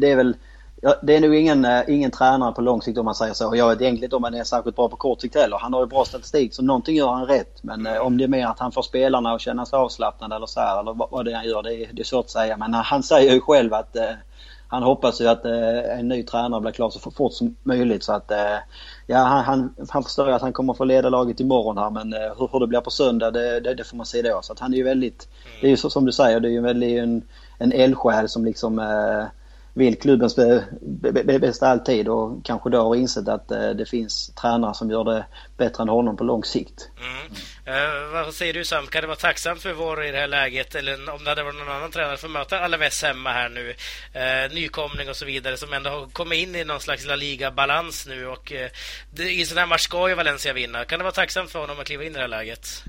det 0.00 0.10
är 0.10 0.16
väl 0.16 0.36
Ja, 0.82 0.94
det 1.02 1.16
är 1.16 1.20
nog 1.20 1.34
ingen, 1.34 1.64
eh, 1.64 1.82
ingen 1.88 2.10
tränare 2.10 2.52
på 2.52 2.60
lång 2.60 2.82
sikt 2.82 2.98
om 2.98 3.04
man 3.04 3.14
säger 3.14 3.34
så. 3.34 3.56
Jag 3.56 3.68
vet 3.68 3.80
egentligen 3.80 4.04
inte 4.04 4.16
om 4.16 4.24
han 4.24 4.34
är 4.34 4.44
särskilt 4.44 4.76
bra 4.76 4.88
på 4.88 4.96
kort 4.96 5.20
sikt 5.20 5.34
heller. 5.34 5.58
Han 5.58 5.72
har 5.72 5.80
ju 5.80 5.86
bra 5.86 6.04
statistik 6.04 6.54
så 6.54 6.62
någonting 6.62 6.96
gör 6.96 7.08
han 7.08 7.26
rätt. 7.26 7.62
Men 7.62 7.86
eh, 7.86 7.96
om 7.96 8.18
det 8.18 8.24
är 8.24 8.28
mer 8.28 8.46
att 8.46 8.58
han 8.58 8.72
får 8.72 8.82
spelarna 8.82 9.32
att 9.32 9.40
känna 9.40 9.66
sig 9.66 9.76
avslappnade 9.76 10.36
eller 10.36 10.46
så 10.46 10.60
här, 10.60 10.80
eller 10.80 10.92
vad, 10.92 11.10
vad 11.10 11.24
det 11.24 11.32
är 11.32 11.36
han 11.36 11.44
gör, 11.44 11.62
det 11.62 11.74
är, 11.74 11.88
det 11.92 12.02
är 12.02 12.04
svårt 12.04 12.24
att 12.24 12.30
säga. 12.30 12.56
Men 12.56 12.74
eh, 12.74 12.80
han 12.80 13.02
säger 13.02 13.34
ju 13.34 13.40
själv 13.40 13.74
att, 13.74 13.96
eh, 13.96 14.10
han 14.70 14.82
hoppas 14.82 15.20
ju 15.20 15.26
att 15.26 15.44
eh, 15.44 15.98
en 15.98 16.08
ny 16.08 16.22
tränare 16.22 16.60
blir 16.60 16.72
klar 16.72 16.90
så 16.90 17.10
fort 17.10 17.32
som 17.32 17.56
möjligt 17.62 18.04
så 18.04 18.12
att 18.12 18.30
eh, 18.30 18.58
ja, 19.06 19.18
han, 19.18 19.44
han, 19.44 19.74
han 19.88 20.02
förstår 20.02 20.28
ju 20.28 20.34
att 20.34 20.42
han 20.42 20.52
kommer 20.52 20.74
få 20.74 20.84
leda 20.84 21.08
laget 21.08 21.40
imorgon 21.40 21.78
här 21.78 21.90
men 21.90 22.12
eh, 22.12 22.38
hur, 22.38 22.48
hur 22.52 22.60
det 22.60 22.66
blir 22.66 22.80
på 22.80 22.90
söndag 22.90 23.30
det, 23.30 23.60
det, 23.60 23.74
det, 23.74 23.84
får 23.84 23.96
man 23.96 24.06
se 24.06 24.22
då. 24.22 24.40
Så 24.42 24.52
att 24.52 24.58
han 24.58 24.72
är 24.72 24.76
ju 24.76 24.82
väldigt, 24.82 25.28
det 25.60 25.66
är 25.66 25.70
ju 25.70 25.76
så, 25.76 25.90
som 25.90 26.04
du 26.04 26.12
säger, 26.12 26.40
det 26.40 26.48
är 26.48 26.52
ju 26.52 26.60
väldigt 26.60 26.98
en, 26.98 27.22
en 27.58 27.72
eldsjäl 27.72 28.28
som 28.28 28.44
liksom 28.44 28.78
eh, 28.78 29.24
vill 29.74 29.98
klubbens 29.98 30.36
bästa 31.40 31.68
alltid 31.68 32.08
och 32.08 32.44
kanske 32.44 32.70
då 32.70 32.82
har 32.82 32.94
insett 32.94 33.28
att 33.28 33.50
eh, 33.50 33.70
det 33.70 33.86
finns 33.86 34.32
tränare 34.34 34.74
som 34.74 34.90
gör 34.90 35.04
det 35.04 35.24
bättre 35.56 35.82
än 35.82 35.88
honom 35.88 36.16
på 36.16 36.24
lång 36.24 36.44
sikt. 36.44 36.88
Mm. 37.00 37.20
Uh, 37.70 38.12
vad 38.12 38.34
säger 38.34 38.54
du 38.54 38.64
Sam? 38.64 38.86
Kan 38.86 39.00
det 39.00 39.06
vara 39.06 39.16
tacksamt 39.16 39.62
för 39.62 39.72
vår 39.72 40.04
i 40.04 40.10
det 40.10 40.18
här 40.18 40.26
läget 40.26 40.74
eller 40.74 41.10
om 41.10 41.24
det 41.24 41.30
hade 41.30 41.42
varit 41.42 41.58
någon 41.58 41.76
annan 41.76 41.90
tränare 41.90 42.16
för 42.16 42.26
att 42.26 42.32
möta 42.32 42.60
Alaves 42.60 43.02
hemma 43.02 43.32
här 43.32 43.48
nu? 43.48 43.68
Uh, 43.68 44.54
nykomling 44.54 45.08
och 45.08 45.16
så 45.16 45.24
vidare 45.24 45.56
som 45.56 45.72
ändå 45.72 45.90
har 45.90 46.06
kommit 46.06 46.38
in 46.38 46.56
i 46.56 46.64
någon 46.64 46.80
slags 46.80 47.06
La 47.06 47.16
Liga-balans 47.16 48.06
nu 48.06 48.26
och 48.26 48.52
uh, 48.52 49.26
i 49.26 49.40
en 49.40 49.46
sån 49.46 49.58
här 49.58 49.66
match 49.66 49.82
ska 49.82 50.08
ju 50.08 50.14
Valencia 50.14 50.52
vinna. 50.52 50.84
Kan 50.84 50.98
det 50.98 51.02
vara 51.02 51.12
tacksamt 51.12 51.50
för 51.50 51.58
honom 51.58 51.80
att 51.80 51.86
kliva 51.86 52.04
in 52.04 52.10
i 52.10 52.14
det 52.14 52.20
här 52.20 52.28
läget? 52.28 52.84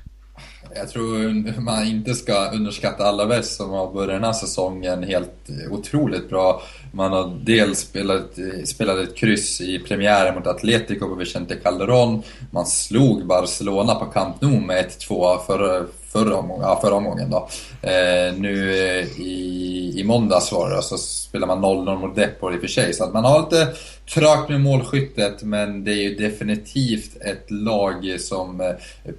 Jag 0.75 0.89
tror 0.89 1.62
man 1.62 1.88
inte 1.88 2.13
ska 2.13 2.51
underskatta 2.51 3.04
Alaves 3.04 3.56
som 3.56 3.69
har 3.69 3.93
börjat 3.93 4.10
den 4.10 4.23
här 4.23 4.34
säsongen 4.34 5.04
helt 5.04 5.49
otroligt 5.71 6.30
bra. 6.30 6.62
Man 6.91 7.12
har 7.12 7.39
dels 7.43 7.80
spelat, 7.80 8.39
spelat 8.65 8.97
ett 8.97 9.15
kryss 9.15 9.62
i 9.62 9.80
premiären 9.80 10.36
mot 10.36 10.47
Atletico 10.47 11.08
på 11.08 11.15
Vicente 11.15 11.56
Calderón. 11.63 12.23
Man 12.51 12.65
slog 12.65 13.27
Barcelona 13.27 13.95
på 13.95 14.06
Camp 14.06 14.41
Nou 14.41 14.60
med 14.60 14.86
1-2 14.86 15.39
förra, 15.47 15.86
förra, 16.12 16.36
omgången, 16.36 16.63
ja, 16.63 16.80
förra 16.82 16.95
omgången 16.95 17.30
då. 17.30 17.47
Eh, 17.82 18.34
nu 18.38 18.78
eh, 18.78 19.21
i, 19.21 19.93
i 19.95 20.04
måndags 20.04 20.52
var 20.52 20.69
det 20.69 20.82
så 20.82 20.97
spelar 20.97 21.47
man 21.47 21.65
0-0 21.65 21.97
mot 21.97 22.15
Depor 22.15 22.54
i 22.54 22.58
och 22.58 22.62
för 22.62 22.67
sig. 22.67 22.93
Så 22.93 23.04
att 23.04 23.13
man 23.13 23.26
har 23.26 23.41
lite 23.41 23.67
trögt 24.13 24.50
med 24.50 24.62
målskyttet 24.62 25.43
men 25.43 25.84
det 25.84 25.91
är 25.91 26.10
ju 26.10 26.15
definitivt 26.15 27.21
ett 27.21 27.52
lag 27.52 28.15
som 28.19 28.62
eh, 28.62 28.71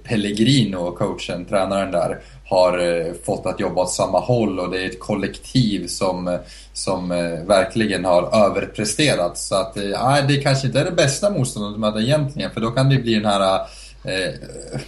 Pellegrino, 0.03 0.91
coachen, 0.91 1.45
tränaren 1.45 1.91
där, 1.91 2.19
har 2.45 2.79
eh, 2.79 3.13
fått 3.25 3.45
att 3.45 3.59
jobba 3.59 3.81
åt 3.81 3.91
samma 3.91 4.19
håll 4.19 4.59
och 4.59 4.71
det 4.71 4.81
är 4.81 4.85
ett 4.85 4.99
kollektiv 4.99 5.87
som, 5.87 6.37
som 6.73 7.09
verkligen 7.47 8.05
har 8.05 8.45
överpresterat. 8.45 9.37
Så 9.37 9.55
att 9.55 9.77
eh, 9.77 10.27
det 10.27 10.37
kanske 10.43 10.67
inte 10.67 10.79
är 10.79 10.85
det 10.85 10.91
bästa 10.91 11.29
motståndet 11.29 11.73
att 11.73 11.79
möta 11.79 12.01
egentligen 12.01 12.51
för 12.51 12.61
då 12.61 12.71
kan 12.71 12.89
det 12.89 12.97
bli 12.97 13.13
den 13.13 13.25
här 13.25 13.59
eh, 14.03 14.33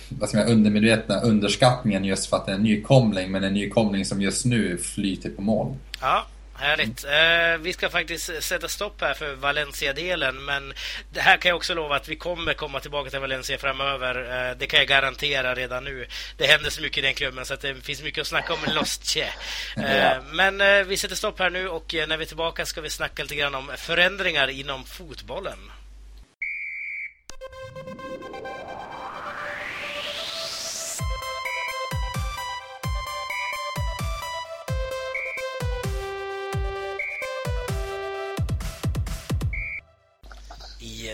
vad 0.09 0.29
ska 0.29 0.37
man, 0.37 0.47
undermedvetna 0.47 1.21
underskattningen 1.21 2.05
just 2.05 2.25
för 2.25 2.37
att 2.37 2.45
det 2.45 2.51
är 2.51 2.55
en 2.55 2.63
nykomling 2.63 3.31
men 3.31 3.43
en 3.43 3.53
nykomling 3.53 4.05
som 4.05 4.21
just 4.21 4.45
nu 4.45 4.77
flyter 4.77 5.29
på 5.29 5.41
mål. 5.41 5.75
Ja, 6.01 6.25
Härligt. 6.57 7.03
Eh, 7.03 7.57
vi 7.61 7.73
ska 7.73 7.89
faktiskt 7.89 8.43
sätta 8.43 8.67
stopp 8.67 9.01
här 9.01 9.13
för 9.13 9.35
Valencia-delen, 9.35 10.45
men 10.45 10.73
det 11.13 11.19
här 11.19 11.37
kan 11.37 11.49
jag 11.49 11.55
också 11.55 11.73
lova 11.73 11.95
att 11.95 12.09
vi 12.09 12.15
kommer 12.15 12.53
komma 12.53 12.79
tillbaka 12.79 13.09
till 13.09 13.19
Valencia 13.19 13.57
framöver. 13.57 14.49
Eh, 14.49 14.57
det 14.57 14.67
kan 14.67 14.79
jag 14.79 14.87
garantera 14.87 15.55
redan 15.55 15.83
nu. 15.83 16.07
Det 16.37 16.45
händer 16.45 16.69
så 16.69 16.81
mycket 16.81 16.97
i 16.97 17.01
den 17.01 17.13
klubben 17.13 17.45
så 17.45 17.53
att 17.53 17.61
det 17.61 17.75
finns 17.75 18.03
mycket 18.03 18.21
att 18.21 18.27
snacka 18.27 18.53
om 18.53 18.59
Lostche. 18.73 19.27
Eh, 19.77 20.23
men 20.31 20.61
eh, 20.61 20.83
vi 20.87 20.97
sätter 20.97 21.15
stopp 21.15 21.39
här 21.39 21.49
nu 21.49 21.67
och 21.67 21.95
eh, 21.95 22.07
när 22.07 22.17
vi 22.17 22.23
är 22.23 22.27
tillbaka 22.27 22.65
ska 22.65 22.81
vi 22.81 22.89
snacka 22.89 23.23
lite 23.23 23.35
grann 23.35 23.55
om 23.55 23.71
förändringar 23.77 24.47
inom 24.47 24.83
fotbollen. 24.83 25.59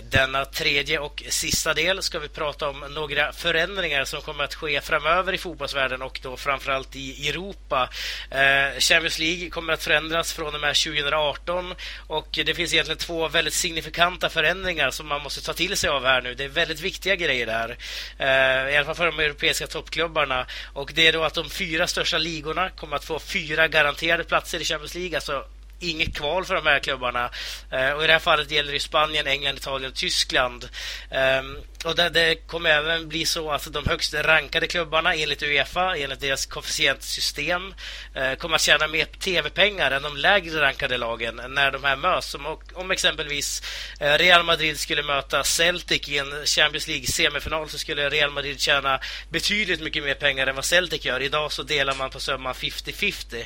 Denna 0.10 0.46
tredje 0.46 1.00
och 1.00 1.24
sista 1.30 1.74
del 1.74 2.02
ska 2.02 2.20
vi 2.20 2.28
prata 2.28 2.70
om 2.70 2.80
några 2.80 3.34
förändringar 3.34 4.06
som 4.06 4.22
kommer 4.22 4.44
att 4.44 4.56
ske 4.56 4.82
framöver 4.82 5.34
i 5.34 5.38
fotbollsvärlden 5.38 6.02
och 6.02 6.20
då 6.24 6.38
framförallt 6.38 6.96
i 6.96 7.30
Europa. 7.30 7.90
Eh, 8.30 8.80
Champions 8.80 9.20
League 9.20 9.50
kommer 9.50 9.74
att 9.74 9.84
förändras 9.84 10.34
från 10.34 10.56
och 10.56 10.62
med 10.62 10.76
2018 10.76 11.76
och 12.08 12.28
det 12.46 12.56
finns 12.56 12.74
egentligen 12.74 12.98
två 12.98 13.28
väldigt 13.28 13.54
signifikanta 13.54 14.30
förändringar 14.30 14.92
som 14.92 15.08
man 15.08 15.24
måste 15.24 15.42
ta 15.42 15.54
till 15.54 15.78
sig 15.78 15.90
av 15.90 16.06
här 16.06 16.22
nu. 16.22 16.36
Det 16.36 16.44
är 16.44 16.50
väldigt 16.50 16.82
viktiga 16.82 17.16
grejer 17.16 17.46
där, 17.46 17.78
eh, 18.18 18.74
i 18.74 18.78
alla 18.78 18.86
fall 18.86 18.96
för 18.96 19.06
de 19.06 19.20
europeiska 19.20 19.68
toppklubbarna. 19.68 20.46
Och 20.74 20.92
det 20.94 21.08
är 21.08 21.14
då 21.14 21.24
att 21.24 21.34
de 21.34 21.50
fyra 21.50 21.88
största 21.88 22.18
ligorna 22.18 22.70
kommer 22.70 22.96
att 22.96 23.06
få 23.06 23.20
fyra 23.20 23.68
garanterade 23.68 24.24
platser 24.24 24.62
i 24.62 24.64
Champions 24.64 24.96
League, 24.96 25.18
alltså 25.18 25.46
inget 25.84 26.15
kval 26.15 26.46
för 26.46 26.56
de 26.56 26.65
här 26.65 26.80
klubbarna. 26.80 27.30
Eh, 27.72 27.91
och 27.91 28.04
I 28.04 28.08
det 28.08 28.13
här 28.13 28.20
fallet 28.20 28.52
gäller 28.52 28.72
det 28.72 28.80
Spanien, 28.80 29.28
England, 29.28 29.58
Italien 29.58 29.91
och 29.91 29.98
Tyskland. 29.98 30.70
Ehm, 31.12 31.58
och 31.86 31.96
det, 31.96 32.10
det, 32.10 32.36
kommer 32.36 32.70
även 32.70 33.08
bli 33.08 33.26
så 33.26 33.52
att 33.52 33.74
de 33.74 33.88
högst 33.88 34.13
rankade 34.13 34.67
klubbarna 34.67 35.15
enligt 35.15 35.44
Uefa, 35.44 35.98
enligt 35.98 36.20
deras 36.20 36.46
koefficientsystem, 36.46 37.74
eh, 38.15 38.34
kommer 38.36 38.56
att 38.56 38.62
tjäna 38.62 38.88
mer 38.88 39.06
tv-pengar 39.06 39.91
än 39.91 40.02
de 40.02 40.17
lägre 40.17 40.62
rankade 40.62 40.98
lagen 40.98 41.41
när 41.50 41.72
de 41.72 41.84
här 41.84 41.96
möts. 41.96 42.36
Om, 42.36 42.58
om 42.74 42.91
exempelvis 42.91 43.62
eh, 44.00 44.13
Real 44.13 44.44
Madrid 44.44 44.80
skulle 44.80 45.04
möta 45.04 45.44
Celtic 45.44 46.10
i 46.10 46.17
en 46.17 46.46
Champions 46.46 46.88
League-semifinal 46.88 47.70
så 47.70 47.78
skulle 47.78 48.10
Real 48.10 48.32
Madrid 48.32 48.60
tjäna 48.60 49.00
betydligt 49.30 49.82
mycket 49.82 50.04
mer 50.04 50.13
pengar 50.13 50.48
än 50.48 50.56
vad 50.56 50.65
Celtic 50.65 51.06
gör. 51.06 51.20
Idag 51.20 51.52
så 51.52 51.63
delar 51.63 51.96
man 51.96 52.10
på 52.10 52.20
summan 52.20 52.54
50-50. 52.54 53.46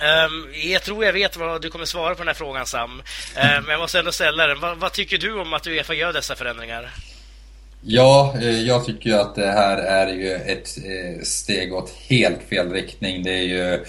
Um, 0.00 0.48
jag 0.54 0.82
tror 0.82 1.04
jag 1.04 1.12
vet 1.12 1.36
vad 1.36 1.62
du 1.62 1.70
kommer 1.70 1.84
svara 1.84 2.14
på 2.14 2.18
den 2.18 2.28
här 2.28 2.34
frågan 2.34 2.66
Sam. 2.66 2.90
Um, 2.90 3.02
men 3.36 3.68
jag 3.68 3.80
måste 3.80 3.98
ändå 3.98 4.12
ställa 4.12 4.46
den. 4.46 4.60
Va, 4.60 4.74
vad 4.74 4.92
tycker 4.92 5.18
du 5.18 5.40
om 5.40 5.54
att 5.54 5.66
Uefa 5.66 5.94
gör 5.94 6.12
dessa 6.12 6.36
förändringar? 6.36 6.90
Ja, 7.80 8.34
eh, 8.40 8.60
jag 8.60 8.84
tycker 8.84 9.10
ju 9.10 9.16
att 9.16 9.34
det 9.34 9.46
här 9.46 9.78
är 9.78 10.14
ju 10.14 10.32
ett 10.34 10.78
eh, 10.78 11.22
steg 11.22 11.74
åt 11.74 11.90
helt 12.08 12.42
fel 12.48 12.72
riktning. 12.72 13.22
Det 13.22 13.34
är 13.34 13.42
ju 13.42 13.84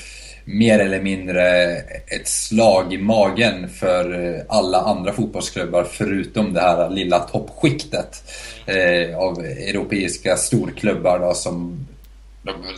mer 0.46 0.80
eller 0.80 1.02
mindre 1.02 1.76
ett 2.08 2.28
slag 2.28 2.94
i 2.94 2.98
magen 2.98 3.70
för 3.70 4.36
eh, 4.36 4.42
alla 4.50 4.82
andra 4.82 5.14
fotbollsklubbar 5.14 5.84
förutom 5.84 6.54
det 6.54 6.62
här 6.62 6.90
lilla 6.90 7.20
toppskiktet 7.20 8.24
eh, 8.66 9.18
av 9.18 9.40
europeiska 9.46 10.38
storklubbar 10.38 11.20
då, 11.20 11.34
som 11.34 11.88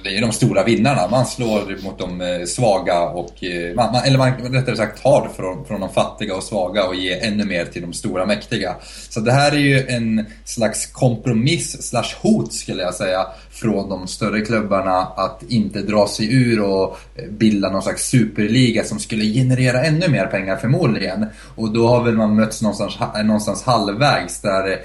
det 0.03 0.17
är 0.17 0.21
de 0.21 0.31
stora 0.31 0.63
vinnarna. 0.63 1.07
Man 1.11 1.25
slår 1.25 1.83
mot 1.83 1.99
de 1.99 2.21
eh, 2.21 2.45
svaga 2.45 3.01
och, 3.01 3.43
eh, 3.43 3.75
man, 3.75 3.91
man, 3.91 4.03
eller 4.03 4.17
man 4.17 4.31
rättare 4.31 4.75
sagt 4.75 5.03
tar 5.03 5.29
från, 5.35 5.65
från 5.65 5.79
de 5.79 5.89
fattiga 5.89 6.35
och 6.35 6.43
svaga 6.43 6.87
och 6.87 6.95
ger 6.95 7.23
ännu 7.23 7.45
mer 7.45 7.65
till 7.65 7.81
de 7.81 7.93
stora 7.93 8.25
mäktiga. 8.25 8.75
Så 9.09 9.19
det 9.19 9.31
här 9.31 9.51
är 9.51 9.59
ju 9.59 9.87
en 9.87 10.25
slags 10.45 10.85
kompromiss 10.85 11.89
slash 11.89 12.15
hot 12.21 12.53
skulle 12.53 12.83
jag 12.83 12.93
säga 12.93 13.27
från 13.51 13.89
de 13.89 14.07
större 14.07 14.41
klubbarna 14.41 14.97
att 14.97 15.43
inte 15.49 15.79
dra 15.81 16.07
sig 16.07 16.33
ur 16.33 16.61
och 16.61 16.97
eh, 17.15 17.29
bilda 17.29 17.69
någon 17.69 17.81
slags 17.81 18.09
superliga 18.09 18.83
som 18.83 18.99
skulle 18.99 19.23
generera 19.23 19.83
ännu 19.83 20.07
mer 20.07 20.25
pengar 20.25 20.55
förmodligen. 20.55 21.25
Och 21.55 21.73
då 21.73 21.87
har 21.87 22.03
väl 22.03 22.17
man 22.17 22.35
mötts 22.35 22.61
någonstans, 22.61 22.97
någonstans 23.23 23.63
halvvägs 23.63 24.41
där 24.41 24.79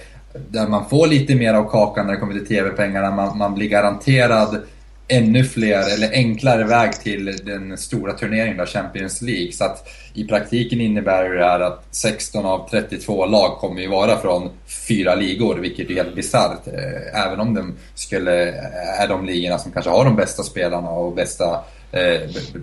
där 0.51 0.69
man 0.69 0.89
får 0.89 1.07
lite 1.07 1.35
mer 1.35 1.55
av 1.55 1.71
kakan 1.71 2.07
när 2.07 2.13
det 2.13 2.21
kommer 2.21 2.33
till 2.33 2.47
TV-pengarna. 2.47 3.11
Man, 3.11 3.39
man 3.39 3.55
blir 3.55 3.69
garanterad 3.69 4.63
ännu 5.13 5.45
fler, 5.45 5.95
eller 5.95 6.13
enklare 6.13 6.65
väg 6.65 6.93
till 6.93 7.25
den 7.45 7.79
stora 7.79 8.13
turneringen 8.13 8.57
då, 8.57 8.67
Champions 8.67 9.23
League. 9.23 9.53
Så 9.53 9.65
att 9.65 9.89
i 10.15 10.25
praktiken 10.25 10.81
innebär 10.81 11.25
det 11.25 11.45
här 11.45 11.61
att 11.61 11.85
16 11.91 12.47
av 12.47 12.69
32 12.71 13.27
lag 13.27 13.59
kommer 13.59 13.81
ju 13.81 13.89
vara 13.89 14.19
från 14.19 14.51
fyra 14.89 15.15
ligor, 15.15 15.59
vilket 15.59 15.91
är 15.91 15.95
helt 15.95 16.15
bisarrt. 16.15 16.67
Eh, 16.67 17.27
även 17.27 17.41
om 17.41 17.55
de 17.55 17.75
skulle, 17.95 18.49
eh, 18.49 19.01
är 19.01 19.09
de 19.09 19.27
ligorna 19.27 19.59
som 19.59 19.73
kanske 19.73 19.91
har 19.91 20.05
de 20.05 20.17
bästa 20.17 20.43
spelarna 20.43 20.91
och 20.91 21.15
bästa 21.15 21.45
eh, 21.45 21.61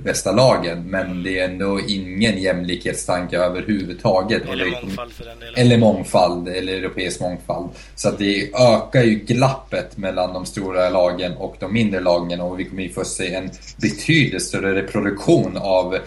bästa 0.03 0.31
lagen. 0.31 0.83
Men 0.83 1.23
det 1.23 1.39
är 1.39 1.45
ändå 1.45 1.79
ingen 1.87 2.37
jämlikhetstanke 2.37 3.37
överhuvudtaget. 3.37 4.41
Eller 4.49 4.71
mångfald 4.71 5.11
för 5.11 5.25
den 5.25 5.39
delen. 5.39 5.53
Eller 5.57 5.77
mångfald, 5.77 6.47
eller 6.47 6.73
europeisk 6.73 7.21
mångfald. 7.21 7.69
Så 7.95 8.11
det 8.11 8.53
ökar 8.53 9.03
ju 9.03 9.15
glappet 9.15 9.97
mellan 9.97 10.33
de 10.33 10.45
stora 10.45 10.89
lagen 10.89 11.33
och 11.37 11.55
de 11.59 11.73
mindre 11.73 11.99
lagen 11.99 12.41
och 12.41 12.59
vi 12.59 12.65
kommer 12.65 12.83
ju 12.83 12.89
få 12.89 13.05
se 13.05 13.33
en 13.33 13.49
betydligt 13.81 14.43
större 14.43 14.75
reproduktion 14.75 15.57
av, 15.57 15.95
eh, 15.95 16.01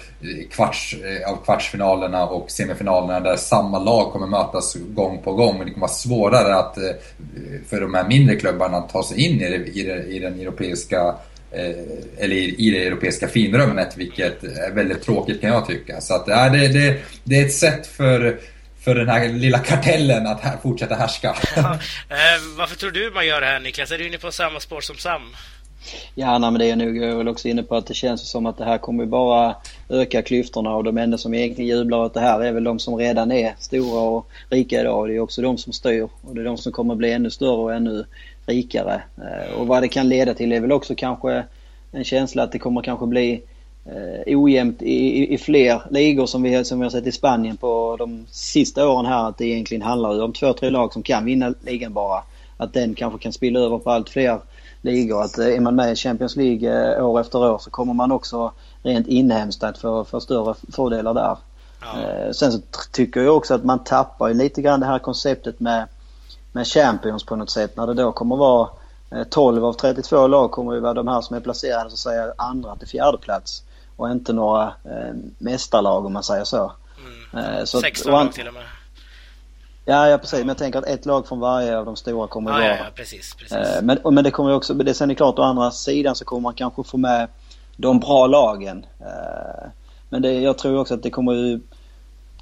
kvarts, 0.50 0.94
eh, 0.94 1.32
av 1.32 1.44
kvartsfinalerna 1.44 2.26
och 2.26 2.50
semifinalerna 2.50 3.20
där 3.20 3.36
samma 3.36 3.78
lag 3.78 4.12
kommer 4.12 4.26
mötas 4.26 4.74
gång 4.74 5.22
på 5.24 5.32
gång. 5.32 5.58
Men 5.58 5.66
det 5.66 5.72
kommer 5.72 5.86
vara 5.86 5.92
svårare 5.92 6.54
att, 6.54 6.78
eh, 6.78 6.82
för 7.68 7.80
de 7.80 7.94
här 7.94 8.08
mindre 8.08 8.36
klubbarna 8.36 8.76
att 8.76 8.88
ta 8.88 9.02
sig 9.02 9.26
in 9.26 9.40
i, 9.40 9.50
det, 9.50 9.56
i, 9.56 9.82
det, 9.82 10.04
i 10.04 10.18
den 10.18 10.40
europeiska 10.40 10.98
Eh, 10.98 11.31
eller 12.18 12.36
i 12.36 12.70
det 12.70 12.86
europeiska 12.86 13.28
finrummet, 13.28 13.96
vilket 13.96 14.44
är 14.44 14.74
väldigt 14.74 15.02
tråkigt 15.02 15.40
kan 15.40 15.50
jag 15.50 15.66
tycka. 15.66 16.00
Så 16.00 16.14
att, 16.14 16.24
ja, 16.26 16.48
det, 16.48 16.68
det, 16.68 16.98
det 17.24 17.38
är 17.38 17.46
ett 17.46 17.52
sätt 17.52 17.86
för, 17.86 18.38
för 18.84 18.94
den 18.94 19.08
här 19.08 19.28
lilla 19.28 19.58
kartellen 19.58 20.26
att 20.26 20.62
fortsätta 20.62 20.94
härska. 20.94 21.36
Ja, 21.56 21.72
eh, 22.08 22.58
varför 22.58 22.76
tror 22.76 22.90
du 22.90 23.10
man 23.14 23.26
gör 23.26 23.40
det 23.40 23.46
här 23.46 23.60
Niklas? 23.60 23.90
Är 23.90 23.98
du 23.98 24.06
inne 24.06 24.18
på 24.18 24.32
samma 24.32 24.60
spår 24.60 24.80
som 24.80 24.96
Sam? 24.96 25.22
Ja, 26.14 26.38
nej, 26.38 26.50
men 26.50 26.58
det 26.60 26.70
är 26.70 26.76
nog, 26.76 26.96
jag 26.96 27.10
är 27.10 27.16
väl 27.16 27.28
också 27.28 27.48
inne 27.48 27.62
på 27.62 27.76
att 27.76 27.86
det 27.86 27.94
känns 27.94 28.30
som 28.30 28.46
att 28.46 28.58
det 28.58 28.64
här 28.64 28.78
kommer 28.78 29.06
bara 29.06 29.56
öka 29.88 30.22
klyftorna 30.22 30.74
och 30.74 30.84
de 30.84 30.98
enda 30.98 31.18
som 31.18 31.34
egentligen 31.34 31.78
jublar 31.78 31.98
åt 31.98 32.14
det 32.14 32.20
här 32.20 32.40
är 32.40 32.52
väl 32.52 32.64
de 32.64 32.78
som 32.78 32.96
redan 32.96 33.32
är 33.32 33.54
stora 33.58 34.00
och 34.00 34.28
rika 34.50 34.80
idag. 34.80 35.08
Det 35.08 35.14
är 35.14 35.20
också 35.20 35.42
de 35.42 35.58
som 35.58 35.72
styr 35.72 36.08
och 36.20 36.34
det 36.34 36.40
är 36.40 36.44
de 36.44 36.58
som 36.58 36.72
kommer 36.72 36.94
bli 36.94 37.12
ännu 37.12 37.30
större 37.30 37.62
och 37.62 37.74
ännu 37.74 38.04
rikare. 38.46 39.02
Eh, 39.16 39.60
och 39.60 39.66
vad 39.66 39.82
det 39.82 39.88
kan 39.88 40.08
leda 40.08 40.34
till 40.34 40.52
är 40.52 40.60
väl 40.60 40.72
också 40.72 40.94
kanske 40.94 41.44
en 41.92 42.04
känsla 42.04 42.42
att 42.42 42.52
det 42.52 42.58
kommer 42.58 42.82
kanske 42.82 43.06
bli 43.06 43.42
eh, 43.84 44.38
ojämnt 44.38 44.82
i, 44.82 45.34
i, 45.34 45.38
fler 45.38 45.82
ligor 45.90 46.26
som 46.26 46.42
vi, 46.42 46.64
som 46.64 46.78
vi 46.78 46.84
har 46.84 46.90
sett 46.90 47.06
i 47.06 47.12
Spanien 47.12 47.56
på 47.56 47.96
de 47.98 48.26
sista 48.30 48.88
åren 48.88 49.06
här. 49.06 49.28
Att 49.28 49.38
det 49.38 49.44
egentligen 49.44 49.82
handlar 49.82 50.22
om 50.22 50.32
två, 50.32 50.52
tre 50.52 50.70
lag 50.70 50.92
som 50.92 51.02
kan 51.02 51.24
vinna 51.24 51.54
ligan 51.60 51.92
bara. 51.92 52.22
Att 52.56 52.72
den 52.72 52.94
kanske 52.94 53.18
kan 53.18 53.32
spilla 53.32 53.60
över 53.60 53.78
på 53.78 53.90
allt 53.90 54.10
fler 54.10 54.38
ligor. 54.80 55.22
Att 55.22 55.38
eh, 55.38 55.46
är 55.46 55.60
man 55.60 55.76
med 55.76 55.92
i 55.92 55.96
Champions 55.96 56.36
League 56.36 57.02
år 57.02 57.20
efter 57.20 57.38
år 57.38 57.58
så 57.58 57.70
kommer 57.70 57.94
man 57.94 58.12
också 58.12 58.52
rent 58.82 59.06
inhemskt 59.06 59.64
att 59.64 59.78
få, 59.78 60.04
få 60.04 60.20
större 60.20 60.54
fördelar 60.72 61.14
där. 61.14 61.36
Ja. 61.80 62.32
Sen 62.32 62.52
så 62.52 62.60
tycker 62.92 63.20
jag 63.20 63.36
också 63.36 63.54
att 63.54 63.64
man 63.64 63.84
tappar 63.84 64.34
lite 64.34 64.62
grann 64.62 64.80
det 64.80 64.86
här 64.86 64.98
konceptet 64.98 65.60
med, 65.60 65.86
med 66.52 66.66
Champions 66.66 67.24
på 67.24 67.36
något 67.36 67.50
sätt. 67.50 67.76
När 67.76 67.86
det 67.86 67.94
då 67.94 68.12
kommer 68.12 68.36
vara 68.36 68.68
12 69.30 69.64
av 69.64 69.72
32 69.72 70.26
lag 70.26 70.50
kommer 70.50 70.74
ju 70.74 70.80
vara 70.80 70.94
de 70.94 71.08
här 71.08 71.20
som 71.20 71.36
är 71.36 71.40
placerade 71.40 71.90
så 71.90 71.94
att 71.94 71.98
säga 71.98 72.32
andra 72.36 72.76
till 72.76 72.88
fjärde 72.88 73.18
plats 73.18 73.62
och 73.96 74.10
inte 74.10 74.32
några 74.32 74.62
eh, 74.64 75.14
mästarlag 75.38 76.06
om 76.06 76.12
man 76.12 76.22
säger 76.22 76.44
så. 76.44 76.72
Mm. 77.32 77.66
så 77.66 77.80
16 77.80 78.12
lag 78.12 78.32
till 78.32 78.48
och 78.48 78.54
med. 78.54 78.62
Ja, 79.84 80.08
ja 80.08 80.18
precis. 80.18 80.38
Men 80.38 80.48
jag 80.48 80.58
tänker 80.58 80.78
att 80.78 80.86
ett 80.86 81.06
lag 81.06 81.28
från 81.28 81.40
varje 81.40 81.78
av 81.78 81.84
de 81.84 81.96
stora 81.96 82.26
kommer 82.26 82.50
att 82.50 82.56
vara... 82.56 82.68
Ja, 82.68 82.76
ja, 82.76 82.84
precis, 82.94 83.34
precis. 83.34 83.82
Men, 83.82 83.98
men 84.04 84.24
det 84.24 84.30
kommer 84.30 84.54
också, 84.54 84.74
det 84.74 84.94
sen 84.94 85.10
är 85.10 85.14
klart 85.14 85.38
å 85.38 85.42
andra 85.42 85.70
sidan 85.70 86.14
så 86.14 86.24
kommer 86.24 86.40
man 86.40 86.54
kanske 86.54 86.84
få 86.84 86.96
med 86.96 87.28
de 87.76 88.00
bra 88.00 88.26
lagen. 88.26 88.86
Men 90.08 90.22
det, 90.22 90.32
jag 90.32 90.58
tror 90.58 90.78
också 90.78 90.94
att 90.94 91.02
det 91.02 91.10
kommer 91.10 91.32
ju... 91.32 91.60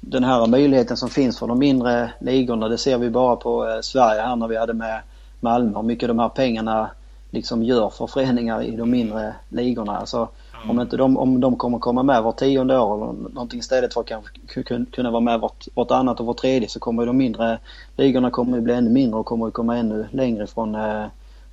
Den 0.03 0.23
här 0.23 0.47
möjligheten 0.47 0.97
som 0.97 1.09
finns 1.09 1.39
för 1.39 1.47
de 1.47 1.59
mindre 1.59 2.11
ligorna, 2.19 2.67
det 2.67 2.77
ser 2.77 2.97
vi 2.97 3.09
bara 3.09 3.35
på 3.35 3.79
Sverige 3.83 4.21
här 4.21 4.35
när 4.35 4.47
vi 4.47 4.57
hade 4.57 4.73
med 4.73 5.01
Malmö. 5.39 5.77
Hur 5.77 5.83
mycket 5.83 6.07
de 6.07 6.19
här 6.19 6.29
pengarna 6.29 6.89
liksom 7.31 7.63
gör 7.63 7.89
för 7.89 8.07
föreningar 8.07 8.63
i 8.63 8.75
de 8.75 8.89
mindre 8.91 9.35
ligorna. 9.49 9.97
Alltså, 9.97 10.27
om, 10.69 10.81
inte 10.81 10.97
de, 10.97 11.17
om 11.17 11.39
de 11.39 11.55
kommer 11.55 11.79
komma 11.79 12.03
med 12.03 12.23
var 12.23 12.31
tionde 12.31 12.79
år 12.79 12.95
eller 12.95 13.29
någonting 13.33 13.59
istället 13.59 13.93
för 13.93 14.01
att 14.01 14.07
kanske 14.07 14.63
kunna 14.91 15.11
vara 15.11 15.21
med 15.21 15.39
vart, 15.39 15.67
vartannat 15.75 16.19
och 16.19 16.25
vart 16.25 16.37
tredje 16.37 16.69
så 16.69 16.79
kommer 16.79 17.05
de 17.05 17.17
mindre 17.17 17.59
ligorna 17.97 18.31
kommer 18.31 18.59
bli 18.59 18.73
ännu 18.73 18.89
mindre 18.89 19.19
och 19.19 19.25
kommer 19.25 19.51
komma 19.51 19.77
ännu 19.77 20.07
längre 20.11 20.47
från 20.47 20.75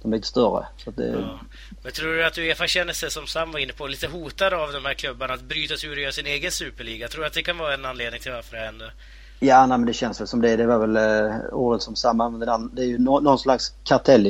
de 0.02 0.12
lite 0.12 0.26
större. 0.26 0.66
Så 0.76 0.90
det... 0.90 1.06
ja. 1.06 1.40
Men 1.82 1.92
tror 1.92 2.14
du 2.14 2.24
att 2.24 2.38
Uefa 2.38 2.66
känner 2.66 2.92
sig, 2.92 3.10
som 3.10 3.26
Sam 3.26 3.52
var 3.52 3.58
inne 3.58 3.72
på, 3.72 3.86
lite 3.86 4.06
hotad 4.06 4.54
av 4.54 4.72
de 4.72 4.84
här 4.84 4.94
klubbarna 4.94 5.34
att 5.34 5.42
bryta 5.42 5.76
sig 5.76 5.90
ur 5.90 5.96
och 5.96 6.02
göra 6.02 6.12
sin 6.12 6.26
egen 6.26 6.50
superliga? 6.50 7.08
Tror 7.08 7.20
du 7.20 7.26
att 7.26 7.32
det 7.32 7.42
kan 7.42 7.58
vara 7.58 7.74
en 7.74 7.84
anledning 7.84 8.20
till 8.20 8.32
varför 8.32 8.56
det 8.56 8.62
händer? 8.62 8.92
Ja, 9.40 9.66
nej, 9.66 9.78
men 9.78 9.86
det 9.86 9.92
känns 9.92 10.20
väl 10.20 10.26
som 10.26 10.40
det. 10.40 10.56
Det 10.56 10.66
var 10.66 10.78
väl 10.78 10.96
eh, 10.96 11.36
ordet 11.52 11.82
som 11.82 11.96
Sam 11.96 12.20
använde. 12.20 12.68
Det 12.72 12.82
är 12.82 12.86
ju 12.86 12.98
no, 12.98 13.20
någon 13.20 13.38
slags 13.38 13.72
kartell 13.84 14.22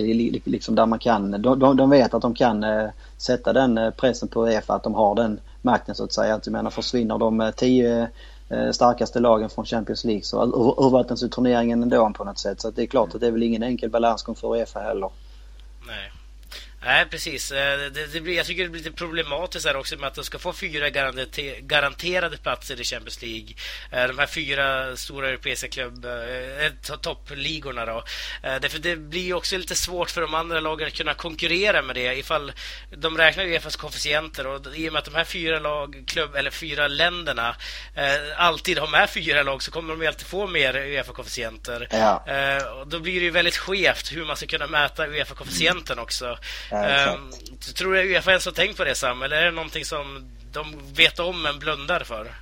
liksom 0.44 0.74
där 0.74 0.86
man 0.86 0.98
kan. 0.98 1.42
De, 1.42 1.58
de, 1.58 1.76
de 1.76 1.90
vet 1.90 2.14
att 2.14 2.22
de 2.22 2.34
kan 2.34 2.64
eh, 2.64 2.90
sätta 3.16 3.52
den 3.52 3.78
eh, 3.78 3.90
pressen 3.90 4.28
på 4.28 4.46
Uefa 4.46 4.74
att 4.74 4.82
de 4.82 4.94
har 4.94 5.14
den 5.14 5.40
makten 5.62 5.94
så 5.94 6.04
att 6.04 6.12
säga. 6.12 6.34
Att 6.34 6.46
jag 6.46 6.52
menar 6.52 6.70
försvinner 6.70 7.18
de 7.18 7.40
eh, 7.40 7.50
tio 7.50 8.08
eh, 8.48 8.70
starkaste 8.70 9.20
lagen 9.20 9.50
från 9.50 9.64
Champions 9.64 10.04
League 10.04 10.22
så 10.22 10.42
urvattnas 10.78 11.22
ju 11.22 11.28
turneringen 11.28 11.82
ändå 11.82 12.12
på 12.16 12.24
något 12.24 12.38
sätt. 12.38 12.60
Så 12.60 12.70
det 12.70 12.82
är 12.82 12.86
klart 12.86 13.14
att 13.14 13.20
det 13.20 13.26
är 13.26 13.30
väl 13.30 13.42
ingen 13.42 13.62
enkel 13.62 13.90
balansgång 13.90 14.34
för 14.34 14.56
Uefa 14.56 14.80
heller. 14.80 15.10
Nej. 15.88 16.17
Nej, 16.84 17.06
precis. 17.10 17.52
Eh, 17.52 17.78
det, 17.78 18.06
det 18.12 18.20
blir, 18.20 18.36
jag 18.36 18.46
tycker 18.46 18.62
det 18.62 18.68
blir 18.68 18.82
lite 18.82 18.96
problematiskt 18.96 19.66
här 19.66 19.76
också 19.76 19.96
med 19.96 20.06
att 20.08 20.14
de 20.14 20.24
ska 20.24 20.38
få 20.38 20.52
fyra 20.52 20.90
garanterade 21.60 22.36
platser 22.36 22.80
i 22.80 22.84
Champions 22.84 23.22
League. 23.22 23.48
Eh, 23.92 24.06
de 24.06 24.18
här 24.18 24.26
fyra 24.26 24.96
stora 24.96 25.28
europeiska 25.28 25.68
klubb, 25.68 26.04
eh, 26.04 26.96
toppligorna 27.00 27.86
då. 27.86 28.04
Därför 28.42 28.78
det 28.78 28.96
blir 28.96 29.34
också 29.34 29.58
lite 29.58 29.74
svårt 29.74 30.10
för 30.10 30.20
de 30.20 30.34
andra 30.34 30.60
lagen 30.60 30.86
att 30.86 30.94
kunna 30.94 31.14
konkurrera 31.14 31.82
med 31.82 31.96
det 31.96 32.18
ifall 32.18 32.52
de 32.90 33.18
räknar 33.18 33.44
Uefas 33.44 33.76
koefficienter 33.76 34.46
och 34.46 34.76
i 34.76 34.88
och 34.88 34.92
med 34.92 34.98
att 34.98 35.04
de 35.04 35.14
här 35.14 35.24
fyra 35.24 35.58
lag, 35.58 36.04
klubb, 36.06 36.34
eller 36.34 36.50
fyra 36.50 36.88
länderna 36.88 37.56
alltid 38.36 38.78
har 38.78 38.88
med 38.88 39.10
fyra 39.10 39.42
lag 39.42 39.62
så 39.62 39.70
kommer 39.70 39.96
de 39.96 40.06
alltid 40.06 40.26
få 40.26 40.46
mer 40.46 40.74
Uefa-koefficienter. 40.74 41.88
Ja. 41.90 42.24
Då 42.86 43.00
blir 43.00 43.20
det 43.20 43.24
ju 43.24 43.30
väldigt 43.30 43.56
skevt 43.56 44.12
hur 44.12 44.24
man 44.24 44.36
ska 44.36 44.46
kunna 44.46 44.66
mäta 44.66 45.06
Uefa-koefficienten 45.06 45.98
också. 45.98 46.38
Ja, 46.70 46.77
um, 46.84 47.30
tror 47.74 47.92
du 47.92 48.14
Uefa 48.14 48.30
ens 48.30 48.44
har 48.44 48.52
tänkt 48.52 48.76
på 48.76 48.84
det 48.84 48.94
Sam? 48.94 49.22
Eller 49.22 49.36
är 49.36 49.44
det 49.44 49.50
någonting 49.50 49.84
som 49.84 50.30
de 50.52 50.94
vet 50.94 51.18
om 51.18 51.42
men 51.42 51.58
blundar 51.58 52.00
för? 52.00 52.34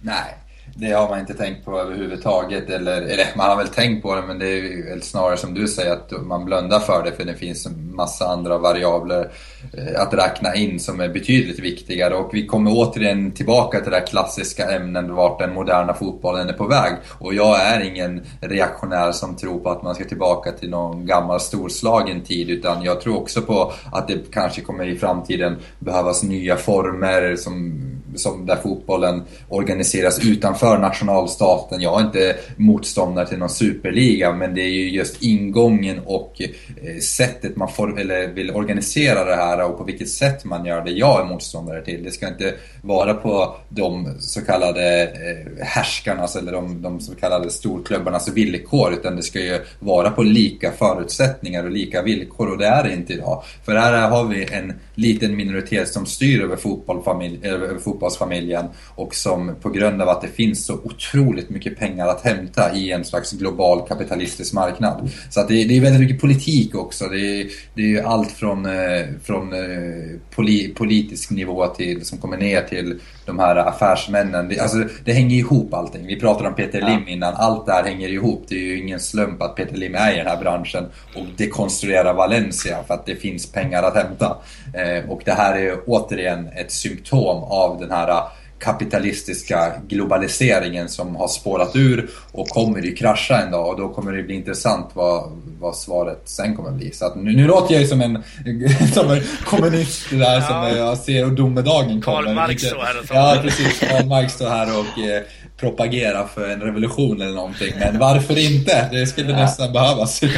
Nej, 0.00 0.38
det 0.74 0.92
har 0.92 1.08
man 1.08 1.20
inte 1.20 1.34
tänkt 1.34 1.64
på 1.64 1.80
överhuvudtaget. 1.80 2.70
Eller, 2.70 3.02
eller 3.02 3.26
man 3.36 3.48
har 3.48 3.56
väl 3.56 3.68
tänkt 3.68 4.02
på 4.02 4.14
det 4.14 4.22
men 4.22 4.38
det 4.38 4.46
är 4.46 5.00
snarare 5.00 5.36
som 5.36 5.54
du 5.54 5.68
säger 5.68 5.92
att 5.92 6.12
man 6.26 6.44
blundar 6.44 6.80
för 6.80 7.04
det 7.04 7.12
för 7.12 7.24
det 7.24 7.34
finns 7.34 7.66
en 7.66 7.94
massa 7.94 8.28
andra 8.28 8.58
variabler 8.58 9.30
eh, 9.72 10.02
att 10.02 10.14
räkna 10.14 10.54
in 10.54 10.80
som 10.80 11.00
är 11.00 11.08
betydligt 11.08 11.58
viktigare. 11.58 12.14
Och 12.14 12.34
vi 12.34 12.46
kommer 12.46 12.70
återigen 12.74 13.32
tillbaka 13.32 13.80
till 13.80 13.90
det 13.90 13.96
här 13.96 14.06
klassiska 14.06 14.70
ämnet 14.70 15.10
vart 15.10 15.38
den 15.38 15.54
moderna 15.54 15.94
fotbollen 15.94 16.48
är 16.48 16.52
på 16.52 16.66
väg. 16.66 16.92
Och 17.18 17.34
jag 17.34 17.60
är 17.60 17.80
ingen 17.80 18.22
reaktionär 18.40 19.12
som 19.12 19.36
tror 19.36 19.58
på 19.58 19.70
att 19.70 19.82
man 19.82 19.94
ska 19.94 20.04
tillbaka 20.04 20.52
till 20.52 20.70
någon 20.70 21.06
gammal 21.06 21.40
storslagen 21.40 22.20
tid 22.20 22.50
utan 22.50 22.82
jag 22.82 23.00
tror 23.00 23.16
också 23.16 23.42
på 23.42 23.72
att 23.92 24.08
det 24.08 24.32
kanske 24.32 24.60
kommer 24.60 24.86
i 24.86 24.98
framtiden 24.98 25.56
behövas 25.78 26.22
nya 26.22 26.56
former 26.56 27.36
som 27.36 27.80
som 28.16 28.46
där 28.46 28.56
fotbollen 28.56 29.22
organiseras 29.48 30.24
utanför 30.24 30.78
nationalstaten. 30.78 31.80
Jag 31.80 32.00
är 32.00 32.04
inte 32.04 32.36
motståndare 32.56 33.26
till 33.26 33.38
någon 33.38 33.50
superliga 33.50 34.32
men 34.32 34.54
det 34.54 34.60
är 34.60 34.70
ju 34.70 34.90
just 34.90 35.22
ingången 35.22 35.98
och 36.06 36.42
eh, 36.42 36.98
sättet 37.00 37.56
man 37.56 37.68
får, 37.68 38.00
eller 38.00 38.28
vill 38.28 38.50
organisera 38.50 39.24
det 39.24 39.36
här 39.36 39.64
och 39.64 39.78
på 39.78 39.84
vilket 39.84 40.08
sätt 40.08 40.44
man 40.44 40.64
gör 40.66 40.84
det 40.84 40.90
jag 40.90 41.20
är 41.20 41.24
motståndare 41.24 41.84
till. 41.84 42.04
Det 42.04 42.10
ska 42.10 42.28
inte 42.28 42.54
vara 42.82 43.14
på 43.14 43.56
de 43.68 44.14
så 44.20 44.40
kallade 44.40 45.02
eh, 45.02 45.66
härskarnas 45.66 46.36
eller 46.36 46.52
de, 46.52 46.82
de 46.82 47.00
så 47.00 47.14
kallade 47.14 47.50
storklubbarnas 47.50 48.28
villkor 48.28 48.92
utan 48.92 49.16
det 49.16 49.22
ska 49.22 49.40
ju 49.40 49.58
vara 49.78 50.10
på 50.10 50.22
lika 50.22 50.72
förutsättningar 50.72 51.64
och 51.64 51.70
lika 51.70 52.02
villkor 52.02 52.50
och 52.50 52.58
det 52.58 52.66
är 52.66 52.84
det 52.84 52.92
inte 52.92 53.12
idag. 53.12 53.42
För 53.64 53.74
här 53.74 54.08
har 54.08 54.24
vi 54.24 54.48
en 54.52 54.72
liten 54.94 55.36
minoritet 55.36 55.88
som 55.88 56.06
styr 56.06 56.42
över, 56.42 56.56
fotboll, 56.56 57.02
över 57.42 57.78
fotbollsfamiljen 58.00 58.66
och 58.94 59.14
som 59.14 59.56
på 59.62 59.70
grund 59.70 60.02
av 60.02 60.08
att 60.08 60.20
det 60.20 60.28
finns 60.28 60.66
så 60.66 60.74
otroligt 60.74 61.50
mycket 61.50 61.78
pengar 61.78 62.08
att 62.08 62.20
hämta 62.20 62.74
i 62.74 62.92
en 62.92 63.04
slags 63.04 63.32
global 63.32 63.88
kapitalistisk 63.88 64.52
marknad. 64.54 65.10
Så 65.30 65.40
att 65.40 65.48
det, 65.48 65.64
det 65.64 65.76
är 65.76 65.80
väldigt 65.80 66.00
mycket 66.00 66.20
politik 66.20 66.74
också. 66.74 67.08
Det 67.08 67.40
är, 67.40 67.46
det 67.74 67.96
är 67.96 68.02
allt 68.02 68.30
från, 68.30 68.66
eh, 68.66 69.06
från 69.22 69.52
eh, 69.52 70.18
poli, 70.34 70.74
politisk 70.74 71.30
nivå 71.30 71.66
till, 71.66 72.04
som 72.04 72.18
kommer 72.18 72.36
ner 72.36 72.62
till 72.62 73.00
de 73.30 73.38
här 73.38 73.56
affärsmännen. 73.56 74.48
Det, 74.48 74.58
alltså, 74.58 74.78
det 75.04 75.12
hänger 75.12 75.36
ihop 75.36 75.74
allting. 75.74 76.06
Vi 76.06 76.20
pratade 76.20 76.48
om 76.48 76.54
Peter 76.54 76.80
Lim 76.80 77.08
innan. 77.08 77.34
Allt 77.34 77.66
det 77.66 77.72
här 77.72 77.84
hänger 77.84 78.08
ihop. 78.08 78.44
Det 78.48 78.54
är 78.54 78.58
ju 78.58 78.78
ingen 78.78 79.00
slump 79.00 79.42
att 79.42 79.56
Peter 79.56 79.76
Lim 79.76 79.94
är 79.94 80.12
i 80.12 80.16
den 80.16 80.26
här 80.26 80.36
branschen 80.36 80.84
och 81.16 81.26
dekonstruerar 81.36 82.14
Valencia 82.14 82.78
för 82.86 82.94
att 82.94 83.06
det 83.06 83.16
finns 83.16 83.52
pengar 83.52 83.82
att 83.82 83.94
hämta. 83.94 84.36
Eh, 84.74 85.10
och 85.10 85.22
det 85.24 85.32
här 85.32 85.58
är 85.58 85.76
återigen 85.86 86.48
ett 86.56 86.72
symptom 86.72 87.42
av 87.42 87.80
den 87.80 87.90
här 87.90 88.22
kapitalistiska 88.60 89.72
globaliseringen 89.88 90.88
som 90.88 91.16
har 91.16 91.28
spårat 91.28 91.76
ur 91.76 92.10
och 92.32 92.48
kommer 92.48 92.82
ju 92.82 92.94
krascha 92.94 93.42
en 93.42 93.50
dag 93.50 93.68
och 93.68 93.80
då 93.80 93.88
kommer 93.88 94.12
det 94.12 94.22
bli 94.22 94.34
intressant 94.34 94.90
vad, 94.94 95.30
vad 95.60 95.76
svaret 95.76 96.22
sen 96.24 96.56
kommer 96.56 96.70
bli. 96.70 96.92
Så 96.92 97.06
att 97.06 97.16
nu, 97.16 97.36
nu 97.36 97.46
låter 97.46 97.74
jag 97.74 97.82
ju 97.82 97.88
som 97.88 98.00
en, 98.00 98.22
som 98.94 99.10
en 99.10 99.22
kommunist 99.44 100.10
där 100.10 100.34
ja. 100.34 100.40
som 100.40 100.78
jag 100.78 100.98
ser 100.98 101.24
och 101.24 101.32
domedagen 101.32 102.02
kommer. 102.02 102.22
Karl 102.22 102.34
Marx 102.34 102.62
står 102.62 102.78
här 102.78 102.98
och 102.98 103.04
Ja, 103.10 103.38
precis. 103.42 103.80
Karl 103.80 104.06
Marx 104.06 104.32
står 104.32 104.48
här 104.48 104.78
och 104.78 104.98
eh, 104.98 105.22
propagera 105.60 106.28
för 106.28 106.48
en 106.48 106.60
revolution 106.60 107.20
eller 107.20 107.34
någonting. 107.34 107.72
Men 107.78 107.98
varför 107.98 108.38
inte? 108.38 108.88
Det 108.92 109.06
skulle 109.06 109.30
ja. 109.30 109.36
nästan 109.36 109.72
behövas. 109.72 110.22
I 110.22 110.30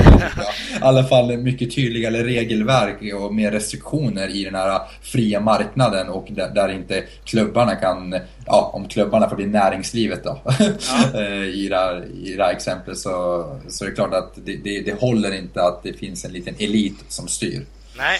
alla 0.80 1.04
fall 1.04 1.36
mycket 1.36 1.74
tydligare 1.74 2.24
regelverk 2.24 3.14
och 3.14 3.34
mer 3.34 3.50
restriktioner 3.50 4.36
i 4.36 4.44
den 4.44 4.54
här 4.54 4.80
fria 5.02 5.40
marknaden 5.40 6.08
och 6.08 6.26
där, 6.30 6.48
där 6.48 6.68
inte 6.68 7.04
klubbarna 7.24 7.76
kan, 7.76 8.20
ja 8.46 8.70
om 8.74 8.88
klubbarna 8.88 9.28
får 9.28 9.36
bli 9.36 9.46
näringslivet 9.46 10.24
då. 10.24 10.40
Ja. 10.44 10.52
Eh, 11.14 11.44
I, 11.44 11.68
det 11.68 11.76
här, 11.76 12.04
I 12.24 12.34
det 12.36 12.44
här 12.44 12.52
exemplet 12.52 12.98
så, 12.98 13.44
så 13.68 13.84
är 13.84 13.88
det 13.88 13.94
klart 13.94 14.14
att 14.14 14.32
det, 14.34 14.56
det, 14.56 14.80
det 14.80 15.00
håller 15.00 15.34
inte 15.34 15.62
att 15.62 15.82
det 15.82 15.92
finns 15.92 16.24
en 16.24 16.32
liten 16.32 16.54
elit 16.58 17.04
som 17.08 17.28
styr. 17.28 17.66
Nej. 17.98 18.18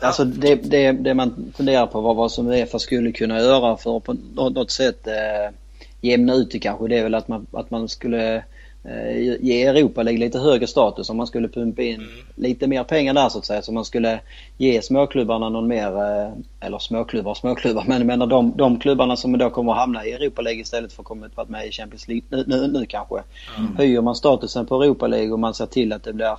Alltså 0.00 0.24
det, 0.24 0.54
det, 0.54 0.92
det 0.92 1.14
man 1.14 1.52
funderar 1.56 1.86
på 1.86 2.00
vad, 2.00 2.16
vad 2.16 2.32
som 2.32 2.46
Uefa 2.46 2.78
skulle 2.78 3.12
kunna 3.12 3.38
göra 3.38 3.76
för 3.76 4.00
på 4.00 4.16
något 4.34 4.70
sätt 4.70 5.06
eh, 5.06 5.54
jämna 6.00 6.34
ut 6.34 6.50
det 6.50 6.58
kanske. 6.58 6.88
Det 6.88 6.98
är 6.98 7.02
väl 7.02 7.14
att 7.14 7.28
man, 7.28 7.46
att 7.52 7.70
man 7.70 7.88
skulle 7.88 8.44
Eh, 8.84 9.36
ge 9.40 9.66
Europa 9.66 10.02
League 10.02 10.20
lite 10.20 10.38
högre 10.38 10.66
status 10.66 11.10
om 11.10 11.16
man 11.16 11.26
skulle 11.26 11.48
pumpa 11.48 11.82
in 11.82 11.94
mm. 11.94 12.10
lite 12.34 12.66
mer 12.66 12.84
pengar 12.84 13.14
där 13.14 13.28
så 13.28 13.38
att 13.38 13.46
säga. 13.46 13.62
Så 13.62 13.72
man 13.72 13.84
skulle 13.84 14.20
ge 14.56 14.82
småklubbarna 14.82 15.48
någon 15.48 15.68
mer, 15.68 15.86
eh, 15.86 16.32
eller 16.60 16.78
småklubbar 16.78 17.34
småklubbar, 17.34 17.84
men 17.86 17.98
jag 17.98 18.06
menar 18.06 18.26
de, 18.26 18.52
de 18.56 18.78
klubbarna 18.78 19.16
som 19.16 19.38
då 19.38 19.50
kommer 19.50 19.72
att 19.72 19.78
hamna 19.78 20.06
i 20.06 20.12
Europa 20.12 20.42
League 20.42 20.60
istället 20.60 20.92
för 20.92 21.02
att 21.02 21.06
komma 21.06 21.28
vara 21.34 21.46
med 21.48 21.66
i 21.66 21.70
Champions 21.70 22.08
League 22.08 22.24
nu, 22.28 22.44
nu, 22.46 22.66
nu 22.66 22.86
kanske. 22.86 23.22
Mm. 23.58 23.76
Höjer 23.76 24.00
man 24.00 24.14
statusen 24.14 24.66
på 24.66 24.82
Europa 24.82 25.06
League 25.06 25.32
och 25.32 25.38
man 25.38 25.54
ser 25.54 25.66
till 25.66 25.92
att 25.92 26.02
det 26.02 26.12
blir 26.12 26.36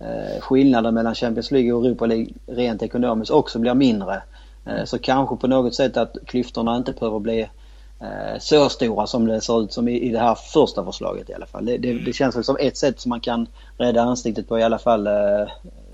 eh, 0.00 0.40
skillnaden 0.40 0.94
mellan 0.94 1.14
Champions 1.14 1.50
League 1.50 1.72
och 1.72 1.86
Europa 1.86 2.06
League 2.06 2.28
rent 2.46 2.82
ekonomiskt 2.82 3.30
också 3.30 3.58
blir 3.58 3.74
mindre. 3.74 4.22
Eh, 4.66 4.84
så 4.84 4.98
kanske 4.98 5.36
på 5.36 5.46
något 5.46 5.74
sätt 5.74 5.96
att 5.96 6.16
klyftorna 6.26 6.76
inte 6.76 6.92
behöver 6.92 7.18
bli 7.18 7.48
så 8.40 8.68
stora 8.68 9.06
som 9.06 9.26
det 9.26 9.40
ser 9.40 9.62
ut 9.62 9.72
som 9.72 9.88
i, 9.88 10.08
det 10.08 10.18
här 10.18 10.34
första 10.34 10.84
förslaget 10.84 11.30
i 11.30 11.34
alla 11.34 11.46
fall. 11.46 11.66
Det, 11.66 11.78
det, 11.78 11.92
det 11.92 12.12
känns 12.12 12.36
väl 12.36 12.44
som 12.44 12.56
ett 12.60 12.76
sätt 12.76 13.00
som 13.00 13.08
man 13.08 13.20
kan 13.20 13.46
rädda 13.78 14.02
ansiktet 14.02 14.48
på 14.48 14.58
i 14.58 14.62
alla 14.62 14.78
fall 14.78 15.06
eh, 15.06 15.12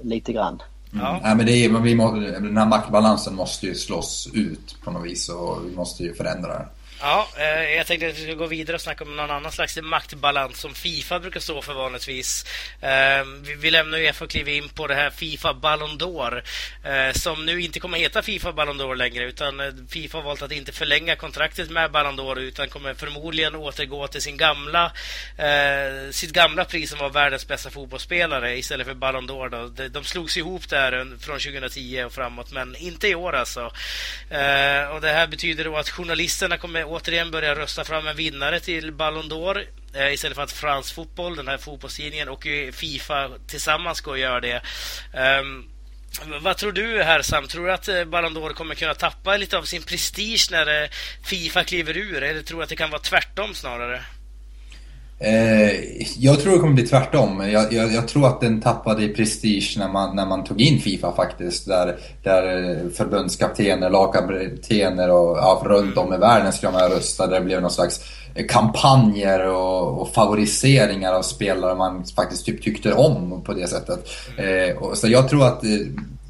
lite 0.02 0.32
grann. 0.32 0.62
Mm. 0.92 1.07
Ja. 1.07 1.20
Nej, 1.22 1.36
men 1.36 1.46
det 1.46 1.52
är, 1.52 1.68
vi 1.68 1.94
må, 1.94 2.11
den 2.11 2.57
här 2.57 2.66
maktbalansen 2.66 3.34
måste 3.34 3.66
ju 3.66 3.74
slås 3.74 4.28
ut 4.34 4.76
på 4.84 4.90
något 4.90 5.07
vis 5.07 5.28
och 5.28 5.59
vi 5.70 5.76
måste 5.76 6.02
ju 6.02 6.14
förändra 6.14 6.48
den. 6.48 6.66
Ja, 7.01 7.28
eh, 7.38 7.74
jag 7.76 7.86
tänkte 7.86 8.09
att 8.09 8.18
vi 8.18 8.24
ska 8.24 8.34
gå 8.34 8.47
vidare 8.47 8.74
och 8.74 8.80
snacka 8.80 9.05
om 9.05 9.16
någon 9.16 9.30
annan 9.30 9.53
slags 9.53 9.78
maktbalans 9.82 10.61
som 10.61 10.74
Fifa 10.74 11.20
brukar 11.20 11.40
stå 11.40 11.62
för 11.62 11.74
vanligtvis. 11.74 12.45
Eh, 12.80 13.24
vi, 13.42 13.55
vi 13.55 13.70
lämnar 13.70 13.99
Uefa 13.99 14.24
och 14.24 14.30
kliver 14.30 14.53
in 14.53 14.68
på 14.68 14.86
det 14.86 14.95
här 14.95 15.11
Fifa 15.11 15.55
Ballon 15.55 15.99
d'Or 15.99 16.42
eh, 16.84 17.12
som 17.12 17.47
nu 17.47 17.61
inte 17.61 17.80
kommer 17.80 17.99
heta 17.99 18.22
Fifa 18.22 18.53
Ballon 18.53 18.80
d'Or 18.80 18.95
längre 18.95 19.24
utan 19.24 19.61
eh, 19.61 19.66
Fifa 19.88 20.18
har 20.18 20.24
valt 20.24 20.42
att 20.42 20.53
inte 20.53 20.72
förlänga 20.72 21.16
kontraktet 21.16 21.70
med 21.70 21.90
Ballon 21.90 22.20
d'Or 22.20 22.38
utan 22.38 22.68
kommer 22.68 22.95
förmodligen 22.95 23.55
återgå 23.55 24.07
till 24.07 24.22
sin 24.22 24.36
gamla, 24.36 24.92
eh, 25.38 26.11
sitt 26.11 26.32
gamla 26.32 26.64
pris 26.64 26.90
som 26.90 26.99
var 26.99 27.11
världens 27.11 27.49
bästa 27.49 27.70
fotbollsspelare 27.70 28.59
istället 28.59 28.86
för 28.86 28.95
Ballon 28.95 29.30
d'Or. 29.30 29.49
Då. 29.49 29.68
De, 29.68 29.88
de 29.88 30.05
slogs 30.05 30.36
ihop 30.36 30.68
där 30.68 31.18
från 31.20 31.38
2010 31.38 32.05
och 32.07 32.12
framåt 32.12 32.53
men 32.53 32.76
inte 32.76 33.09
i 33.09 33.14
år 33.14 33.32
alltså. 33.32 33.61
Eh, 34.30 34.88
och 34.95 35.01
det 35.01 35.12
här 35.12 35.26
betyder 35.26 35.64
då 35.64 35.76
att 35.76 35.90
journalisterna 35.90 36.57
kommer 36.57 36.84
Eh, 36.85 36.93
återigen 36.93 37.30
börja 37.30 37.55
rösta 37.55 37.85
fram 37.85 38.07
en 38.07 38.16
vinnare 38.16 38.61
till 38.61 38.93
Ballon 38.93 39.30
d'Or 39.30 39.66
eh, 39.95 40.12
istället 40.12 40.37
för 40.37 40.43
att 40.43 40.53
Frans 40.53 40.93
Fotboll, 40.93 41.37
den 41.37 41.49
här 41.49 41.59
fotbollstidningen, 41.59 42.28
och 42.28 42.47
Fifa 42.72 43.30
tillsammans 43.49 43.99
ska 43.99 44.16
göra 44.16 44.41
det. 44.41 44.62
Um, 45.41 45.70
vad 46.43 46.57
tror 46.57 46.72
du 46.72 47.03
här 47.03 47.22
Sam? 47.22 47.49
Tror 47.49 47.66
du 47.66 47.72
att 47.72 47.89
eh, 47.89 48.05
Ballon 48.05 48.37
d'Or 48.37 48.53
kommer 48.53 48.74
kunna 48.74 48.95
tappa 48.95 49.37
lite 49.37 49.59
av 49.59 49.62
sin 49.62 49.82
prestige 49.82 50.49
när 50.51 50.89
Fifa 51.24 51.64
kliver 51.64 51.97
ur? 51.97 52.22
Eller 52.22 52.43
tror 52.43 52.59
du 52.59 52.62
att 52.62 52.68
det 52.68 52.76
kan 52.76 52.91
vara 52.91 53.03
tvärtom 53.03 53.55
snarare? 53.55 54.05
Eh, 55.24 55.72
jag 56.18 56.40
tror 56.40 56.52
det 56.52 56.58
kommer 56.58 56.74
bli 56.74 56.86
tvärtom. 56.86 57.50
Jag, 57.50 57.72
jag, 57.72 57.92
jag, 57.92 58.08
tror 58.08 58.26
att 58.26 58.40
den 58.40 58.60
tappade 58.60 59.04
i 59.04 59.08
prestige 59.08 59.76
när 59.78 59.88
man, 59.88 60.16
när 60.16 60.26
man 60.26 60.44
tog 60.44 60.60
in 60.60 60.80
Fifa 60.80 61.12
faktiskt. 61.12 61.66
Där, 61.66 61.96
där 62.22 62.90
förbundskaptener, 62.90 63.90
lagkaptener 63.90 65.10
och 65.10 65.36
ja, 65.38 65.62
runt 65.64 65.96
om 65.96 66.14
i 66.14 66.16
världen 66.16 66.52
skulle 66.52 66.72
man 66.72 66.90
rösta. 66.90 67.26
Där 67.26 67.40
det 67.40 67.44
blev 67.44 67.62
någon 67.62 67.70
slags 67.70 68.00
eh, 68.34 68.46
kampanjer 68.46 69.46
och, 69.46 70.00
och, 70.00 70.08
favoriseringar 70.08 71.12
av 71.12 71.22
spelare 71.22 71.74
man 71.74 72.04
faktiskt 72.16 72.46
typ 72.46 72.62
tyckte 72.62 72.92
om 72.92 73.42
på 73.44 73.52
det 73.52 73.66
sättet. 73.66 74.08
Eh, 74.36 74.76
och, 74.76 74.98
så 74.98 75.08
jag 75.08 75.28
tror 75.28 75.46
att 75.46 75.64
eh, 75.64 75.70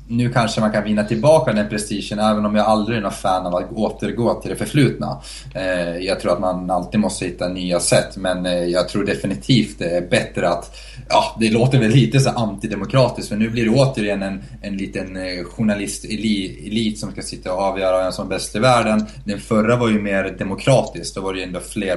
nu 0.08 0.32
kanske 0.32 0.60
man 0.60 0.72
kan 0.72 0.84
vinna 0.84 1.04
tillbaka 1.04 1.52
den 1.52 1.68
prestigen 1.68 2.18
även 2.18 2.46
om 2.46 2.54
jag 2.54 2.66
aldrig 2.66 2.98
är 2.98 3.02
någon 3.02 3.12
fan 3.12 3.46
av 3.46 3.54
att 3.54 3.72
återgå 3.72 4.34
till 4.34 4.50
det 4.50 4.56
förflutna. 4.56 5.20
Eh, 5.54 5.96
jag 5.98 6.20
tror 6.20 6.32
att 6.32 6.40
man 6.40 6.70
alltid 6.70 7.00
måste 7.00 7.24
hitta 7.24 7.48
nya 7.48 7.80
sätt 7.80 8.16
men 8.16 8.46
eh, 8.46 8.64
jag 8.64 8.88
tror 8.88 9.04
definitivt 9.04 9.78
det 9.78 9.96
är 9.96 10.08
bättre 10.08 10.48
att, 10.48 10.76
ja 11.08 11.36
det 11.40 11.50
låter 11.50 11.78
väl 11.78 11.90
lite 11.90 12.20
så 12.20 12.30
antidemokratiskt 12.30 13.28
för 13.28 13.36
nu 13.36 13.50
blir 13.50 13.64
det 13.64 13.70
återigen 13.70 14.22
en, 14.22 14.42
en 14.62 14.76
liten 14.76 15.16
eh, 15.16 15.44
journalistelit 15.44 16.98
som 16.98 17.10
ska 17.10 17.22
sitta 17.22 17.52
och 17.52 17.62
avgöra 17.62 18.02
vem 18.02 18.12
som 18.12 18.26
är 18.26 18.30
bäst 18.30 18.56
i 18.56 18.58
världen. 18.58 19.06
Den 19.24 19.40
förra 19.40 19.76
var 19.76 19.88
ju 19.88 20.00
mer 20.00 20.36
demokratisk, 20.38 21.14
då 21.14 21.20
var 21.20 21.32
det 21.32 21.38
ju 21.38 21.44
ändå 21.44 21.60
fler 21.60 21.96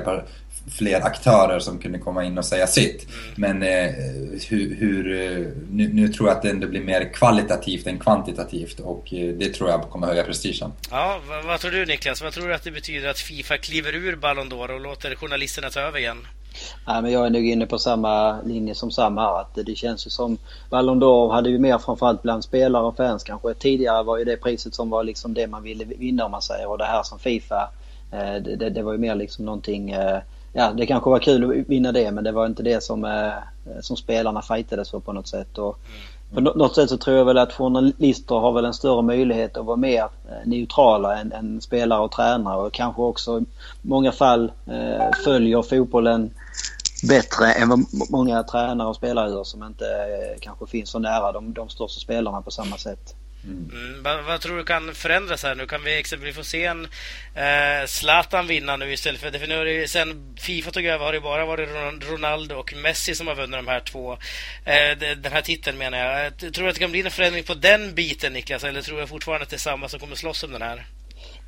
fler 0.71 1.01
aktörer 1.01 1.59
som 1.59 1.79
kunde 1.79 1.99
komma 1.99 2.23
in 2.23 2.37
och 2.37 2.45
säga 2.45 2.67
sitt. 2.67 3.07
Men 3.35 3.63
eh, 3.63 3.91
hur, 4.49 4.75
hur 4.75 5.21
eh, 5.21 5.47
nu, 5.71 5.93
nu, 5.93 6.07
tror 6.07 6.29
jag 6.29 6.37
att 6.37 6.43
det 6.43 6.49
ändå 6.49 6.67
blir 6.67 6.81
mer 6.81 7.13
kvalitativt 7.13 7.87
än 7.87 7.99
kvantitativt 7.99 8.79
och 8.79 9.13
eh, 9.13 9.33
det 9.33 9.53
tror 9.53 9.69
jag 9.69 9.81
kommer 9.81 10.07
höja 10.07 10.23
prestigen. 10.23 10.71
Ja, 10.91 11.19
vad, 11.29 11.45
vad, 11.45 11.59
tror 11.59 11.71
du 11.71 11.85
Niklas? 11.85 12.21
Vad 12.21 12.33
tror 12.33 12.47
du 12.47 12.53
att 12.53 12.63
det 12.63 12.71
betyder 12.71 13.09
att 13.09 13.19
Fifa 13.19 13.57
kliver 13.57 13.95
ur 13.95 14.15
Ballon 14.15 14.51
d'Or 14.51 14.71
och 14.71 14.81
låter 14.81 15.15
journalisterna 15.15 15.69
ta 15.69 15.79
över 15.79 15.99
igen? 15.99 16.27
Nej, 16.87 17.01
men 17.01 17.11
jag 17.11 17.25
är 17.25 17.29
nog 17.29 17.45
inne 17.45 17.65
på 17.65 17.77
samma 17.77 18.41
linje 18.41 18.75
som 18.75 18.91
Sam 18.91 19.17
här. 19.17 19.41
Att 19.41 19.55
det 19.65 19.75
känns 19.75 20.07
ju 20.07 20.09
som 20.09 20.37
Ballon 20.69 21.03
d'Or 21.03 21.31
hade 21.31 21.49
ju 21.49 21.59
mer 21.59 21.77
framförallt 21.77 22.21
bland 22.21 22.43
spelare 22.43 22.83
och 22.83 22.97
fans 22.97 23.23
kanske. 23.23 23.53
Tidigare 23.53 24.03
var 24.03 24.17
ju 24.17 24.25
det 24.25 24.37
priset 24.37 24.75
som 24.75 24.89
var 24.89 25.03
liksom 25.03 25.33
det 25.33 25.47
man 25.47 25.63
ville 25.63 25.85
vinna 25.85 26.25
om 26.25 26.31
man 26.31 26.41
säger. 26.41 26.69
Och 26.69 26.77
det 26.77 26.85
här 26.85 27.03
som 27.03 27.19
Fifa, 27.19 27.69
det, 28.11 28.55
det, 28.55 28.69
det 28.69 28.81
var 28.81 28.91
ju 28.91 28.97
mer 28.97 29.15
liksom 29.15 29.45
någonting 29.45 29.95
ja, 30.57 30.73
det 30.73 30.85
kanske 30.85 31.09
var 31.09 31.19
kul 31.19 31.43
att 31.43 31.69
vinna 31.69 31.91
det 31.91 32.11
men 32.11 32.23
det 32.23 32.31
var 32.31 32.45
inte 32.45 32.63
det 32.63 32.83
som, 32.83 33.05
eh, 33.05 33.81
som 33.81 33.97
spelarna 33.97 34.41
fightades 34.41 34.91
för 34.91 34.99
på 34.99 35.13
något 35.13 35.27
sätt. 35.27 35.57
Och 35.57 35.79
på 36.33 36.41
något 36.41 36.75
sätt 36.75 36.89
så 36.89 36.97
tror 36.97 37.17
jag 37.17 37.25
väl 37.25 37.37
att 37.37 37.53
journalister 37.53 38.35
har 38.35 38.51
väl 38.51 38.65
en 38.65 38.73
större 38.73 39.01
möjlighet 39.01 39.57
att 39.57 39.65
vara 39.65 39.77
mer 39.77 40.03
eh, 40.03 40.45
neutrala 40.45 41.17
än, 41.19 41.31
än 41.31 41.61
spelare 41.61 41.99
och 42.01 42.11
tränare 42.11 42.57
och 42.57 42.73
kanske 42.73 43.01
också 43.01 43.39
i 43.39 43.45
många 43.81 44.11
fall 44.11 44.51
eh, 44.65 45.11
följer 45.25 45.61
fotbollen 45.61 46.29
bättre 47.09 47.53
än 47.53 47.69
vad 47.69 47.79
många 48.09 48.43
tränare 48.43 48.87
och 48.87 48.95
spelare 48.95 49.29
gör 49.29 49.43
som 49.43 49.63
inte 49.63 49.85
eh, 49.85 50.39
kanske 50.39 50.67
finns 50.67 50.89
så 50.89 50.99
nära 50.99 51.31
de, 51.31 51.53
de 51.53 51.69
största 51.69 51.99
spelarna 51.99 52.41
på 52.41 52.51
samma 52.51 52.77
sätt. 52.77 53.15
Mm. 53.43 54.03
Vad, 54.03 54.23
vad, 54.23 54.41
tror 54.41 54.57
du 54.57 54.63
kan 54.63 54.93
förändras 54.93 55.43
här 55.43 55.55
nu? 55.55 55.65
Kan 55.67 55.83
vi 55.83 55.99
exempelvis 55.99 56.35
få 56.35 56.43
se 56.43 56.65
en 56.65 56.87
eh, 57.35 57.85
Zlatan 57.85 58.47
vinna 58.47 58.75
nu 58.75 58.93
istället 58.93 59.21
för... 59.21 59.31
För 59.31 59.47
nu 59.47 59.65
det, 59.65 59.87
sen 59.87 60.35
Fifa 60.39 60.71
tog 60.71 60.85
över 60.85 61.05
har 61.05 61.13
det 61.13 61.19
bara 61.19 61.45
varit 61.45 61.69
Ronaldo 62.09 62.55
och 62.55 62.73
Messi 62.83 63.15
som 63.15 63.27
har 63.27 63.35
vunnit 63.35 63.59
de 63.59 63.67
här 63.67 63.79
två. 63.79 64.13
Eh, 64.65 64.97
den 65.17 65.31
här 65.31 65.41
titeln 65.41 65.77
menar 65.77 65.97
jag. 65.97 66.25
Eh, 66.25 66.31
tror 66.31 66.63
du 66.63 66.69
att 66.69 66.75
det 66.75 66.81
kan 66.81 66.91
bli 66.91 67.01
en 67.01 67.11
förändring 67.11 67.43
på 67.43 67.53
den 67.53 67.95
biten 67.95 68.33
Niklas? 68.33 68.63
Eller 68.63 68.81
tror 68.81 68.99
du 68.99 69.07
fortfarande 69.07 69.43
att 69.43 69.49
det 69.49 69.55
är 69.55 69.59
samma 69.59 69.89
som 69.89 69.99
kommer 69.99 70.15
slåss 70.15 70.43
om 70.43 70.51
den 70.51 70.61
här? 70.61 70.85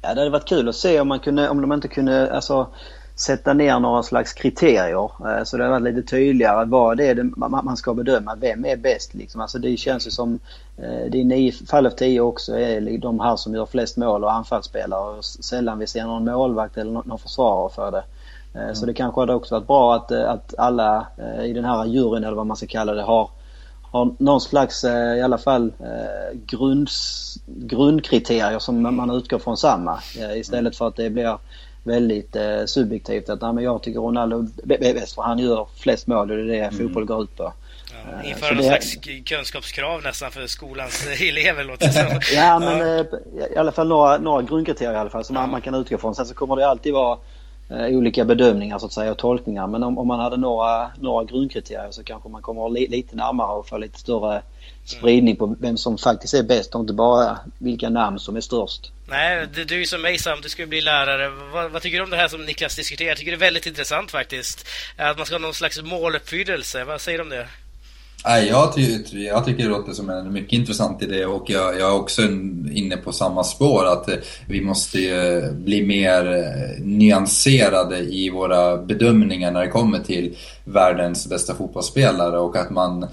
Ja, 0.02 0.14
det 0.14 0.22
hade 0.22 0.30
varit 0.30 0.50
kul 0.50 0.70
att 0.70 0.76
se 0.76 1.00
om 1.00 1.08
man 1.08 1.20
kunde, 1.20 1.50
om 1.50 1.62
de 1.62 1.74
inte 1.74 1.88
kunde, 1.88 2.34
alltså 2.34 2.74
sätta 3.20 3.54
ner 3.54 3.80
några 3.80 4.04
slags 4.04 4.34
kriterier. 4.34 5.12
Eh, 5.28 5.44
så 5.44 5.58
det 5.58 5.64
har 5.64 5.72
varit 5.72 5.96
lite 5.96 6.10
tydligare 6.10 6.66
vad 6.66 6.98
det 6.98 7.08
är 7.08 7.24
man 7.64 7.78
ska 7.78 7.94
bedöma. 7.94 8.36
Vem 8.36 8.66
är 8.66 8.78
bäst 8.78 9.14
liksom? 9.14 9.42
Alltså 9.42 9.60
det 9.60 9.78
känns 9.78 10.08
ju 10.08 10.12
som 10.12 10.40
eh, 10.78 11.12
det 11.12 11.22
är 11.22 11.24
nio 11.24 11.52
fall 11.52 11.86
av 11.86 11.90
tio 11.90 12.22
också 12.22 12.60
är 12.60 12.98
de 12.98 13.20
här 13.20 13.36
som 13.36 13.56
gör 13.56 13.66
flest 13.66 13.98
mål 13.98 14.24
och 14.24 14.34
anfallsspelare. 14.34 15.24
Sällan 15.24 15.80
vi 15.80 15.88
ser 15.88 16.04
någon 16.04 16.26
målvakt 16.26 16.78
eller 16.78 16.92
någon 16.92 17.20
försvarare 17.20 17.70
för 17.70 17.92
det. 17.92 18.04
Mm. 18.54 18.76
Så 18.76 18.86
det 18.86 18.94
kanske 18.94 19.22
hade 19.22 19.34
också 19.34 19.56
varit 19.56 19.68
bra 19.68 19.96
att, 19.96 20.12
att 20.12 20.54
alla 20.58 21.08
i 21.44 21.54
den 21.54 21.66
här 21.66 21.86
juryn 21.86 22.24
eller 22.24 22.36
vad 22.38 22.48
man 22.48 22.58
ska 22.58 22.68
kalla 22.68 22.94
det 22.94 23.02
har 23.02 23.30
har 23.92 24.16
någon 24.18 24.42
slags 24.42 24.84
i 24.84 25.22
alla 25.24 25.38
fall 25.38 25.72
grund, 26.46 26.90
grundkriterier 27.46 28.60
som 28.60 28.96
man 28.96 29.12
utgår 29.12 29.40
från 29.40 29.58
samma 29.58 30.00
istället 30.36 30.76
för 30.76 30.88
att 30.88 30.96
det 30.96 31.10
blir 31.10 31.38
väldigt 31.90 32.36
eh, 32.36 32.66
subjektivt 32.66 33.30
att 33.30 33.42
nej, 33.42 33.54
men 33.54 33.64
jag 33.64 33.84
tycker 33.84 34.00
Ronaldo 34.00 34.48
är 34.70 34.94
bäst 34.94 35.16
för 35.16 35.22
han 35.22 35.40
gör 35.40 35.68
flest 35.80 36.08
mål 36.08 36.32
och 36.32 36.38
det 36.38 36.44
är 36.44 36.48
det 36.48 36.60
mm. 36.60 36.78
fotboll 36.78 37.06
går 37.06 37.24
ut 37.24 37.36
på. 37.36 37.54
Ja, 37.92 38.24
eh, 38.24 38.30
införa 38.30 38.50
någon 38.50 38.58
det... 38.58 38.64
slags 38.64 38.96
kunskapskrav 39.26 40.04
nästan 40.04 40.32
för 40.32 40.48
skolans 40.48 41.08
elever 41.22 41.64
låter 41.64 41.88
det 41.88 41.94
som. 41.94 42.36
ja 42.36 42.60
men 42.60 42.80
ja. 42.80 42.96
Eh, 42.96 43.54
i 43.54 43.58
alla 43.58 43.72
fall 43.72 43.88
några, 43.88 44.18
några 44.18 44.42
grundkriterier 44.42 44.94
i 44.94 44.98
alla 44.98 45.10
fall 45.10 45.26
som 45.26 45.36
ja. 45.36 45.48
man, 45.48 45.62
kan 45.62 45.76
utgå 45.76 45.98
från. 45.98 46.16
Sen 46.16 46.26
så 46.26 46.34
kommer 46.34 46.56
det 46.56 46.68
alltid 46.68 46.94
vara 46.94 47.14
eh, 47.14 47.20
Eh, 47.72 47.86
olika 47.86 48.26
bedömningar 48.26 48.80
så 48.80 48.86
att 48.86 48.94
säga 48.94 49.12
och 49.12 49.18
tolkningar. 49.18 49.68
Men 49.68 49.84
om, 49.84 49.98
om, 49.98 50.08
man 50.08 50.20
hade 50.20 50.38
några, 50.38 50.92
några 51.00 51.24
grundkriterier 51.24 51.92
så 51.92 52.04
kanske 52.04 52.30
man 52.30 52.42
kommer 52.42 52.70
li, 52.70 52.88
lite 52.88 53.16
närmare 53.16 53.52
och 53.52 53.68
få 53.68 53.78
lite 53.78 54.00
större 54.00 54.42
spridning 54.86 55.36
på 55.36 55.56
vem 55.60 55.78
som 55.78 55.98
faktiskt 55.98 56.34
är 56.34 56.44
bäst 56.44 56.76
och 56.76 56.82
inte 56.82 56.94
bara 56.94 57.40
vilka 57.58 57.90
namn 57.90 58.20
som 58.20 58.36
är 58.36 58.42
störst. 58.42 58.92
Nej, 59.08 59.48
du 59.68 59.82
är 59.82 59.86
som 59.86 60.02
mig 60.02 60.18
Sam, 60.18 60.40
du 60.42 60.50
ska 60.50 60.66
bli 60.66 60.82
lärare. 60.82 61.30
Vad, 61.54 61.72
vad, 61.72 61.82
tycker 61.82 61.98
du 61.98 62.04
om 62.04 62.10
det 62.10 62.18
här 62.18 62.28
som 62.28 62.46
Niklas 62.46 62.76
diskuterar? 62.76 63.10
Jag 63.10 63.18
tycker 63.18 63.32
det 63.32 63.38
är 63.38 63.40
väldigt 63.40 63.66
intressant 63.66 64.12
faktiskt. 64.12 64.68
Att 64.98 65.18
man 65.18 65.26
ska 65.26 65.36
ha 65.36 65.40
någon 65.40 65.54
slags 65.54 65.82
måluppfyllelse. 65.82 66.84
Vad 66.84 67.02
säger 67.02 67.18
du 67.18 67.24
om 67.24 67.30
det? 67.30 67.48
Nej, 68.26 68.48
jag, 68.48 68.74
ty 68.74 69.04
jag 69.12 69.46
tycker 69.46 69.64
det 69.64 69.70
låter 69.70 69.94
som 69.94 70.10
en 70.10 70.34
mycket 70.34 70.54
intressant 70.54 71.04
idé 71.04 71.26
och 71.26 71.50
jag, 71.50 71.80
jag 71.80 71.90
är 71.90 71.96
också 71.96 72.22
inne 72.72 72.98
på 72.98 73.12
samma 73.12 73.44
spår 73.44 73.86
att 73.86 74.10
eh, 74.10 74.16
vi 74.48 74.62
måste 74.62 75.00
eh, 75.00 75.52
bli 75.52 75.86
mer 75.86 76.34
eh, 76.34 76.84
nyanserade 76.86 78.00
i 78.00 78.30
våra 78.30 78.78
bedömningar 78.78 79.52
när 79.52 79.62
det 79.62 79.68
kommer 79.68 80.00
till 80.00 80.38
världens 80.66 81.30
bästa 81.30 81.56
fotbollsspelare 81.56 82.40
och 82.40 82.56
att 82.56 82.70
man 82.70 83.08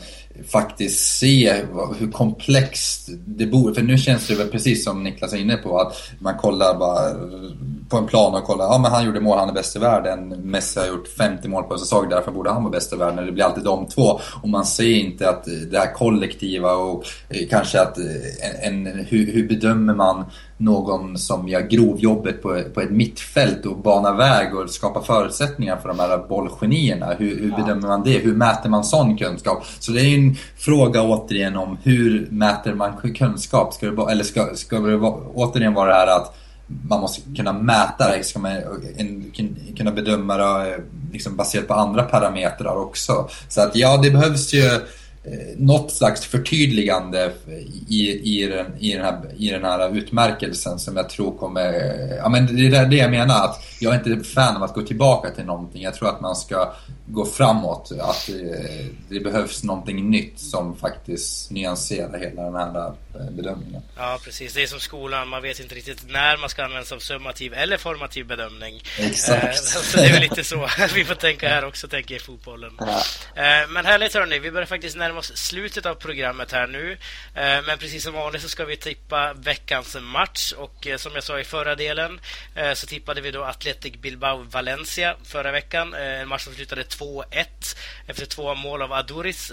faktiskt 0.49 1.19
se 1.19 1.53
hur 1.99 2.11
komplext 2.11 3.09
det 3.27 3.47
bor. 3.47 3.75
För 3.75 3.83
nu 3.83 3.99
känns 3.99 4.27
det 4.27 4.35
väl 4.35 4.49
precis 4.49 4.85
som 4.85 5.05
Niklas 5.05 5.33
är 5.33 5.37
inne 5.37 5.57
på 5.57 5.79
att 5.79 5.97
man 6.19 6.37
kollar 6.37 6.79
bara 6.79 7.15
på 7.89 7.97
en 7.97 8.07
plan 8.07 8.35
och 8.35 8.45
kollar. 8.45 8.65
ja 8.65 8.79
men 8.79 8.91
han 8.91 9.05
gjorde 9.05 9.21
mål, 9.21 9.39
han 9.39 9.49
är 9.49 9.53
bäst 9.53 9.77
i 9.77 9.79
världen. 9.79 10.29
Messi 10.29 10.81
har 10.81 10.87
gjort 10.87 11.09
50 11.09 11.49
mål 11.49 11.65
på 11.65 11.75
en 11.75 11.81
säsong, 11.81 12.09
därför 12.09 12.33
borde 12.33 12.51
han 12.51 12.63
vara 12.63 12.73
bäst 12.73 12.93
i 12.93 12.97
världen. 12.97 13.27
Det 13.27 13.33
blir 13.33 13.45
alltid 13.45 13.65
de 13.65 13.87
två. 13.87 14.21
Och 14.43 14.49
man 14.49 14.67
ser 14.67 14.97
inte 14.97 15.29
att 15.29 15.45
det 15.71 15.79
här 15.79 15.93
kollektiva 15.93 16.73
och 16.73 17.05
eh, 17.29 17.49
kanske 17.51 17.81
att 17.81 17.99
eh, 17.99 18.69
en, 18.69 18.87
en 18.87 19.05
hur, 19.05 19.33
hur 19.33 19.49
bedömer 19.49 19.95
man 19.95 20.25
någon 20.59 21.19
som 21.19 21.49
gör 21.49 21.61
grovjobbet 21.61 22.43
på, 22.43 22.63
på 22.75 22.81
ett 22.81 22.91
mittfält 22.91 23.67
och 23.67 23.79
banar 23.79 24.17
väg 24.17 24.55
och 24.55 24.71
skapar 24.71 25.01
förutsättningar 25.01 25.77
för 25.77 25.89
de 25.89 25.99
här 25.99 26.19
bollgenierna. 26.29 27.07
Hur, 27.19 27.41
hur 27.41 27.51
bedömer 27.51 27.89
man 27.89 28.03
det? 28.03 28.19
Hur 28.19 28.35
mäter 28.35 28.71
man 28.71 28.85
sån 28.85 29.17
kunskap? 29.17 29.65
Så 29.79 29.93
det 29.93 30.01
är 30.01 30.19
en 30.19 30.37
fråga 30.57 31.03
återigen 31.03 31.57
om 31.57 31.79
hur 31.83 32.29
mäter 32.31 32.75
man 32.75 32.93
kunskap? 33.15 33.75
Ska 33.75 33.91
det, 33.91 34.13
eller 34.13 34.25
ska, 34.25 34.55
ska 34.55 34.79
det 34.79 34.97
återigen 35.35 35.75
vara 35.75 35.89
det 35.89 35.95
här 35.95 36.17
att 36.17 36.37
man 36.89 37.01
måste 37.01 37.21
kunna 37.37 37.53
mäta 37.53 38.17
det, 38.17 38.25
ska 38.25 38.39
man 38.39 38.53
kunna 39.77 39.91
bedöma 39.91 40.37
det 40.37 40.81
liksom 41.13 41.37
baserat 41.37 41.69
på 41.69 41.75
andra 41.75 42.03
parametrar 42.03 42.77
också. 42.77 43.29
Så 43.49 43.61
att 43.61 43.77
ja, 43.77 43.97
det 44.03 44.11
behövs 44.11 44.55
ju 44.55 44.63
Eh, 44.63 44.79
något 45.57 45.93
slags 45.93 46.27
förtydligande 46.27 47.33
i, 47.89 48.11
i, 48.11 48.47
den, 48.47 48.67
i, 48.79 48.93
den 48.93 49.05
här, 49.05 49.21
i 49.37 49.51
den 49.51 49.65
här 49.65 49.97
utmärkelsen 49.97 50.79
som 50.79 50.97
jag 50.97 51.09
tror 51.09 51.39
kommer... 51.39 51.73
Ja, 52.17 52.29
men 52.29 52.57
det 52.57 52.77
är 52.77 52.87
det 52.87 52.97
jag 52.97 53.11
menar, 53.11 53.45
att 53.45 53.63
jag 53.81 53.95
är 53.95 54.13
inte 54.13 54.29
fan 54.29 54.57
av 54.57 54.63
att 54.63 54.75
gå 54.75 54.83
tillbaka 54.83 55.31
till 55.31 55.45
någonting. 55.45 55.83
Jag 55.83 55.95
tror 55.95 56.09
att 56.09 56.21
man 56.21 56.37
ska 56.37 56.73
gå 57.07 57.27
framåt, 57.27 57.93
att 58.01 58.27
det, 58.27 58.89
det 59.09 59.21
behövs 59.21 59.65
någonting 59.65 60.11
nytt 60.11 60.41
som 60.41 60.77
faktiskt 60.77 61.51
nyanserar 61.51 62.19
hela 62.19 62.43
den 62.43 62.55
här 62.55 62.87
eh, 62.87 63.31
bedömningen. 63.31 63.83
Ja, 63.97 64.19
precis. 64.25 64.55
Det 64.55 64.63
är 64.63 64.67
som 64.67 64.81
skolan, 64.81 65.29
man 65.29 65.43
vet 65.43 65.61
inte 65.61 65.75
riktigt 65.75 66.03
när 66.09 66.37
man 66.37 66.49
ska 66.49 66.65
använda 66.65 66.85
sig 66.85 66.95
av 66.95 66.99
summativ 66.99 67.55
eller 67.55 67.77
formativ 67.77 68.27
bedömning. 68.27 68.83
Exakt. 68.99 69.45
Eh, 69.45 69.53
så 69.53 69.97
det 69.97 70.07
är 70.07 70.13
väl 70.13 70.23
lite 70.23 70.45
så 70.45 70.69
vi 70.95 71.05
får 71.05 71.15
tänka 71.15 71.49
här 71.49 71.65
också, 71.65 71.89
tänker 71.89 72.15
i 72.15 72.19
fotbollen. 72.19 72.73
Ja. 72.79 73.03
Men 73.69 73.87
härligt 73.87 74.15
hörni, 74.15 74.39
vi 74.39 74.51
börjar 74.51 74.67
faktiskt 74.67 74.97
närma 74.97 75.16
närma 75.17 75.21
oss 75.21 75.37
slutet 75.37 75.87
av 75.87 75.95
programmet 75.95 76.53
här 76.53 76.67
nu. 76.67 76.93
Eh, 77.35 77.63
men 77.67 77.79
precis 77.79 78.05
som 78.05 78.15
vanligt 78.15 78.43
så 78.43 78.49
ska 78.49 78.65
vi 78.65 78.77
tippa 78.77 79.33
veckans 79.33 79.97
match. 80.01 80.53
Och 80.53 80.87
eh, 80.87 80.97
som 80.97 81.13
jag 81.15 81.25
sa 81.25 81.41
i 81.41 81.45
förra 81.45 81.75
delen 81.75 82.21
eh, 82.55 82.73
så 82.73 82.87
tippade 82.87 83.21
vi 83.21 83.31
då 83.31 83.45
Athletic 83.45 83.93
Bilbao-Valencia 83.93 85.17
förra 85.25 85.53
veckan. 85.53 85.95
En 85.95 86.29
match 86.29 86.45
som 86.45 86.55
slutade 86.55 86.83
2-1 86.83 87.77
efter 88.07 88.27
två 88.27 88.55
mål 88.55 88.83
av 88.83 88.93
Aduris. 88.93 89.53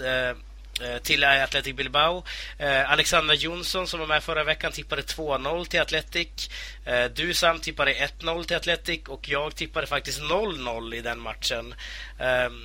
Eh, 0.80 0.98
till 0.98 1.24
Athletic 1.24 1.76
Bilbao. 1.76 2.24
Eh, 2.58 2.90
Alexander 2.90 3.34
Jonsson 3.34 3.86
som 3.86 4.00
var 4.00 4.06
med 4.06 4.22
förra 4.22 4.44
veckan 4.44 4.72
tippade 4.72 5.02
2-0 5.02 5.64
till 5.64 5.80
Athletic. 5.80 6.50
Eh, 6.84 7.04
du 7.04 7.34
Sam 7.34 7.58
tippade 7.60 7.94
1-0 7.94 8.44
till 8.44 8.56
Athletic 8.56 9.00
och 9.08 9.28
jag 9.28 9.56
tippade 9.56 9.86
faktiskt 9.86 10.20
0-0 10.20 10.94
i 10.94 11.00
den 11.00 11.20
matchen. 11.20 11.74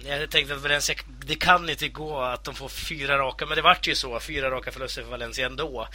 Jag 0.05 0.31
tänkte 0.31 0.55
att 0.55 0.61
Valencia, 0.61 0.95
det 1.25 1.35
kan 1.35 1.69
inte 1.69 1.87
gå 1.87 2.21
att 2.21 2.43
de 2.43 2.55
får 2.55 2.69
fyra 2.69 3.17
raka, 3.17 3.45
men 3.45 3.55
det 3.55 3.61
vart 3.61 3.87
ju 3.87 3.95
så. 3.95 4.19
Fyra 4.19 4.51
raka 4.51 4.71
förluster 4.71 5.03
för 5.03 5.09
Valencia 5.09 5.45
ändå. 5.45 5.87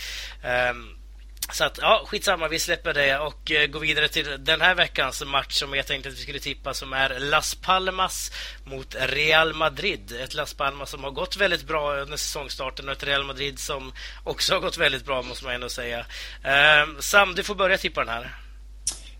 Så 1.53 1.65
att, 1.65 1.79
ja, 1.83 2.05
skitsamma, 2.07 2.49
vi 2.49 2.59
släpper 2.59 2.95
det 2.95 3.19
och 3.19 3.51
uh, 3.51 3.67
går 3.67 3.81
vidare 3.81 4.09
till 4.09 4.45
den 4.45 4.61
här 4.61 4.75
veckans 4.75 5.25
match 5.25 5.53
som 5.53 5.75
jag 5.75 5.87
tänkte 5.87 6.09
att 6.09 6.15
vi 6.15 6.23
skulle 6.23 6.39
tippa 6.39 6.75
som 6.75 6.93
är 6.93 7.19
Las 7.19 7.55
Palmas 7.55 8.33
mot 8.65 8.97
Real 8.99 9.55
Madrid. 9.55 10.13
Ett 10.21 10.35
Las 10.35 10.55
Palmas 10.55 10.91
som 10.91 11.05
har 11.05 11.11
gått 11.11 11.37
väldigt 11.37 11.67
bra 11.67 11.97
under 11.97 12.17
säsongstarten 12.17 12.89
och 12.89 12.93
ett 12.93 13.05
Real 13.05 13.25
Madrid 13.25 13.59
som 13.59 13.93
också 14.25 14.55
har 14.55 14.61
gått 14.61 14.79
väldigt 14.79 15.05
bra 15.05 15.23
måste 15.23 15.45
man 15.45 15.55
ändå 15.55 15.69
säga. 15.69 15.99
Uh, 15.99 17.01
Sam, 17.01 17.35
du 17.35 17.43
får 17.43 17.55
börja 17.55 17.79
tippa 17.79 18.05
den 18.05 18.15
här. 18.15 18.44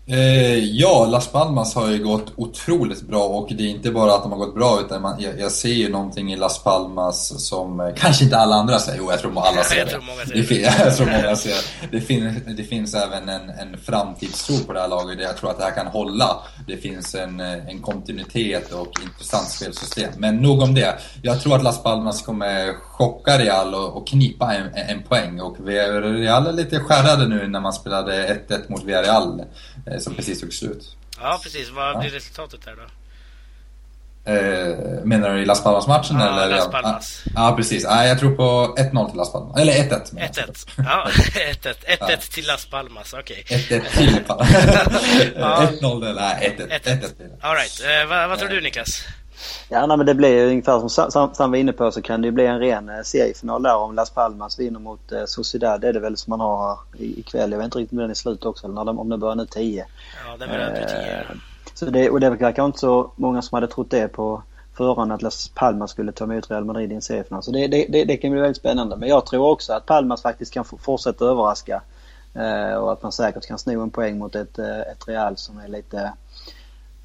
Eh, 0.07 0.57
ja, 0.57 1.05
Las 1.05 1.27
Palmas 1.27 1.75
har 1.75 1.89
ju 1.89 2.03
gått 2.03 2.33
otroligt 2.35 3.01
bra 3.01 3.23
och 3.23 3.51
det 3.57 3.63
är 3.63 3.67
inte 3.67 3.91
bara 3.91 4.13
att 4.13 4.23
de 4.23 4.31
har 4.31 4.39
gått 4.39 4.55
bra 4.55 4.81
utan 4.85 5.01
man, 5.01 5.21
jag, 5.21 5.39
jag, 5.39 5.51
ser 5.51 5.69
ju 5.69 5.89
någonting 5.89 6.33
i 6.33 6.35
Las 6.35 6.63
Palmas 6.63 7.47
som 7.47 7.79
eh, 7.79 7.93
kanske 7.95 8.23
inte 8.23 8.37
alla 8.37 8.55
andra 8.55 8.79
ser. 8.79 8.95
Jo, 8.97 9.11
jag 9.11 9.19
tror 9.19 9.47
alla 9.47 9.63
ser 9.63 9.75
jag 9.77 9.87
det. 9.87 9.91
Tror 9.91 10.01
många 10.01 10.25
ser 10.25 10.35
det. 10.35 10.41
det. 10.41 10.83
jag 10.85 10.97
tror 10.97 11.05
många 11.05 11.35
ser 11.35 11.55
det. 11.91 12.01
Finns, 12.01 12.37
det 12.57 12.63
finns 12.63 12.93
även 12.93 13.29
en, 13.29 13.49
en 13.49 13.77
framtidstro 13.77 14.57
på 14.57 14.73
det 14.73 14.79
här 14.79 14.87
laget. 14.87 15.19
Jag 15.21 15.37
tror 15.37 15.51
att 15.51 15.57
det 15.57 15.63
här 15.63 15.75
kan 15.75 15.87
hålla. 15.87 16.37
Det 16.67 16.77
finns 16.77 17.15
en, 17.15 17.39
eh, 17.39 17.67
en 17.67 17.81
kontinuitet 17.81 18.73
och 18.73 18.91
intressant 19.03 19.49
spelsystem. 19.49 20.11
Men 20.17 20.37
nog 20.37 20.61
om 20.61 20.73
det. 20.73 20.99
Jag 21.21 21.41
tror 21.41 21.55
att 21.55 21.63
Las 21.63 21.83
Palmas 21.83 22.21
kommer 22.21 22.73
chocka 22.97 23.37
Real 23.37 23.75
och, 23.75 23.97
och 23.97 24.07
knipa 24.07 24.53
en, 24.53 24.73
en 24.75 25.03
poäng. 25.03 25.41
Och 25.41 25.57
Real 25.65 26.47
är 26.47 26.51
lite 26.51 26.79
skärrade 26.79 27.27
nu 27.27 27.47
när 27.47 27.59
man 27.59 27.73
spelade 27.73 28.41
1-1 28.47 28.71
mot 28.71 28.83
Villarreal 28.83 29.41
Eh, 29.85 29.99
som 29.99 30.15
precis 30.15 30.41
tog 30.41 30.53
slut. 30.53 30.95
Ja, 31.21 31.39
precis. 31.43 31.69
Vad 31.69 31.99
blir 31.99 32.09
resultatet 32.09 32.65
där 32.65 32.75
då? 32.75 32.83
Eh, 34.31 35.03
menar 35.03 35.29
du 35.29 35.41
i 35.41 35.45
Las 35.45 35.63
Palmas-matchen? 35.63 36.19
Ja, 36.19 36.43
eller? 36.43 36.55
Las 36.55 36.71
Palmas. 36.71 37.23
Ja, 37.35 37.49
ah, 37.49 37.55
precis. 37.55 37.85
Ah, 37.85 38.05
jag 38.05 38.19
tror 38.19 38.35
på 38.35 38.75
1-0 38.77 39.09
till 39.09 39.17
Las 39.17 39.31
Palmas. 39.31 39.59
Eller 39.59 39.73
1-1. 39.73 40.15
1-1. 40.15 40.69
Ja, 40.77 41.07
1-1. 41.63 41.75
1-1 41.99 42.33
till 42.33 42.47
Las 42.47 42.65
Palmas, 42.65 43.13
okej. 43.13 43.43
Okay. 43.45 43.79
1-1 43.79 43.97
till 43.97 44.23
Palmas. 44.27 44.49
1-0 44.49 46.09
eller 46.09 46.21
nej, 46.21 46.57
1-1. 46.59 46.81
1-1. 46.83 47.11
Alright. 47.41 47.81
Eh, 47.83 48.09
vad, 48.09 48.29
vad 48.29 48.39
tror 48.39 48.49
du 48.49 48.61
Niklas? 48.61 49.03
Ja, 49.69 49.85
nej, 49.85 49.97
men 49.97 50.05
det 50.05 50.15
blir 50.15 50.29
ju 50.29 50.49
ungefär 50.49 50.79
som 50.79 50.89
Sam, 50.89 51.33
Sam 51.33 51.51
var 51.51 51.57
inne 51.57 51.73
på 51.73 51.91
så 51.91 52.01
kan 52.01 52.21
det 52.21 52.25
ju 52.25 52.31
bli 52.31 52.45
en 52.45 52.59
ren 52.59 52.89
eh, 52.89 53.01
seriefinal 53.03 53.63
där 53.63 53.77
om 53.77 53.95
Las 53.95 54.09
Palmas 54.09 54.59
vinner 54.59 54.79
mot 54.79 55.11
eh, 55.11 55.25
Sociedad. 55.25 55.81
Det 55.81 55.87
är 55.87 55.93
det 55.93 55.99
väl 55.99 56.17
som 56.17 56.31
man 56.31 56.39
har 56.39 56.79
ikväll. 56.97 57.51
Jag 57.51 57.57
vet 57.57 57.65
inte 57.65 57.77
riktigt 57.77 57.91
om 57.91 57.97
den 57.97 58.09
är 58.09 58.13
slut 58.13 58.45
också 58.45 58.67
eller 58.67 58.99
om 58.99 59.09
den 59.09 59.19
börjar 59.19 59.35
nu 59.35 59.45
10. 59.45 59.85
Ja, 60.25 60.37
den 60.37 60.49
börjar 60.49 60.69
nu 60.69 60.85
10. 60.87 61.19
Eh, 61.19 61.25
så 61.73 61.85
det, 61.85 62.09
och 62.09 62.19
det 62.19 62.29
verkar 62.29 62.65
inte 62.65 62.79
så 62.79 63.11
många 63.15 63.41
som 63.41 63.55
hade 63.55 63.67
trott 63.67 63.89
det 63.89 64.07
på 64.07 64.41
förhand 64.77 65.11
att 65.11 65.21
Las 65.21 65.51
Palmas 65.55 65.91
skulle 65.91 66.11
ta 66.11 66.23
emot 66.23 66.51
Real 66.51 66.65
Madrid 66.65 66.91
i 66.91 66.95
en 66.95 67.01
seriefinal. 67.01 67.43
Så 67.43 67.51
det, 67.51 67.67
det, 67.67 67.85
det, 67.89 68.05
det, 68.05 68.17
kan 68.17 68.31
bli 68.31 68.41
väldigt 68.41 68.57
spännande. 68.57 68.95
Men 68.95 69.09
jag 69.09 69.25
tror 69.25 69.49
också 69.49 69.73
att 69.73 69.85
Palmas 69.85 70.21
faktiskt 70.21 70.53
kan 70.53 70.65
fortsätta 70.65 71.25
överraska. 71.25 71.81
Eh, 72.33 72.73
och 72.75 72.91
att 72.91 73.03
man 73.03 73.11
säkert 73.11 73.47
kan 73.47 73.57
sno 73.57 73.81
en 73.81 73.89
poäng 73.89 74.17
mot 74.17 74.35
ett, 74.35 74.59
eh, 74.59 74.79
ett 74.79 75.07
Real 75.07 75.37
som 75.37 75.57
är 75.57 75.67
lite 75.67 76.13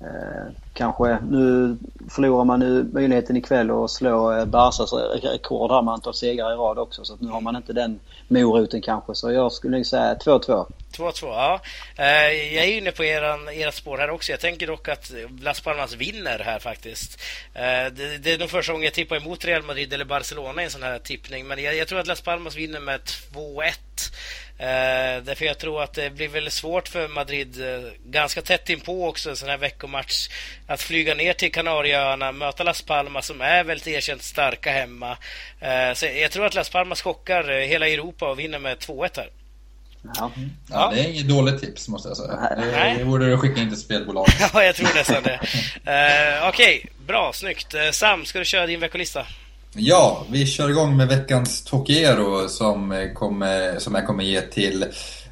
Eh, 0.00 0.52
kanske 0.72 1.18
nu 1.30 1.76
förlorar 2.10 2.44
man 2.44 2.60
nu 2.60 2.88
möjligheten 2.92 3.36
ikväll 3.36 3.70
att 3.70 3.90
slå 3.90 4.32
eh, 4.32 4.44
Barsas 4.44 4.92
rekord 5.22 5.70
här 5.70 5.82
med 5.82 5.94
antal 5.94 6.14
segrar 6.14 6.52
i 6.52 6.56
rad 6.56 6.78
också. 6.78 7.04
Så 7.04 7.14
att 7.14 7.20
nu 7.20 7.28
har 7.28 7.40
man 7.40 7.56
inte 7.56 7.72
den 7.72 8.00
moroten 8.28 8.82
kanske. 8.82 9.14
Så 9.14 9.32
jag 9.32 9.52
skulle 9.52 9.84
säga 9.84 10.14
2-2. 10.14 10.66
2-2, 10.96 11.12
ja. 11.22 11.60
Eh, 11.96 12.54
jag 12.54 12.64
är 12.64 12.78
inne 12.78 12.92
på 12.92 13.04
eran, 13.04 13.48
ert 13.48 13.74
spår 13.74 13.98
här 13.98 14.10
också. 14.10 14.32
Jag 14.32 14.40
tänker 14.40 14.66
dock 14.66 14.88
att 14.88 15.12
Las 15.42 15.60
Palmas 15.60 15.94
vinner 15.94 16.38
här 16.38 16.58
faktiskt. 16.58 17.20
Eh, 17.54 17.92
det, 17.92 18.18
det 18.18 18.32
är 18.32 18.38
nog 18.38 18.50
första 18.50 18.72
gången 18.72 18.84
jag 18.84 18.94
tippar 18.94 19.16
emot 19.16 19.44
Real 19.44 19.62
Madrid 19.62 19.92
eller 19.92 20.04
Barcelona 20.04 20.62
i 20.62 20.64
en 20.64 20.70
sån 20.70 20.82
här 20.82 20.98
tippning. 20.98 21.46
Men 21.46 21.62
jag, 21.62 21.76
jag 21.76 21.88
tror 21.88 21.98
att 21.98 22.06
Las 22.06 22.20
Palmas 22.20 22.56
vinner 22.56 22.80
med 22.80 23.00
2-1. 23.00 23.72
Eh, 24.60 25.22
därför 25.22 25.44
jag 25.44 25.58
tror 25.58 25.82
att 25.82 25.92
det 25.92 26.10
blir 26.10 26.28
väldigt 26.28 26.52
svårt 26.52 26.88
för 26.88 27.08
Madrid, 27.08 27.60
eh, 27.60 27.90
ganska 28.04 28.42
tätt 28.42 28.70
inpå 28.70 29.08
också, 29.08 29.30
en 29.30 29.36
sån 29.36 29.48
här 29.48 29.58
veckomatch, 29.58 30.28
att 30.66 30.82
flyga 30.82 31.14
ner 31.14 31.32
till 31.32 31.52
Kanarieöarna, 31.52 32.32
möta 32.32 32.64
Las 32.64 32.82
Palmas 32.82 33.26
som 33.26 33.40
är 33.40 33.64
väldigt 33.64 33.86
erkänt 33.86 34.22
starka 34.22 34.72
hemma. 34.72 35.16
Eh, 35.60 35.94
så 35.94 36.06
jag 36.06 36.30
tror 36.30 36.46
att 36.46 36.54
Las 36.54 36.70
Palmas 36.70 37.02
chockar 37.02 37.50
eh, 37.50 37.66
hela 37.66 37.88
Europa 37.88 38.30
och 38.30 38.38
vinner 38.38 38.58
med 38.58 38.78
2-1 38.78 39.10
här. 39.16 39.30
Ja. 40.14 40.30
ja. 40.70 40.90
det 40.94 41.00
är 41.00 41.08
inget 41.08 41.28
dåligt 41.28 41.60
tips 41.60 41.88
måste 41.88 42.08
jag 42.08 42.16
säga. 42.16 42.56
Nej. 42.56 42.98
Det 42.98 43.04
borde 43.04 43.30
du 43.30 43.36
skicka 43.36 43.60
in 43.60 43.68
till 43.68 43.80
spelbolag. 43.80 44.26
ja, 44.52 44.64
jag 44.64 44.74
tror 44.74 44.94
nästan 44.94 45.22
det. 45.22 45.34
Uh, 45.34 46.48
Okej, 46.48 46.78
okay. 46.78 46.90
bra, 47.06 47.32
snyggt. 47.34 47.74
Uh, 47.74 47.90
Sam, 47.90 48.24
ska 48.24 48.38
du 48.38 48.44
köra 48.44 48.66
din 48.66 48.80
veckolista? 48.80 49.26
Ja, 49.74 50.26
vi 50.30 50.46
kör 50.46 50.70
igång 50.70 50.96
med 50.96 51.08
veckans 51.08 51.64
Tokiero 51.64 52.48
som, 52.48 53.10
kommer, 53.14 53.78
som 53.78 53.94
jag 53.94 54.06
kommer 54.06 54.24
ge 54.24 54.40
till 54.40 54.84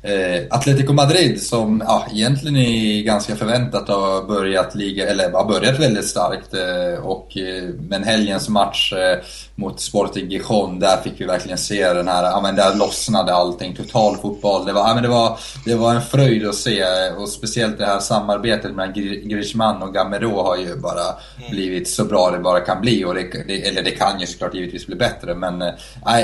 eh, 0.02 0.46
Atletico 0.50 0.92
Madrid 0.92 1.42
som 1.42 1.82
ja, 1.86 2.06
egentligen 2.12 2.56
är 2.56 3.02
ganska 3.02 3.36
förväntat 3.36 3.88
har 3.88 4.22
börjat 4.22 4.74
liga, 4.74 5.08
eller 5.08 5.30
har 5.30 5.44
börjat 5.44 5.80
väldigt 5.80 6.06
starkt. 6.06 6.54
Eh, 6.54 7.04
och, 7.04 7.36
eh, 7.36 7.64
men 7.88 8.04
helgens 8.04 8.48
match 8.48 8.92
eh, 8.92 9.18
mot 9.54 9.80
Sporting 9.80 10.30
Gijon, 10.30 10.78
där 10.78 10.96
fick 10.96 11.20
vi 11.20 11.24
verkligen 11.24 11.58
se 11.58 11.92
den 11.92 12.08
här, 12.08 12.22
ja 12.22 12.40
men 12.40 12.56
där 12.56 12.76
lossnade 12.76 13.34
allting, 13.34 13.76
total 13.76 14.16
fotboll. 14.16 14.66
Det 14.66 14.72
var, 14.72 14.88
ja, 14.88 14.94
men 14.94 15.02
det 15.02 15.08
var, 15.08 15.38
det 15.64 15.74
var 15.74 15.94
en 15.94 16.02
fröjd 16.02 16.46
att 16.46 16.54
se 16.54 16.84
och 17.16 17.28
speciellt 17.28 17.78
det 17.78 17.86
här 17.86 18.00
samarbetet 18.00 18.74
mellan 18.74 18.92
Griezmann 19.28 19.82
och 19.82 19.94
Gamero 19.94 20.42
har 20.42 20.56
ju 20.56 20.76
bara 20.76 21.04
mm. 21.04 21.50
blivit 21.50 21.88
så 21.88 22.04
bra 22.04 22.30
det 22.30 22.38
bara 22.38 22.60
kan 22.60 22.80
bli. 22.80 23.04
Och 23.04 23.14
det, 23.14 23.22
det, 23.46 23.68
eller 23.68 23.82
det 23.82 23.90
kan 23.90 24.20
ju 24.20 24.26
såklart 24.26 24.54
givetvis 24.54 24.86
bli 24.86 24.96
bättre 24.96 25.34
men 25.34 25.62
äh, 25.62 25.74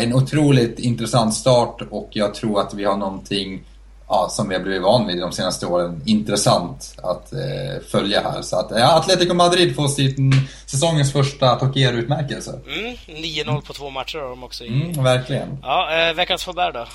en 0.05 0.15
otroligt 0.15 0.79
intressant 0.79 1.35
start 1.35 1.83
och 1.91 2.09
jag 2.13 2.35
tror 2.35 2.61
att 2.61 2.75
vi 2.75 2.85
har 2.85 2.97
någonting 2.97 3.64
ja, 4.09 4.29
som 4.31 4.49
vi 4.49 4.55
har 4.55 4.63
blivit 4.63 4.83
van 4.83 5.07
vid 5.07 5.21
de 5.21 5.33
senaste 5.33 5.67
åren, 5.67 6.03
intressant 6.07 6.95
att 7.03 7.33
eh, 7.33 7.83
följa 7.91 8.21
här. 8.21 8.43
Så 8.43 8.57
att 8.57 8.71
ja, 8.71 8.99
Atletico 8.99 9.35
Madrid 9.35 9.75
får 9.75 9.89
sin 9.89 10.33
säsongens 10.67 11.13
första 11.13 11.59
Tokiero-utmärkelse. 11.59 12.61
Mm, 12.67 12.97
9-0 13.07 13.61
på 13.67 13.73
två 13.73 13.91
matcher 13.91 14.19
har 14.19 14.29
de 14.29 14.45
också. 14.45 14.65
I... 14.65 14.69
Mm, 14.69 15.05
verkligen. 15.05 15.59
Ja, 15.63 16.09
eh, 16.09 16.15
veckans 16.15 16.45
förbär 16.45 16.73
då? 16.73 16.87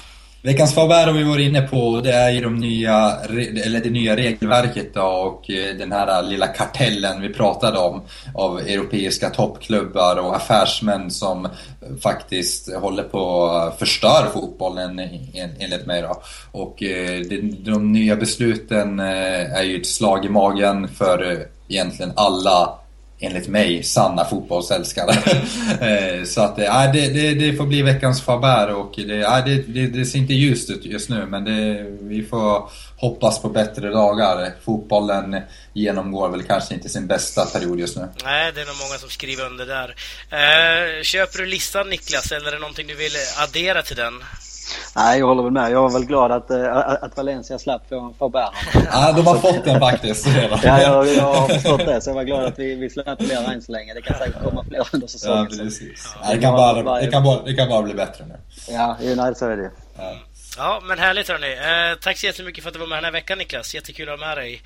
Veckans 0.42 0.76
favör 0.76 1.06
har 1.06 1.14
vi 1.14 1.24
varit 1.24 1.48
inne 1.48 1.62
på, 1.62 2.02
det 2.04 2.14
är 2.14 2.30
ju 2.30 2.42
de 2.42 2.56
nya, 2.56 3.12
eller 3.66 3.80
det 3.80 3.90
nya 3.90 4.16
regelverket 4.16 4.94
då, 4.94 5.02
och 5.02 5.50
eh, 5.50 5.76
den 5.76 5.92
här 5.92 6.22
eh, 6.22 6.30
lilla 6.30 6.48
kartellen 6.48 7.22
vi 7.22 7.30
pratade 7.30 7.78
om 7.80 8.02
av 8.34 8.60
europeiska 8.60 9.30
toppklubbar 9.30 10.16
och 10.16 10.36
affärsmän 10.36 11.12
som 11.12 11.48
faktiskt 12.02 12.74
håller 12.74 13.04
på 13.04 13.46
att 13.46 13.80
förstöra 13.80 14.30
fotbollen 14.34 15.00
enligt 15.60 15.86
mig 15.86 16.02
då. 16.02 16.22
Och 16.52 16.84
eh, 16.84 17.20
de 17.60 17.92
nya 17.92 18.16
besluten 18.16 19.00
är 19.00 19.64
ju 19.64 19.78
ett 19.78 19.88
slag 19.88 20.26
i 20.26 20.30
magen 20.30 20.88
för 20.88 21.46
egentligen 21.68 22.12
alla 22.16 22.79
enligt 23.20 23.48
mig, 23.48 23.84
sanna 23.84 24.26
fotbollsälskare. 24.26 25.16
Eh, 25.82 26.24
så 26.24 26.42
att 26.42 26.60
äh, 26.60 26.92
det, 26.94 27.08
det, 27.08 27.34
det, 27.34 27.54
får 27.54 27.66
bli 27.66 27.82
veckans 27.82 28.22
Faber 28.22 28.74
och 28.74 28.94
det, 28.96 29.22
äh, 29.22 29.46
det, 29.46 29.56
det, 29.56 29.88
det, 29.88 30.06
ser 30.06 30.20
inte 30.20 30.34
ljust 30.34 30.70
ut 30.70 30.86
just 30.86 31.10
nu 31.10 31.26
men 31.26 31.44
det, 31.44 31.86
vi 32.02 32.24
får 32.24 32.70
hoppas 32.98 33.42
på 33.42 33.50
bättre 33.50 33.90
dagar. 33.90 34.52
Fotbollen 34.66 35.42
genomgår 35.74 36.30
väl 36.30 36.44
kanske 36.44 36.74
inte 36.74 36.90
sin 36.90 37.08
bästa 37.08 37.46
period 37.46 37.80
just 37.80 37.98
nu. 37.98 38.08
Nej, 38.24 38.52
det 38.56 38.62
är 38.62 38.66
nog 38.66 38.76
många 38.78 39.00
som 39.00 39.10
skriver 39.10 39.46
under 39.46 39.66
där. 39.66 39.96
Eh, 40.30 41.04
köper 41.04 41.38
du 41.38 41.46
listan 41.46 41.90
Niklas 41.90 42.32
eller 42.32 42.48
är 42.48 42.52
det 42.52 42.60
någonting 42.60 42.88
du 42.88 42.96
vill 42.96 43.14
addera 43.38 43.82
till 43.82 43.96
den? 43.96 44.14
Nej, 44.96 45.20
jag 45.20 45.28
håller 45.28 45.44
väl 45.44 45.52
med. 45.52 45.72
Jag 45.72 45.82
var 45.82 45.90
väl 45.90 46.06
glad 46.06 46.32
att, 46.32 46.52
äh, 46.52 46.78
att 46.78 47.18
Valencia 47.18 47.60
slapp 47.60 47.90
få, 47.90 48.14
få 48.20 48.30
bära. 48.30 48.50
Ja, 48.92 49.12
de 49.12 49.28
har 49.28 49.36
fått 49.36 49.66
den 49.66 49.80
faktiskt. 49.80 50.28
ja, 50.64 50.82
jag, 50.82 51.08
jag 51.08 51.34
har 51.34 51.48
förstått 51.48 51.86
det. 51.86 52.02
Så 52.02 52.10
jag 52.10 52.16
var 52.16 52.24
glad 52.24 52.46
att 52.46 52.60
vi, 52.60 52.76
vi 52.76 52.90
slapp 52.90 53.24
fler 53.24 53.54
än 53.54 53.62
så 53.62 53.72
länge. 53.72 53.94
Det 53.94 54.02
kan 54.02 54.18
säkert 54.18 54.44
komma 54.44 54.64
fler 54.64 54.88
under 54.94 55.08
säsongen. 55.08 55.48
Ja, 55.52 55.64
precis. 55.64 56.16
Ja, 56.24 56.34
det, 56.34 56.42
kan 56.42 56.54
bara, 56.54 57.00
det, 57.00 57.08
kan 57.08 57.24
bara, 57.24 57.42
det 57.46 57.54
kan 57.54 57.70
bara 57.70 57.82
bli 57.82 57.94
bättre 57.94 58.26
nu. 58.26 58.36
Ja, 58.70 58.98
nej, 59.16 59.36
så 59.36 59.46
är 59.46 59.58
det 59.58 59.72
ja. 59.98 60.14
Ja, 60.58 60.82
men 60.86 61.00
härligt 61.00 61.28
hörni. 61.28 61.52
Eh, 61.92 62.00
tack 62.00 62.18
så 62.18 62.26
jättemycket 62.26 62.64
för 62.64 62.70
att 62.70 62.74
du 62.74 62.80
var 62.80 62.88
med 62.88 62.98
den 62.98 63.04
här 63.04 63.12
veckan 63.12 63.38
Niklas. 63.38 63.76
Jättekul 63.76 64.10
att 64.10 64.20
ha 64.20 64.28
med 64.28 64.38
dig. 64.38 64.62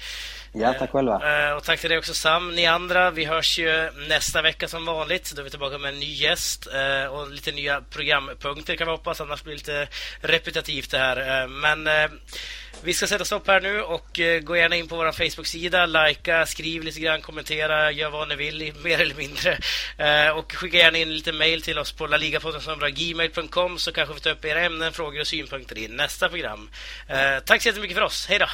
Ja, 0.53 0.73
tack 0.73 0.91
själva. 0.91 1.47
Eh, 1.47 1.55
och 1.55 1.63
tack 1.63 1.79
till 1.79 1.89
dig 1.89 1.97
också 1.97 2.13
Sam. 2.13 2.55
Ni 2.55 2.65
andra, 2.65 3.11
vi 3.11 3.25
hörs 3.25 3.59
ju 3.59 3.91
nästa 4.07 4.41
vecka 4.41 4.67
som 4.67 4.85
vanligt. 4.85 5.33
Då 5.35 5.41
är 5.41 5.43
vi 5.43 5.49
tillbaka 5.49 5.77
med 5.77 5.93
en 5.93 5.99
ny 5.99 6.13
gäst 6.13 6.67
eh, 6.73 7.05
och 7.05 7.31
lite 7.31 7.51
nya 7.51 7.81
programpunkter 7.81 8.75
kan 8.75 8.87
vi 8.87 8.91
hoppas. 8.91 9.21
Annars 9.21 9.43
blir 9.43 9.53
det 9.53 9.57
lite 9.57 9.87
repetitivt 10.21 10.91
det 10.91 10.97
här. 10.97 11.41
Eh, 11.41 11.47
men 11.47 11.87
vi 12.83 12.93
ska 12.93 13.07
sätta 13.07 13.25
stopp 13.25 13.47
här 13.47 13.61
nu 13.61 13.81
och 13.81 14.19
eh, 14.19 14.39
gå 14.39 14.57
gärna 14.57 14.75
in 14.75 14.87
på 14.87 14.95
vår 14.95 15.11
Facebook-sida, 15.11 15.85
likea, 15.85 16.45
skriv 16.45 16.83
lite 16.83 16.99
grann, 16.99 17.21
kommentera, 17.21 17.91
gör 17.91 18.09
vad 18.09 18.27
ni 18.29 18.35
vill, 18.35 18.73
mer 18.83 19.01
eller 19.01 19.15
mindre. 19.15 19.57
Eh, 19.97 20.29
och 20.29 20.53
skicka 20.53 20.77
gärna 20.77 20.97
in 20.97 21.15
lite 21.15 21.31
mail 21.31 21.61
till 21.61 21.79
oss 21.79 21.91
på 21.91 22.07
laligapodden.gmail.com 22.07 23.79
så 23.79 23.91
kanske 23.91 24.13
vi 24.13 24.19
tar 24.19 24.31
upp 24.31 24.45
era 24.45 24.61
ämnen, 24.61 24.93
frågor 24.93 25.21
och 25.21 25.27
synpunkter 25.27 25.77
i 25.77 25.87
nästa 25.87 26.29
program. 26.29 26.69
Eh, 27.07 27.39
tack 27.45 27.61
så 27.61 27.67
jättemycket 27.67 27.97
för 27.97 28.03
oss. 28.03 28.27
Hej 28.29 28.39
då! 28.39 28.47